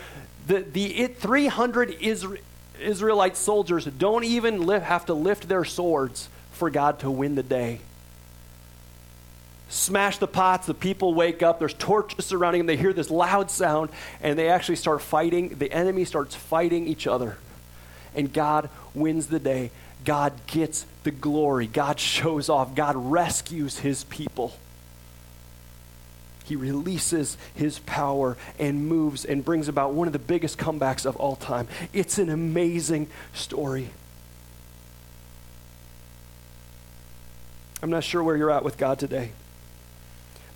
the, 0.48 0.60
the 0.60 0.86
it, 0.98 1.18
300 1.18 2.00
Isra- 2.00 2.40
Israelite 2.80 3.38
soldiers 3.38 3.86
don't 3.86 4.24
even 4.24 4.62
lift, 4.66 4.86
have 4.86 5.06
to 5.08 5.14
lift 5.14 5.48
their 5.48 5.66
swords 5.66 6.30
for 6.52 6.70
God 6.70 7.00
to 7.00 7.12
win 7.12 7.36
the 7.36 7.44
day. 7.44 7.80
Smash 9.70 10.20
the 10.20 10.28
pots, 10.28 10.68
the 10.68 10.74
people 10.74 11.14
wake 11.14 11.42
up, 11.42 11.60
there's 11.60 11.74
torches 11.74 12.26
surrounding 12.26 12.62
them, 12.62 12.68
they 12.68 12.78
hear 12.78 12.94
this 12.94 13.10
loud 13.10 13.50
sound, 13.50 13.90
and 14.22 14.38
they 14.38 14.50
actually 14.50 14.76
start 14.76 15.02
fighting. 15.02 15.50
The 15.58 15.72
enemy 15.72 16.06
starts 16.06 16.36
fighting 16.36 16.88
each 16.88 17.08
other. 17.08 17.38
And 18.14 18.32
God 18.32 18.70
wins 18.94 19.28
the 19.28 19.40
day. 19.40 19.72
God 20.06 20.34
gets 20.48 20.86
the 21.04 21.12
glory. 21.12 21.68
God 21.68 22.00
shows 22.00 22.48
off. 22.48 22.76
God 22.76 22.96
rescues 22.96 23.80
his 23.80 24.04
people 24.06 24.54
he 26.46 26.56
releases 26.56 27.38
his 27.56 27.80
power 27.80 28.38
and 28.60 28.88
moves 28.88 29.26
and 29.26 29.44
brings 29.44 29.68
about 29.68 29.94
one 29.94 30.08
of 30.08 30.14
the 30.14 30.20
biggest 30.20 30.58
comebacks 30.58 31.06
of 31.06 31.16
all 31.16 31.36
time. 31.36 31.68
It's 31.92 32.20
an 32.20 32.30
amazing 32.30 33.08
story. 33.34 33.90
I'm 37.82 37.90
not 37.90 38.04
sure 38.04 38.24
where 38.24 38.38
you're 38.38 38.52
at 38.52 38.64
with 38.64 38.78
God 38.78 39.00
today, 39.00 39.32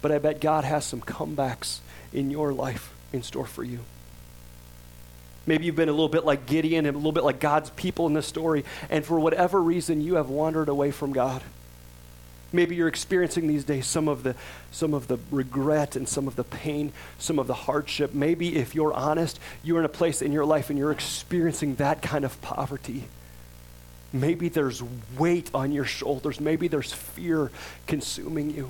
but 0.02 0.12
I 0.12 0.20
bet 0.20 0.40
God 0.40 0.64
has 0.64 0.86
some 0.86 1.02
comebacks 1.02 1.80
in 2.14 2.30
your 2.30 2.54
life 2.54 2.94
in 3.12 3.24
store 3.24 3.46
for 3.46 3.64
you. 3.64 3.80
Maybe 5.50 5.66
you've 5.66 5.76
been 5.76 5.90
a 5.90 5.94
little 5.94 6.10
bit 6.10 6.26
like 6.26 6.46
Gideon 6.46 6.86
and 6.86 6.94
a 6.94 7.00
little 7.00 7.12
bit 7.12 7.24
like 7.24 7.40
God's 7.40 7.72
people 7.72 8.06
in 8.06 8.14
this 8.14 8.28
story, 8.28 8.64
and 8.88 9.04
for 9.04 9.20
whatever 9.20 9.60
reason, 9.60 10.00
you 10.00 10.14
have 10.14 10.30
wandered 10.30 10.70
away 10.70 10.92
from 10.92 11.12
God. 11.12 11.42
Maybe 12.54 12.76
you're 12.76 12.88
experiencing 12.88 13.48
these 13.48 13.64
days 13.64 13.88
some 13.88 14.08
of 14.08 14.22
the 14.22 14.36
some 14.70 14.94
of 14.94 15.08
the 15.08 15.18
regret 15.32 15.96
and 15.96 16.08
some 16.08 16.28
of 16.28 16.36
the 16.36 16.44
pain, 16.44 16.94
some 17.18 17.40
of 17.40 17.48
the 17.48 17.56
hardship. 17.56 18.14
Maybe 18.14 18.58
if 18.58 18.76
you're 18.76 18.94
honest, 18.94 19.40
you're 19.64 19.80
in 19.80 19.86
a 19.86 19.90
place 19.90 20.22
in 20.22 20.32
your 20.32 20.46
life 20.46 20.70
and 20.70 20.78
you're 20.78 20.92
experiencing 20.92 21.76
that 21.76 22.04
kind 22.04 22.26
of 22.26 22.40
poverty. 22.44 23.06
Maybe 24.14 24.50
there's 24.50 24.84
weight 25.18 25.50
on 25.56 25.72
your 25.72 25.86
shoulders. 25.86 26.40
Maybe 26.40 26.68
there's 26.68 26.94
fear 26.94 27.50
consuming 27.88 28.52
you. 28.52 28.70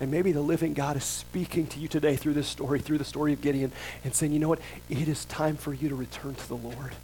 And 0.00 0.10
maybe 0.10 0.32
the 0.32 0.40
living 0.40 0.72
God 0.72 0.96
is 0.96 1.04
speaking 1.04 1.66
to 1.68 1.78
you 1.78 1.86
today 1.86 2.16
through 2.16 2.32
this 2.32 2.48
story, 2.48 2.80
through 2.80 2.98
the 2.98 3.04
story 3.04 3.34
of 3.34 3.42
Gideon, 3.42 3.70
and 4.02 4.14
saying, 4.14 4.32
you 4.32 4.38
know 4.38 4.48
what? 4.48 4.60
It 4.88 5.08
is 5.08 5.26
time 5.26 5.56
for 5.56 5.74
you 5.74 5.90
to 5.90 5.94
return 5.94 6.34
to 6.34 6.48
the 6.48 6.56
Lord. 6.56 6.94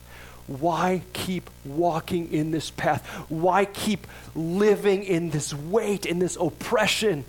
Why 0.47 1.03
keep 1.13 1.51
walking 1.65 2.33
in 2.33 2.53
this 2.53 2.71
path? 2.71 3.05
Why 3.29 3.65
keep 3.65 4.07
living 4.35 5.03
in 5.03 5.31
this 5.31 5.53
weight, 5.53 6.07
in 6.07 6.21
this 6.21 6.37
oppression? 6.37 7.25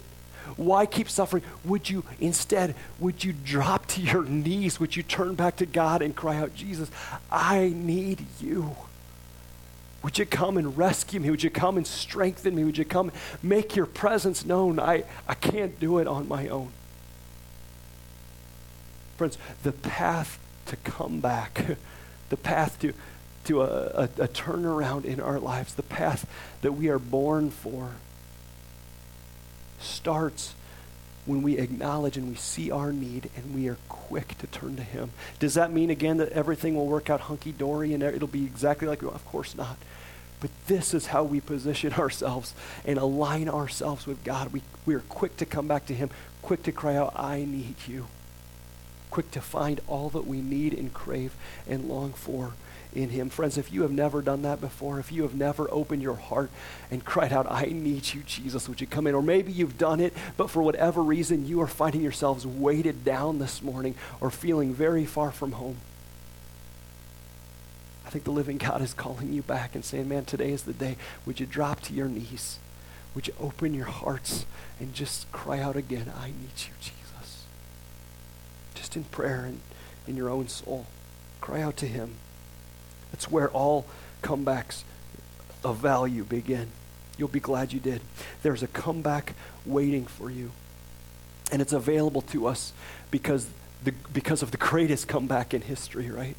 Why 0.55 0.85
keep 0.85 1.09
suffering? 1.09 1.43
Would 1.65 1.89
you 1.89 2.03
instead, 2.19 2.75
would 2.99 3.23
you 3.23 3.33
drop 3.33 3.87
to 3.87 4.01
your 4.01 4.23
knees? 4.23 4.79
Would 4.79 4.95
you 4.95 5.03
turn 5.03 5.35
back 5.35 5.57
to 5.57 5.65
God 5.65 6.01
and 6.01 6.15
cry 6.15 6.37
out, 6.37 6.55
Jesus, 6.55 6.89
I 7.29 7.73
need 7.75 8.25
you? 8.39 8.75
Would 10.03 10.17
you 10.17 10.25
come 10.25 10.57
and 10.57 10.77
rescue 10.77 11.19
me? 11.19 11.29
Would 11.29 11.43
you 11.43 11.49
come 11.49 11.77
and 11.77 11.85
strengthen 11.85 12.55
me? 12.55 12.63
Would 12.63 12.77
you 12.77 12.85
come 12.85 13.09
and 13.09 13.17
make 13.43 13.75
your 13.75 13.85
presence 13.85 14.45
known? 14.45 14.79
I, 14.79 15.03
I 15.27 15.33
can't 15.33 15.79
do 15.79 15.97
it 15.99 16.07
on 16.07 16.27
my 16.27 16.47
own. 16.47 16.71
Friends, 19.17 19.37
the 19.63 19.71
path 19.71 20.39
to 20.67 20.75
come 20.75 21.19
back 21.19 21.65
the 22.29 22.37
path 22.37 22.79
to, 22.79 22.93
to 23.45 23.61
a, 23.61 23.65
a, 23.65 24.03
a 24.03 24.27
turnaround 24.27 25.05
in 25.05 25.19
our 25.19 25.39
lives, 25.39 25.75
the 25.75 25.83
path 25.83 26.29
that 26.61 26.73
we 26.73 26.89
are 26.89 26.99
born 26.99 27.49
for, 27.49 27.91
starts 29.79 30.53
when 31.27 31.43
we 31.43 31.57
acknowledge 31.57 32.17
and 32.17 32.27
we 32.29 32.35
see 32.35 32.71
our 32.71 32.91
need 32.91 33.29
and 33.35 33.53
we 33.53 33.67
are 33.67 33.77
quick 33.89 34.37
to 34.39 34.47
turn 34.47 34.75
to 34.77 34.83
Him. 34.83 35.11
Does 35.39 35.53
that 35.53 35.71
mean, 35.71 35.89
again, 35.89 36.17
that 36.17 36.29
everything 36.29 36.75
will 36.75 36.87
work 36.87 37.09
out 37.09 37.21
hunky 37.21 37.51
dory 37.51 37.93
and 37.93 38.01
it'll 38.01 38.27
be 38.27 38.45
exactly 38.45 38.87
like, 38.87 39.03
of 39.03 39.25
course 39.25 39.53
not. 39.55 39.77
But 40.39 40.51
this 40.67 40.93
is 40.93 41.07
how 41.07 41.23
we 41.23 41.39
position 41.41 41.93
ourselves 41.97 42.55
and 42.85 42.97
align 42.97 43.49
ourselves 43.49 44.07
with 44.07 44.23
God. 44.23 44.51
We, 44.51 44.63
we 44.85 44.95
are 44.95 45.03
quick 45.09 45.37
to 45.37 45.45
come 45.45 45.67
back 45.67 45.85
to 45.87 45.93
Him, 45.93 46.09
quick 46.41 46.63
to 46.63 46.71
cry 46.71 46.95
out, 46.95 47.13
I 47.15 47.45
need 47.45 47.75
you 47.87 48.07
quick 49.09 49.31
to 49.31 49.41
find 49.41 49.79
all 49.87 50.09
that 50.09 50.27
we 50.27 50.41
need 50.41 50.73
and 50.73 50.93
crave 50.93 51.33
and 51.67 51.87
long 51.87 52.13
for 52.13 52.53
in 52.93 53.09
Him. 53.09 53.29
Friends, 53.29 53.57
if 53.57 53.71
you 53.71 53.81
have 53.83 53.91
never 53.91 54.21
done 54.21 54.41
that 54.43 54.61
before, 54.61 54.99
if 54.99 55.11
you 55.11 55.23
have 55.23 55.35
never 55.35 55.67
opened 55.71 56.01
your 56.01 56.15
heart 56.15 56.49
and 56.89 57.03
cried 57.03 57.33
out, 57.33 57.45
I 57.49 57.65
need 57.65 58.13
you, 58.13 58.23
Jesus, 58.23 58.67
would 58.67 58.81
you 58.81 58.87
come 58.87 59.07
in? 59.07 59.15
Or 59.15 59.21
maybe 59.21 59.51
you've 59.51 59.77
done 59.77 59.99
it, 59.99 60.13
but 60.35 60.49
for 60.49 60.61
whatever 60.61 61.01
reason, 61.01 61.47
you 61.47 61.61
are 61.61 61.67
finding 61.67 62.01
yourselves 62.01 62.45
weighted 62.45 63.03
down 63.03 63.39
this 63.39 63.61
morning 63.61 63.95
or 64.21 64.29
feeling 64.29 64.73
very 64.73 65.05
far 65.05 65.31
from 65.31 65.53
home. 65.53 65.77
I 68.05 68.09
think 68.09 68.23
the 68.23 68.31
living 68.31 68.57
God 68.57 68.81
is 68.81 68.93
calling 68.93 69.33
you 69.33 69.41
back 69.41 69.75
and 69.75 69.83
saying, 69.83 70.07
Man, 70.07 70.25
today 70.25 70.51
is 70.51 70.63
the 70.63 70.73
day. 70.73 70.95
Would 71.25 71.39
you 71.39 71.45
drop 71.45 71.81
to 71.81 71.93
your 71.93 72.07
knees? 72.07 72.59
Would 73.15 73.27
you 73.27 73.33
open 73.39 73.73
your 73.73 73.85
hearts 73.85 74.45
and 74.79 74.93
just 74.93 75.31
cry 75.31 75.59
out 75.59 75.75
again, 75.75 76.11
I 76.17 76.27
need 76.27 76.55
you, 76.55 76.73
Jesus? 76.79 76.97
just 78.87 78.95
in 78.95 79.03
prayer 79.05 79.43
and 79.43 79.59
in 80.07 80.15
your 80.15 80.29
own 80.29 80.47
soul. 80.47 80.85
Cry 81.41 81.61
out 81.61 81.75
to 81.77 81.87
Him. 81.87 82.15
That's 83.17 83.31
where 83.31 83.49
all 83.49 83.87
comebacks 84.21 84.83
of 85.63 85.77
value 85.77 86.23
begin. 86.23 86.67
You'll 87.17 87.29
be 87.29 87.39
glad 87.39 87.73
you 87.73 87.79
did. 87.79 88.01
There's 88.43 88.61
a 88.61 88.67
comeback 88.67 89.33
waiting 89.65 90.05
for 90.05 90.29
you. 90.29 90.51
And 91.51 91.59
it's 91.59 91.73
available 91.73 92.21
to 92.21 92.45
us 92.45 92.73
because 93.09 93.49
the, 93.83 93.93
because 94.13 94.43
of 94.43 94.51
the 94.51 94.57
greatest 94.57 95.07
comeback 95.07 95.55
in 95.55 95.61
history, 95.61 96.11
right? 96.11 96.35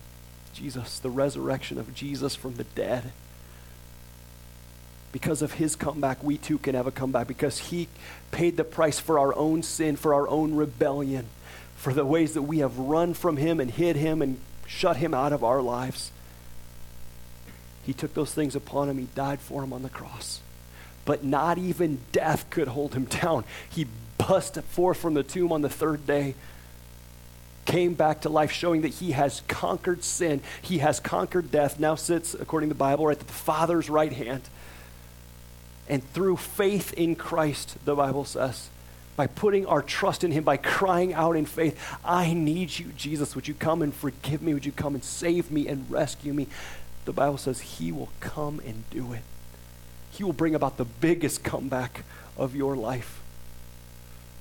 Jesus, 0.53 1.01
the 1.01 1.11
resurrection 1.11 1.79
of 1.79 1.93
Jesus 1.97 2.37
from 2.37 2.55
the 2.55 2.63
dead. 2.63 3.11
Because 5.11 5.43
of 5.43 5.55
his 5.55 5.75
comeback, 5.75 6.23
we 6.23 6.39
too 6.39 6.59
can 6.59 6.77
have 6.77 6.87
a 6.87 6.93
comeback 6.93 7.27
because 7.27 7.59
he 7.59 7.89
paid 8.31 8.57
the 8.57 8.63
price 8.63 9.01
for 9.01 9.19
our 9.19 9.35
own 9.35 9.65
sin, 9.65 9.97
for 9.97 10.15
our 10.15 10.29
own 10.29 10.55
rebellion, 10.55 11.27
for 11.75 11.93
the 11.93 12.07
ways 12.07 12.35
that 12.35 12.43
we 12.43 12.59
have 12.59 12.79
run 12.79 13.15
from 13.15 13.37
him 13.37 13.59
and 13.59 13.73
hid 13.73 13.97
him 13.97 14.23
and 14.23 14.39
shut 14.65 14.99
him 14.99 15.13
out 15.13 15.33
of 15.33 15.43
our 15.43 15.61
lives. 15.61 16.13
He 17.89 17.95
took 17.95 18.13
those 18.13 18.35
things 18.35 18.55
upon 18.55 18.91
him. 18.91 18.99
He 18.99 19.07
died 19.15 19.41
for 19.41 19.65
him 19.65 19.73
on 19.73 19.83
the 19.83 19.89
cross. 19.89 20.43
But 21.07 21.25
not 21.25 21.57
even 21.57 22.01
death 22.13 22.45
could 22.51 22.69
hold 22.69 22.95
him 22.95 23.07
down. 23.07 23.45
He 23.71 23.87
busted 24.19 24.65
forth 24.65 24.99
from 24.99 25.15
the 25.15 25.23
tomb 25.23 25.53
on 25.53 25.63
the 25.63 25.71
third 25.71 26.07
day, 26.07 26.35
came 27.65 27.95
back 27.95 28.21
to 28.21 28.29
life, 28.29 28.53
showing 28.53 28.83
that 28.83 28.89
he 28.89 29.13
has 29.13 29.41
conquered 29.49 30.05
sin. 30.05 30.43
He 30.61 30.79
has 30.79 31.01
conquered 31.01 31.51
death, 31.51 31.81
now 31.81 31.95
sits, 31.95 32.35
according 32.35 32.69
to 32.69 32.75
the 32.75 32.79
Bible, 32.79 33.07
right 33.07 33.19
at 33.19 33.27
the 33.27 33.33
Father's 33.33 33.89
right 33.89 34.13
hand. 34.13 34.43
And 35.89 36.07
through 36.13 36.37
faith 36.37 36.93
in 36.93 37.17
Christ, 37.17 37.79
the 37.87 37.95
Bible 37.95 38.27
says, 38.27 38.69
by 39.17 39.29
putting 39.29 39.65
our 39.65 39.81
trust 39.81 40.25
in 40.25 40.31
Him, 40.31 40.45
by 40.45 40.59
crying 40.59 41.15
out 41.15 41.37
in 41.37 41.47
faith, 41.47 41.97
I 42.05 42.35
need 42.35 42.79
you, 42.79 42.93
Jesus. 42.99 43.35
Would 43.35 43.49
you 43.49 43.55
come 43.55 43.81
and 43.81 43.95
forgive 43.95 44.43
me? 44.43 44.53
Would 44.53 44.67
you 44.67 44.73
come 44.73 44.95
and 44.95 45.03
save 45.03 45.51
me 45.51 45.67
and 45.69 45.91
rescue 45.91 46.35
me? 46.35 46.49
The 47.09 47.15
Bible 47.15 47.39
says 47.39 47.61
He 47.61 47.91
will 47.91 48.11
come 48.21 48.61
and 48.67 48.85
do 48.91 49.15
it. 49.15 49.23
He 50.11 50.23
will 50.23 50.35
bring 50.35 50.55
about 50.55 50.77
the 50.77 50.85
biggest 50.85 51.43
comeback 51.43 52.05
of 52.37 52.55
your 52.55 52.77
life 52.77 53.23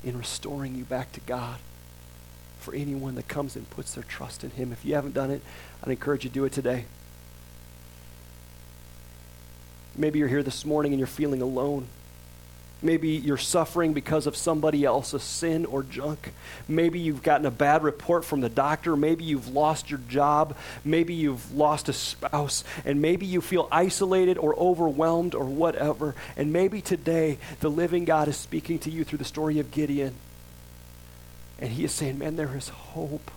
in 0.04 0.18
restoring 0.18 0.76
you 0.76 0.84
back 0.84 1.14
to 1.14 1.22
God 1.22 1.60
for 2.60 2.74
anyone 2.74 3.16
that 3.16 3.30
comes 3.30 3.56
and 3.56 3.70
puts 3.70 3.94
their 3.94 4.04
trust 4.04 4.44
in 4.44 4.50
Him. 4.50 4.74
If 4.74 4.84
you 4.84 4.96
haven't 4.96 5.14
done 5.14 5.32
it, 5.32 5.42
I'd 5.82 5.92
encourage 5.92 6.26
you 6.26 6.30
to 6.30 6.34
do 6.34 6.44
it 6.44 6.52
today. 6.52 6.88
Maybe 9.96 10.20
you're 10.20 10.28
here 10.28 10.44
this 10.44 10.66
morning 10.66 10.92
and 10.92 11.00
you're 11.00 11.08
feeling 11.08 11.42
alone. 11.42 11.88
Maybe 12.82 13.10
you're 13.10 13.38
suffering 13.38 13.94
because 13.94 14.28
of 14.28 14.36
somebody 14.36 14.86
else's 14.86 15.24
sin 15.24 15.66
or 15.66 15.82
junk. 15.82 16.32
Maybe 16.68 17.00
you've 17.00 17.24
gotten 17.24 17.48
a 17.48 17.52
bad 17.52 17.82
report 17.82 18.24
from 18.24 18.42
the 18.42 18.50
doctor. 18.50 18.96
Maybe 18.96 19.24
you've 19.24 19.50
lost 19.50 19.90
your 19.90 20.00
job. 20.08 20.56
Maybe 20.86 21.16
you've 21.16 21.54
lost 21.54 21.90
a 21.90 21.94
spouse. 21.94 22.64
And 22.86 23.02
maybe 23.02 23.26
you 23.26 23.42
feel 23.42 23.68
isolated 23.72 24.38
or 24.38 24.56
overwhelmed 24.60 25.34
or 25.34 25.46
whatever. 25.46 26.14
And 26.36 26.54
maybe 26.54 26.82
today 26.82 27.40
the 27.62 27.70
living 27.70 28.06
God 28.06 28.28
is 28.28 28.38
speaking 28.38 28.78
to 28.80 28.92
you 28.92 29.04
through 29.04 29.18
the 29.18 29.26
story 29.26 29.58
of 29.58 29.72
Gideon. 29.72 30.14
And 31.60 31.72
he 31.72 31.84
is 31.84 31.92
saying, 31.92 32.20
Man, 32.20 32.36
there 32.36 32.56
is 32.56 32.70
hope 32.70 33.32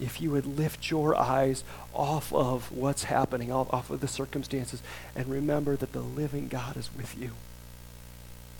if 0.00 0.20
you 0.20 0.30
would 0.30 0.46
lift 0.46 0.90
your 0.90 1.14
eyes 1.14 1.62
off 1.92 2.32
of 2.32 2.72
what's 2.72 3.04
happening, 3.04 3.52
off, 3.52 3.90
of 3.90 4.00
the 4.00 4.08
circumstances, 4.08 4.82
and 5.14 5.26
remember 5.28 5.76
that 5.76 5.92
the 5.92 6.00
living 6.00 6.48
God 6.48 6.76
is 6.76 6.90
with 6.96 7.16
you. 7.18 7.32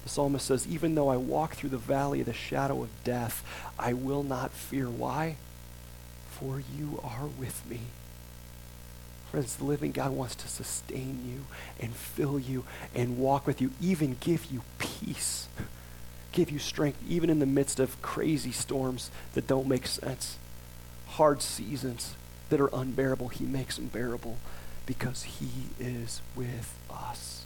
The 0.05 0.09
psalmist 0.09 0.47
says, 0.47 0.69
Even 0.69 0.95
though 0.95 1.09
I 1.09 1.17
walk 1.17 1.55
through 1.55 1.71
the 1.71 1.79
valley 1.79 2.21
of 2.21 2.27
the 2.27 2.33
shadow 2.33 2.83
of 2.83 3.05
death, 3.05 3.43
I 3.79 3.93
will 3.93 4.23
not 4.23 4.53
fear. 4.53 4.89
Why? 4.89 5.37
For 6.31 6.63
you 6.77 7.01
are 7.03 7.27
with 7.27 7.63
me. 7.69 7.81
Friends, 9.31 9.57
the 9.57 9.65
living 9.65 9.91
God 9.91 10.13
wants 10.13 10.37
to 10.37 10.49
sustain 10.49 11.23
you 11.27 11.47
and 11.81 11.93
fill 11.95 12.39
you 12.39 12.65
and 12.95 13.19
walk 13.19 13.47
with 13.47 13.61
you, 13.61 13.73
even 13.81 14.17
give 14.21 14.47
you 14.47 14.63
peace, 14.79 15.49
give 16.31 16.51
you 16.51 16.61
strength, 16.61 16.99
even 17.09 17.31
in 17.31 17.41
the 17.41 17.47
midst 17.47 17.81
of 17.81 18.01
crazy 18.01 18.53
storms 18.53 19.11
that 19.33 19.49
don't 19.49 19.67
make 19.67 19.87
sense 19.89 20.39
hard 21.15 21.41
seasons 21.41 22.15
that 22.51 22.61
are 22.61 22.71
unbearable, 22.73 23.29
He 23.29 23.45
makes 23.45 23.77
them 23.77 23.87
bearable 23.87 24.37
because 24.85 25.23
He 25.25 25.69
is 25.79 26.21
with 26.35 26.75
us. 26.91 27.44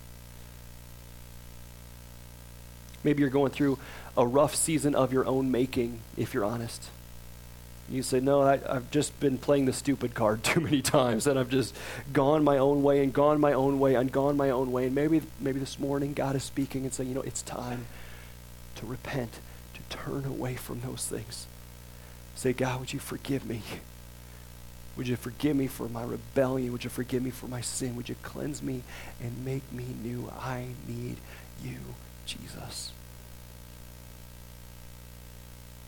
Maybe 3.09 3.23
you're 3.23 3.31
going 3.31 3.53
through 3.53 3.79
a 4.17 4.27
rough 4.27 4.55
season 4.55 4.95
of 4.95 5.13
your 5.13 5.25
own 5.27 5.51
making, 5.51 6.01
if 6.17 6.35
you're 6.35 6.45
honest. 6.45 6.91
You 7.89 8.03
say, 8.03 8.21
No, 8.21 8.43
I, 8.43 8.59
have 8.59 8.91
just 8.91 9.19
been 9.19 9.39
playing 9.39 9.65
the 9.65 9.73
stupid 9.73 10.15
card 10.15 10.45
too 10.51 10.61
many 10.61 10.83
times, 10.83 11.27
and 11.27 11.39
I've 11.39 11.49
just 11.49 11.75
gone 12.13 12.45
my 12.45 12.59
own 12.59 12.83
way 12.83 13.03
and 13.03 13.13
gone 13.13 13.41
my 13.41 13.55
own 13.55 13.79
way 13.79 13.95
and 13.95 14.13
gone 14.13 14.37
my 14.37 14.51
own 14.51 14.73
way. 14.73 14.87
And 14.87 14.95
maybe, 14.95 15.23
maybe 15.41 15.59
this 15.59 15.79
morning 15.79 16.13
God 16.13 16.37
is 16.37 16.43
speaking 16.43 16.85
and 16.85 16.93
saying, 16.93 17.09
You 17.09 17.15
know, 17.15 17.23
it's 17.23 17.43
time 17.43 17.87
to 18.75 18.87
repent, 18.87 19.41
to 19.75 19.97
turn 19.97 20.27
away 20.27 20.55
from 20.55 20.81
those 20.81 21.07
things 21.07 21.47
Say, 22.39 22.53
God, 22.53 22.79
would 22.79 22.93
you 22.93 23.01
forgive 23.01 23.45
me? 23.45 23.63
Would 24.97 25.09
you 25.09 25.17
forgive 25.17 25.57
me 25.57 25.67
for 25.67 25.89
my 25.89 26.05
rebellion? 26.05 26.71
Would 26.71 26.85
you 26.85 26.91
forgive 26.91 27.21
me 27.21 27.31
for 27.31 27.49
my 27.49 27.61
sin? 27.61 27.97
Would 27.97 28.09
you 28.09 28.15
cleanse 28.23 28.63
me 28.63 28.83
and 29.21 29.45
make 29.45 29.73
me 29.73 29.87
new? 30.05 30.31
I 30.39 30.67
need 30.87 31.17
you, 31.65 31.79
Jesus. 32.27 32.93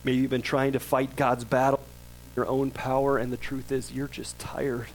Maybe 0.05 0.19
you've 0.19 0.31
been 0.31 0.43
trying 0.43 0.73
to 0.73 0.81
fight 0.81 1.17
God's 1.17 1.45
battle 1.45 1.81
your 2.37 2.47
own 2.47 2.71
power, 2.71 3.19
and 3.19 3.33
the 3.33 3.37
truth 3.37 3.73
is 3.73 3.93
you're 3.93 4.09
just 4.09 4.39
tired 4.39 4.87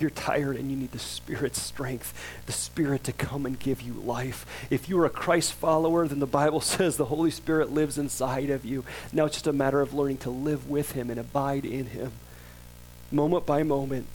you're 0.00 0.10
tired 0.10 0.56
and 0.56 0.70
you 0.70 0.76
need 0.76 0.92
the 0.92 0.98
Spirit's 0.98 1.60
strength, 1.60 2.14
the 2.46 2.52
Spirit 2.52 3.04
to 3.04 3.12
come 3.12 3.46
and 3.46 3.58
give 3.58 3.82
you 3.82 3.92
life. 3.92 4.46
If 4.70 4.88
you 4.88 4.98
are 5.00 5.06
a 5.06 5.10
Christ 5.10 5.52
follower, 5.52 6.08
then 6.08 6.20
the 6.20 6.26
Bible 6.26 6.60
says 6.60 6.96
the 6.96 7.06
Holy 7.06 7.30
Spirit 7.30 7.72
lives 7.72 7.98
inside 7.98 8.50
of 8.50 8.64
you. 8.64 8.84
Now 9.12 9.26
it's 9.26 9.36
just 9.36 9.46
a 9.46 9.52
matter 9.52 9.80
of 9.80 9.94
learning 9.94 10.18
to 10.18 10.30
live 10.30 10.68
with 10.68 10.92
Him 10.92 11.10
and 11.10 11.20
abide 11.20 11.64
in 11.64 11.86
Him, 11.86 12.12
moment 13.12 13.46
by 13.46 13.62
moment, 13.62 14.06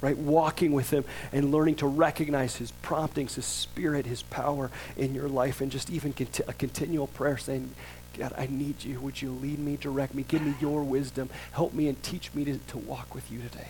right? 0.00 0.16
Walking 0.16 0.72
with 0.72 0.90
Him 0.90 1.04
and 1.32 1.52
learning 1.52 1.76
to 1.76 1.86
recognize 1.86 2.56
His 2.56 2.70
promptings, 2.82 3.34
His 3.34 3.44
Spirit, 3.44 4.06
His 4.06 4.22
power 4.22 4.70
in 4.96 5.14
your 5.14 5.28
life, 5.28 5.60
and 5.60 5.70
just 5.70 5.90
even 5.90 6.12
conti- 6.12 6.44
a 6.48 6.52
continual 6.52 7.08
prayer 7.08 7.36
saying, 7.36 7.74
God, 8.18 8.34
I 8.36 8.48
need 8.50 8.82
you. 8.82 9.00
Would 9.00 9.22
you 9.22 9.30
lead 9.30 9.58
me, 9.58 9.76
direct 9.76 10.14
me, 10.14 10.24
give 10.26 10.42
me 10.42 10.54
your 10.60 10.82
wisdom, 10.82 11.30
help 11.52 11.72
me, 11.72 11.88
and 11.88 12.02
teach 12.02 12.34
me 12.34 12.44
to, 12.44 12.58
to 12.58 12.78
walk 12.78 13.14
with 13.14 13.30
you 13.30 13.40
today? 13.40 13.68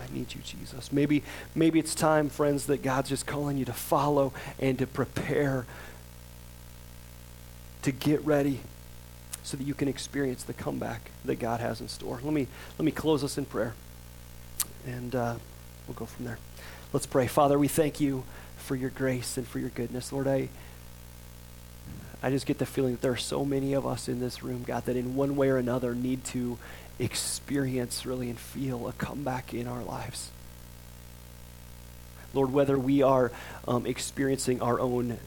I 0.00 0.14
need 0.14 0.34
you, 0.34 0.40
Jesus. 0.42 0.92
Maybe, 0.92 1.22
maybe 1.54 1.78
it's 1.78 1.94
time, 1.94 2.28
friends, 2.28 2.66
that 2.66 2.82
God's 2.82 3.08
just 3.08 3.26
calling 3.26 3.56
you 3.56 3.64
to 3.64 3.72
follow 3.72 4.32
and 4.60 4.78
to 4.78 4.86
prepare, 4.86 5.66
to 7.82 7.90
get 7.90 8.24
ready 8.24 8.60
so 9.42 9.56
that 9.56 9.64
you 9.64 9.74
can 9.74 9.88
experience 9.88 10.44
the 10.44 10.52
comeback 10.52 11.10
that 11.24 11.40
God 11.40 11.60
has 11.60 11.80
in 11.80 11.88
store. 11.88 12.20
Let 12.22 12.32
me, 12.32 12.46
let 12.78 12.84
me 12.84 12.92
close 12.92 13.24
us 13.24 13.36
in 13.36 13.46
prayer, 13.46 13.74
and 14.86 15.14
uh, 15.14 15.34
we'll 15.88 15.94
go 15.94 16.06
from 16.06 16.24
there. 16.24 16.38
Let's 16.92 17.06
pray. 17.06 17.26
Father, 17.26 17.58
we 17.58 17.66
thank 17.66 18.00
you 18.00 18.22
for 18.64 18.74
your 18.74 18.90
grace 18.90 19.36
and 19.36 19.46
for 19.46 19.58
your 19.58 19.68
goodness. 19.68 20.12
Lord, 20.12 20.26
I, 20.26 20.48
I 22.22 22.30
just 22.30 22.46
get 22.46 22.58
the 22.58 22.66
feeling 22.66 22.92
that 22.92 23.02
there 23.02 23.12
are 23.12 23.16
so 23.16 23.44
many 23.44 23.74
of 23.74 23.86
us 23.86 24.08
in 24.08 24.20
this 24.20 24.42
room, 24.42 24.64
God, 24.66 24.86
that 24.86 24.96
in 24.96 25.14
one 25.14 25.36
way 25.36 25.50
or 25.50 25.58
another 25.58 25.94
need 25.94 26.24
to 26.26 26.58
experience 26.98 28.06
really 28.06 28.30
and 28.30 28.38
feel 28.38 28.88
a 28.88 28.92
comeback 28.92 29.52
in 29.52 29.68
our 29.68 29.82
lives. 29.82 30.30
Lord, 32.32 32.52
whether 32.52 32.78
we 32.78 33.02
are 33.02 33.30
um, 33.68 33.86
experiencing 33.86 34.62
our 34.62 34.80
own 34.80 35.18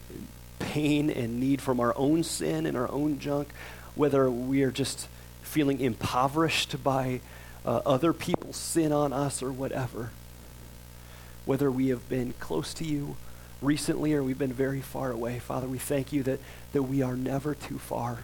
pain 0.58 1.08
and 1.08 1.38
need 1.38 1.62
from 1.62 1.78
our 1.78 1.96
own 1.96 2.24
sin 2.24 2.66
and 2.66 2.76
our 2.76 2.90
own 2.90 3.20
junk, 3.20 3.48
whether 3.94 4.28
we 4.28 4.62
are 4.62 4.70
just 4.70 5.08
feeling 5.42 5.80
impoverished 5.80 6.82
by 6.82 7.20
uh, 7.64 7.80
other 7.86 8.12
people's 8.12 8.56
sin 8.56 8.92
on 8.92 9.12
us 9.12 9.42
or 9.42 9.52
whatever, 9.52 10.10
whether 11.44 11.70
we 11.70 11.88
have 11.88 12.08
been 12.08 12.34
close 12.40 12.74
to 12.74 12.84
you 12.84 13.16
recently 13.60 14.12
or 14.14 14.22
we've 14.22 14.38
been 14.38 14.52
very 14.52 14.80
far 14.80 15.10
away, 15.10 15.38
Father, 15.38 15.66
we 15.66 15.78
thank 15.78 16.12
you 16.12 16.22
that, 16.24 16.40
that 16.72 16.84
we 16.84 17.02
are 17.02 17.16
never 17.16 17.54
too 17.54 17.78
far 17.78 18.20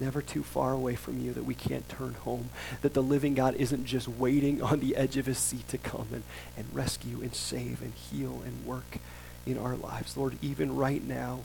never 0.00 0.20
too 0.20 0.42
far 0.42 0.72
away 0.72 0.94
from 0.94 1.20
you 1.20 1.32
that 1.32 1.44
we 1.44 1.54
can't 1.54 1.88
turn 1.88 2.14
home, 2.14 2.50
that 2.82 2.94
the 2.94 3.02
living 3.02 3.34
God 3.34 3.54
isn't 3.54 3.86
just 3.86 4.08
waiting 4.08 4.62
on 4.62 4.80
the 4.80 4.96
edge 4.96 5.16
of 5.16 5.26
his 5.26 5.38
seat 5.38 5.68
to 5.68 5.78
come 5.78 6.08
and, 6.12 6.22
and 6.56 6.66
rescue 6.72 7.20
and 7.22 7.34
save 7.34 7.82
and 7.82 7.92
heal 7.94 8.42
and 8.44 8.66
work 8.66 8.98
in 9.46 9.58
our 9.58 9.76
lives. 9.76 10.16
Lord, 10.16 10.36
even 10.42 10.76
right 10.76 11.02
now, 11.02 11.40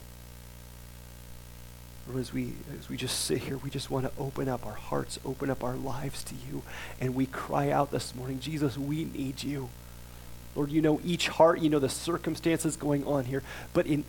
Lord, 2.08 2.20
as 2.20 2.34
we, 2.34 2.54
as 2.78 2.89
we 2.89 2.97
just 2.97 3.24
sit 3.24 3.43
here, 3.43 3.58
we 3.58 3.70
just 3.70 3.91
want 3.91 4.06
to 4.06 4.22
open 4.22 4.49
up 4.49 4.66
our 4.66 4.74
hearts, 4.74 5.20
open 5.24 5.49
up 5.49 5.64
our 5.64 5.76
lives 5.76 6.24
to 6.26 6.36
you, 6.36 6.64
and 6.99 7.16
we 7.16 7.28
cry 7.28 7.70
out 7.70 7.91
this 7.91 8.16
morning, 8.16 8.39
Jesus, 8.39 8.78
we 8.78 9.06
need 9.06 9.43
you. 9.43 9.70
Lord, 10.56 10.72
you 10.72 10.82
know 10.82 10.99
each 11.04 11.30
heart, 11.30 11.62
you 11.62 11.70
know 11.70 11.80
the 11.80 11.89
circumstances 11.89 12.76
going 12.76 13.06
on 13.06 13.26
here, 13.26 13.43
but 13.74 13.88
in 13.88 14.04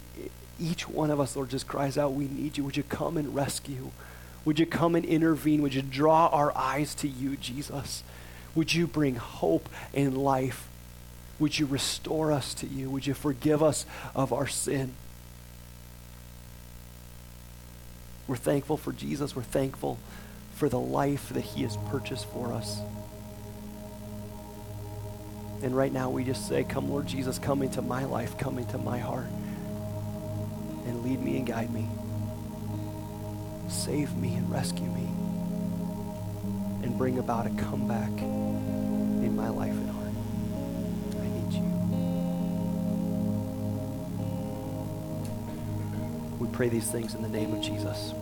each 0.60 0.88
one 0.88 1.10
of 1.10 1.20
us, 1.20 1.36
Lord, 1.36 1.50
just 1.50 1.66
cries 1.66 1.96
out, 1.96 2.12
we 2.12 2.26
need 2.26 2.56
you. 2.56 2.64
Would 2.64 2.76
you 2.76 2.82
come 2.82 3.16
and 3.16 3.34
rescue? 3.34 3.90
Would 4.44 4.58
you 4.58 4.66
come 4.66 4.94
and 4.94 5.04
intervene? 5.04 5.62
Would 5.62 5.74
you 5.74 5.82
draw 5.82 6.26
our 6.28 6.56
eyes 6.56 6.94
to 6.96 7.08
you, 7.08 7.36
Jesus? 7.36 8.02
Would 8.54 8.74
you 8.74 8.86
bring 8.86 9.16
hope 9.16 9.68
and 9.94 10.16
life? 10.16 10.68
Would 11.38 11.58
you 11.58 11.66
restore 11.66 12.32
us 12.32 12.54
to 12.54 12.66
you? 12.66 12.90
Would 12.90 13.06
you 13.06 13.14
forgive 13.14 13.62
us 13.62 13.86
of 14.14 14.32
our 14.32 14.46
sin? 14.46 14.94
We're 18.26 18.36
thankful 18.36 18.76
for 18.76 18.92
Jesus. 18.92 19.34
We're 19.34 19.42
thankful 19.42 19.98
for 20.54 20.68
the 20.68 20.78
life 20.78 21.30
that 21.30 21.40
he 21.40 21.62
has 21.62 21.76
purchased 21.90 22.26
for 22.26 22.52
us. 22.52 22.80
And 25.62 25.76
right 25.76 25.92
now 25.92 26.10
we 26.10 26.24
just 26.24 26.48
say, 26.48 26.64
Come, 26.64 26.90
Lord 26.90 27.06
Jesus, 27.06 27.38
come 27.38 27.62
into 27.62 27.80
my 27.82 28.04
life, 28.04 28.36
come 28.36 28.58
into 28.58 28.78
my 28.78 28.98
heart, 28.98 29.28
and 30.86 31.04
lead 31.04 31.22
me 31.22 31.36
and 31.36 31.46
guide 31.46 31.72
me. 31.72 31.88
Save 33.68 34.16
me 34.16 34.34
and 34.34 34.50
rescue 34.50 34.86
me, 34.86 35.08
and 36.82 36.98
bring 36.98 37.18
about 37.18 37.46
a 37.46 37.50
comeback 37.50 38.10
in 38.10 39.36
my 39.36 39.48
life 39.48 39.70
and 39.70 39.90
heart. 39.90 40.10
I 41.20 41.26
need 41.28 41.52
you. 41.52 41.62
We 46.38 46.48
pray 46.52 46.68
these 46.68 46.90
things 46.90 47.14
in 47.14 47.22
the 47.22 47.28
name 47.28 47.54
of 47.54 47.62
Jesus. 47.62 48.12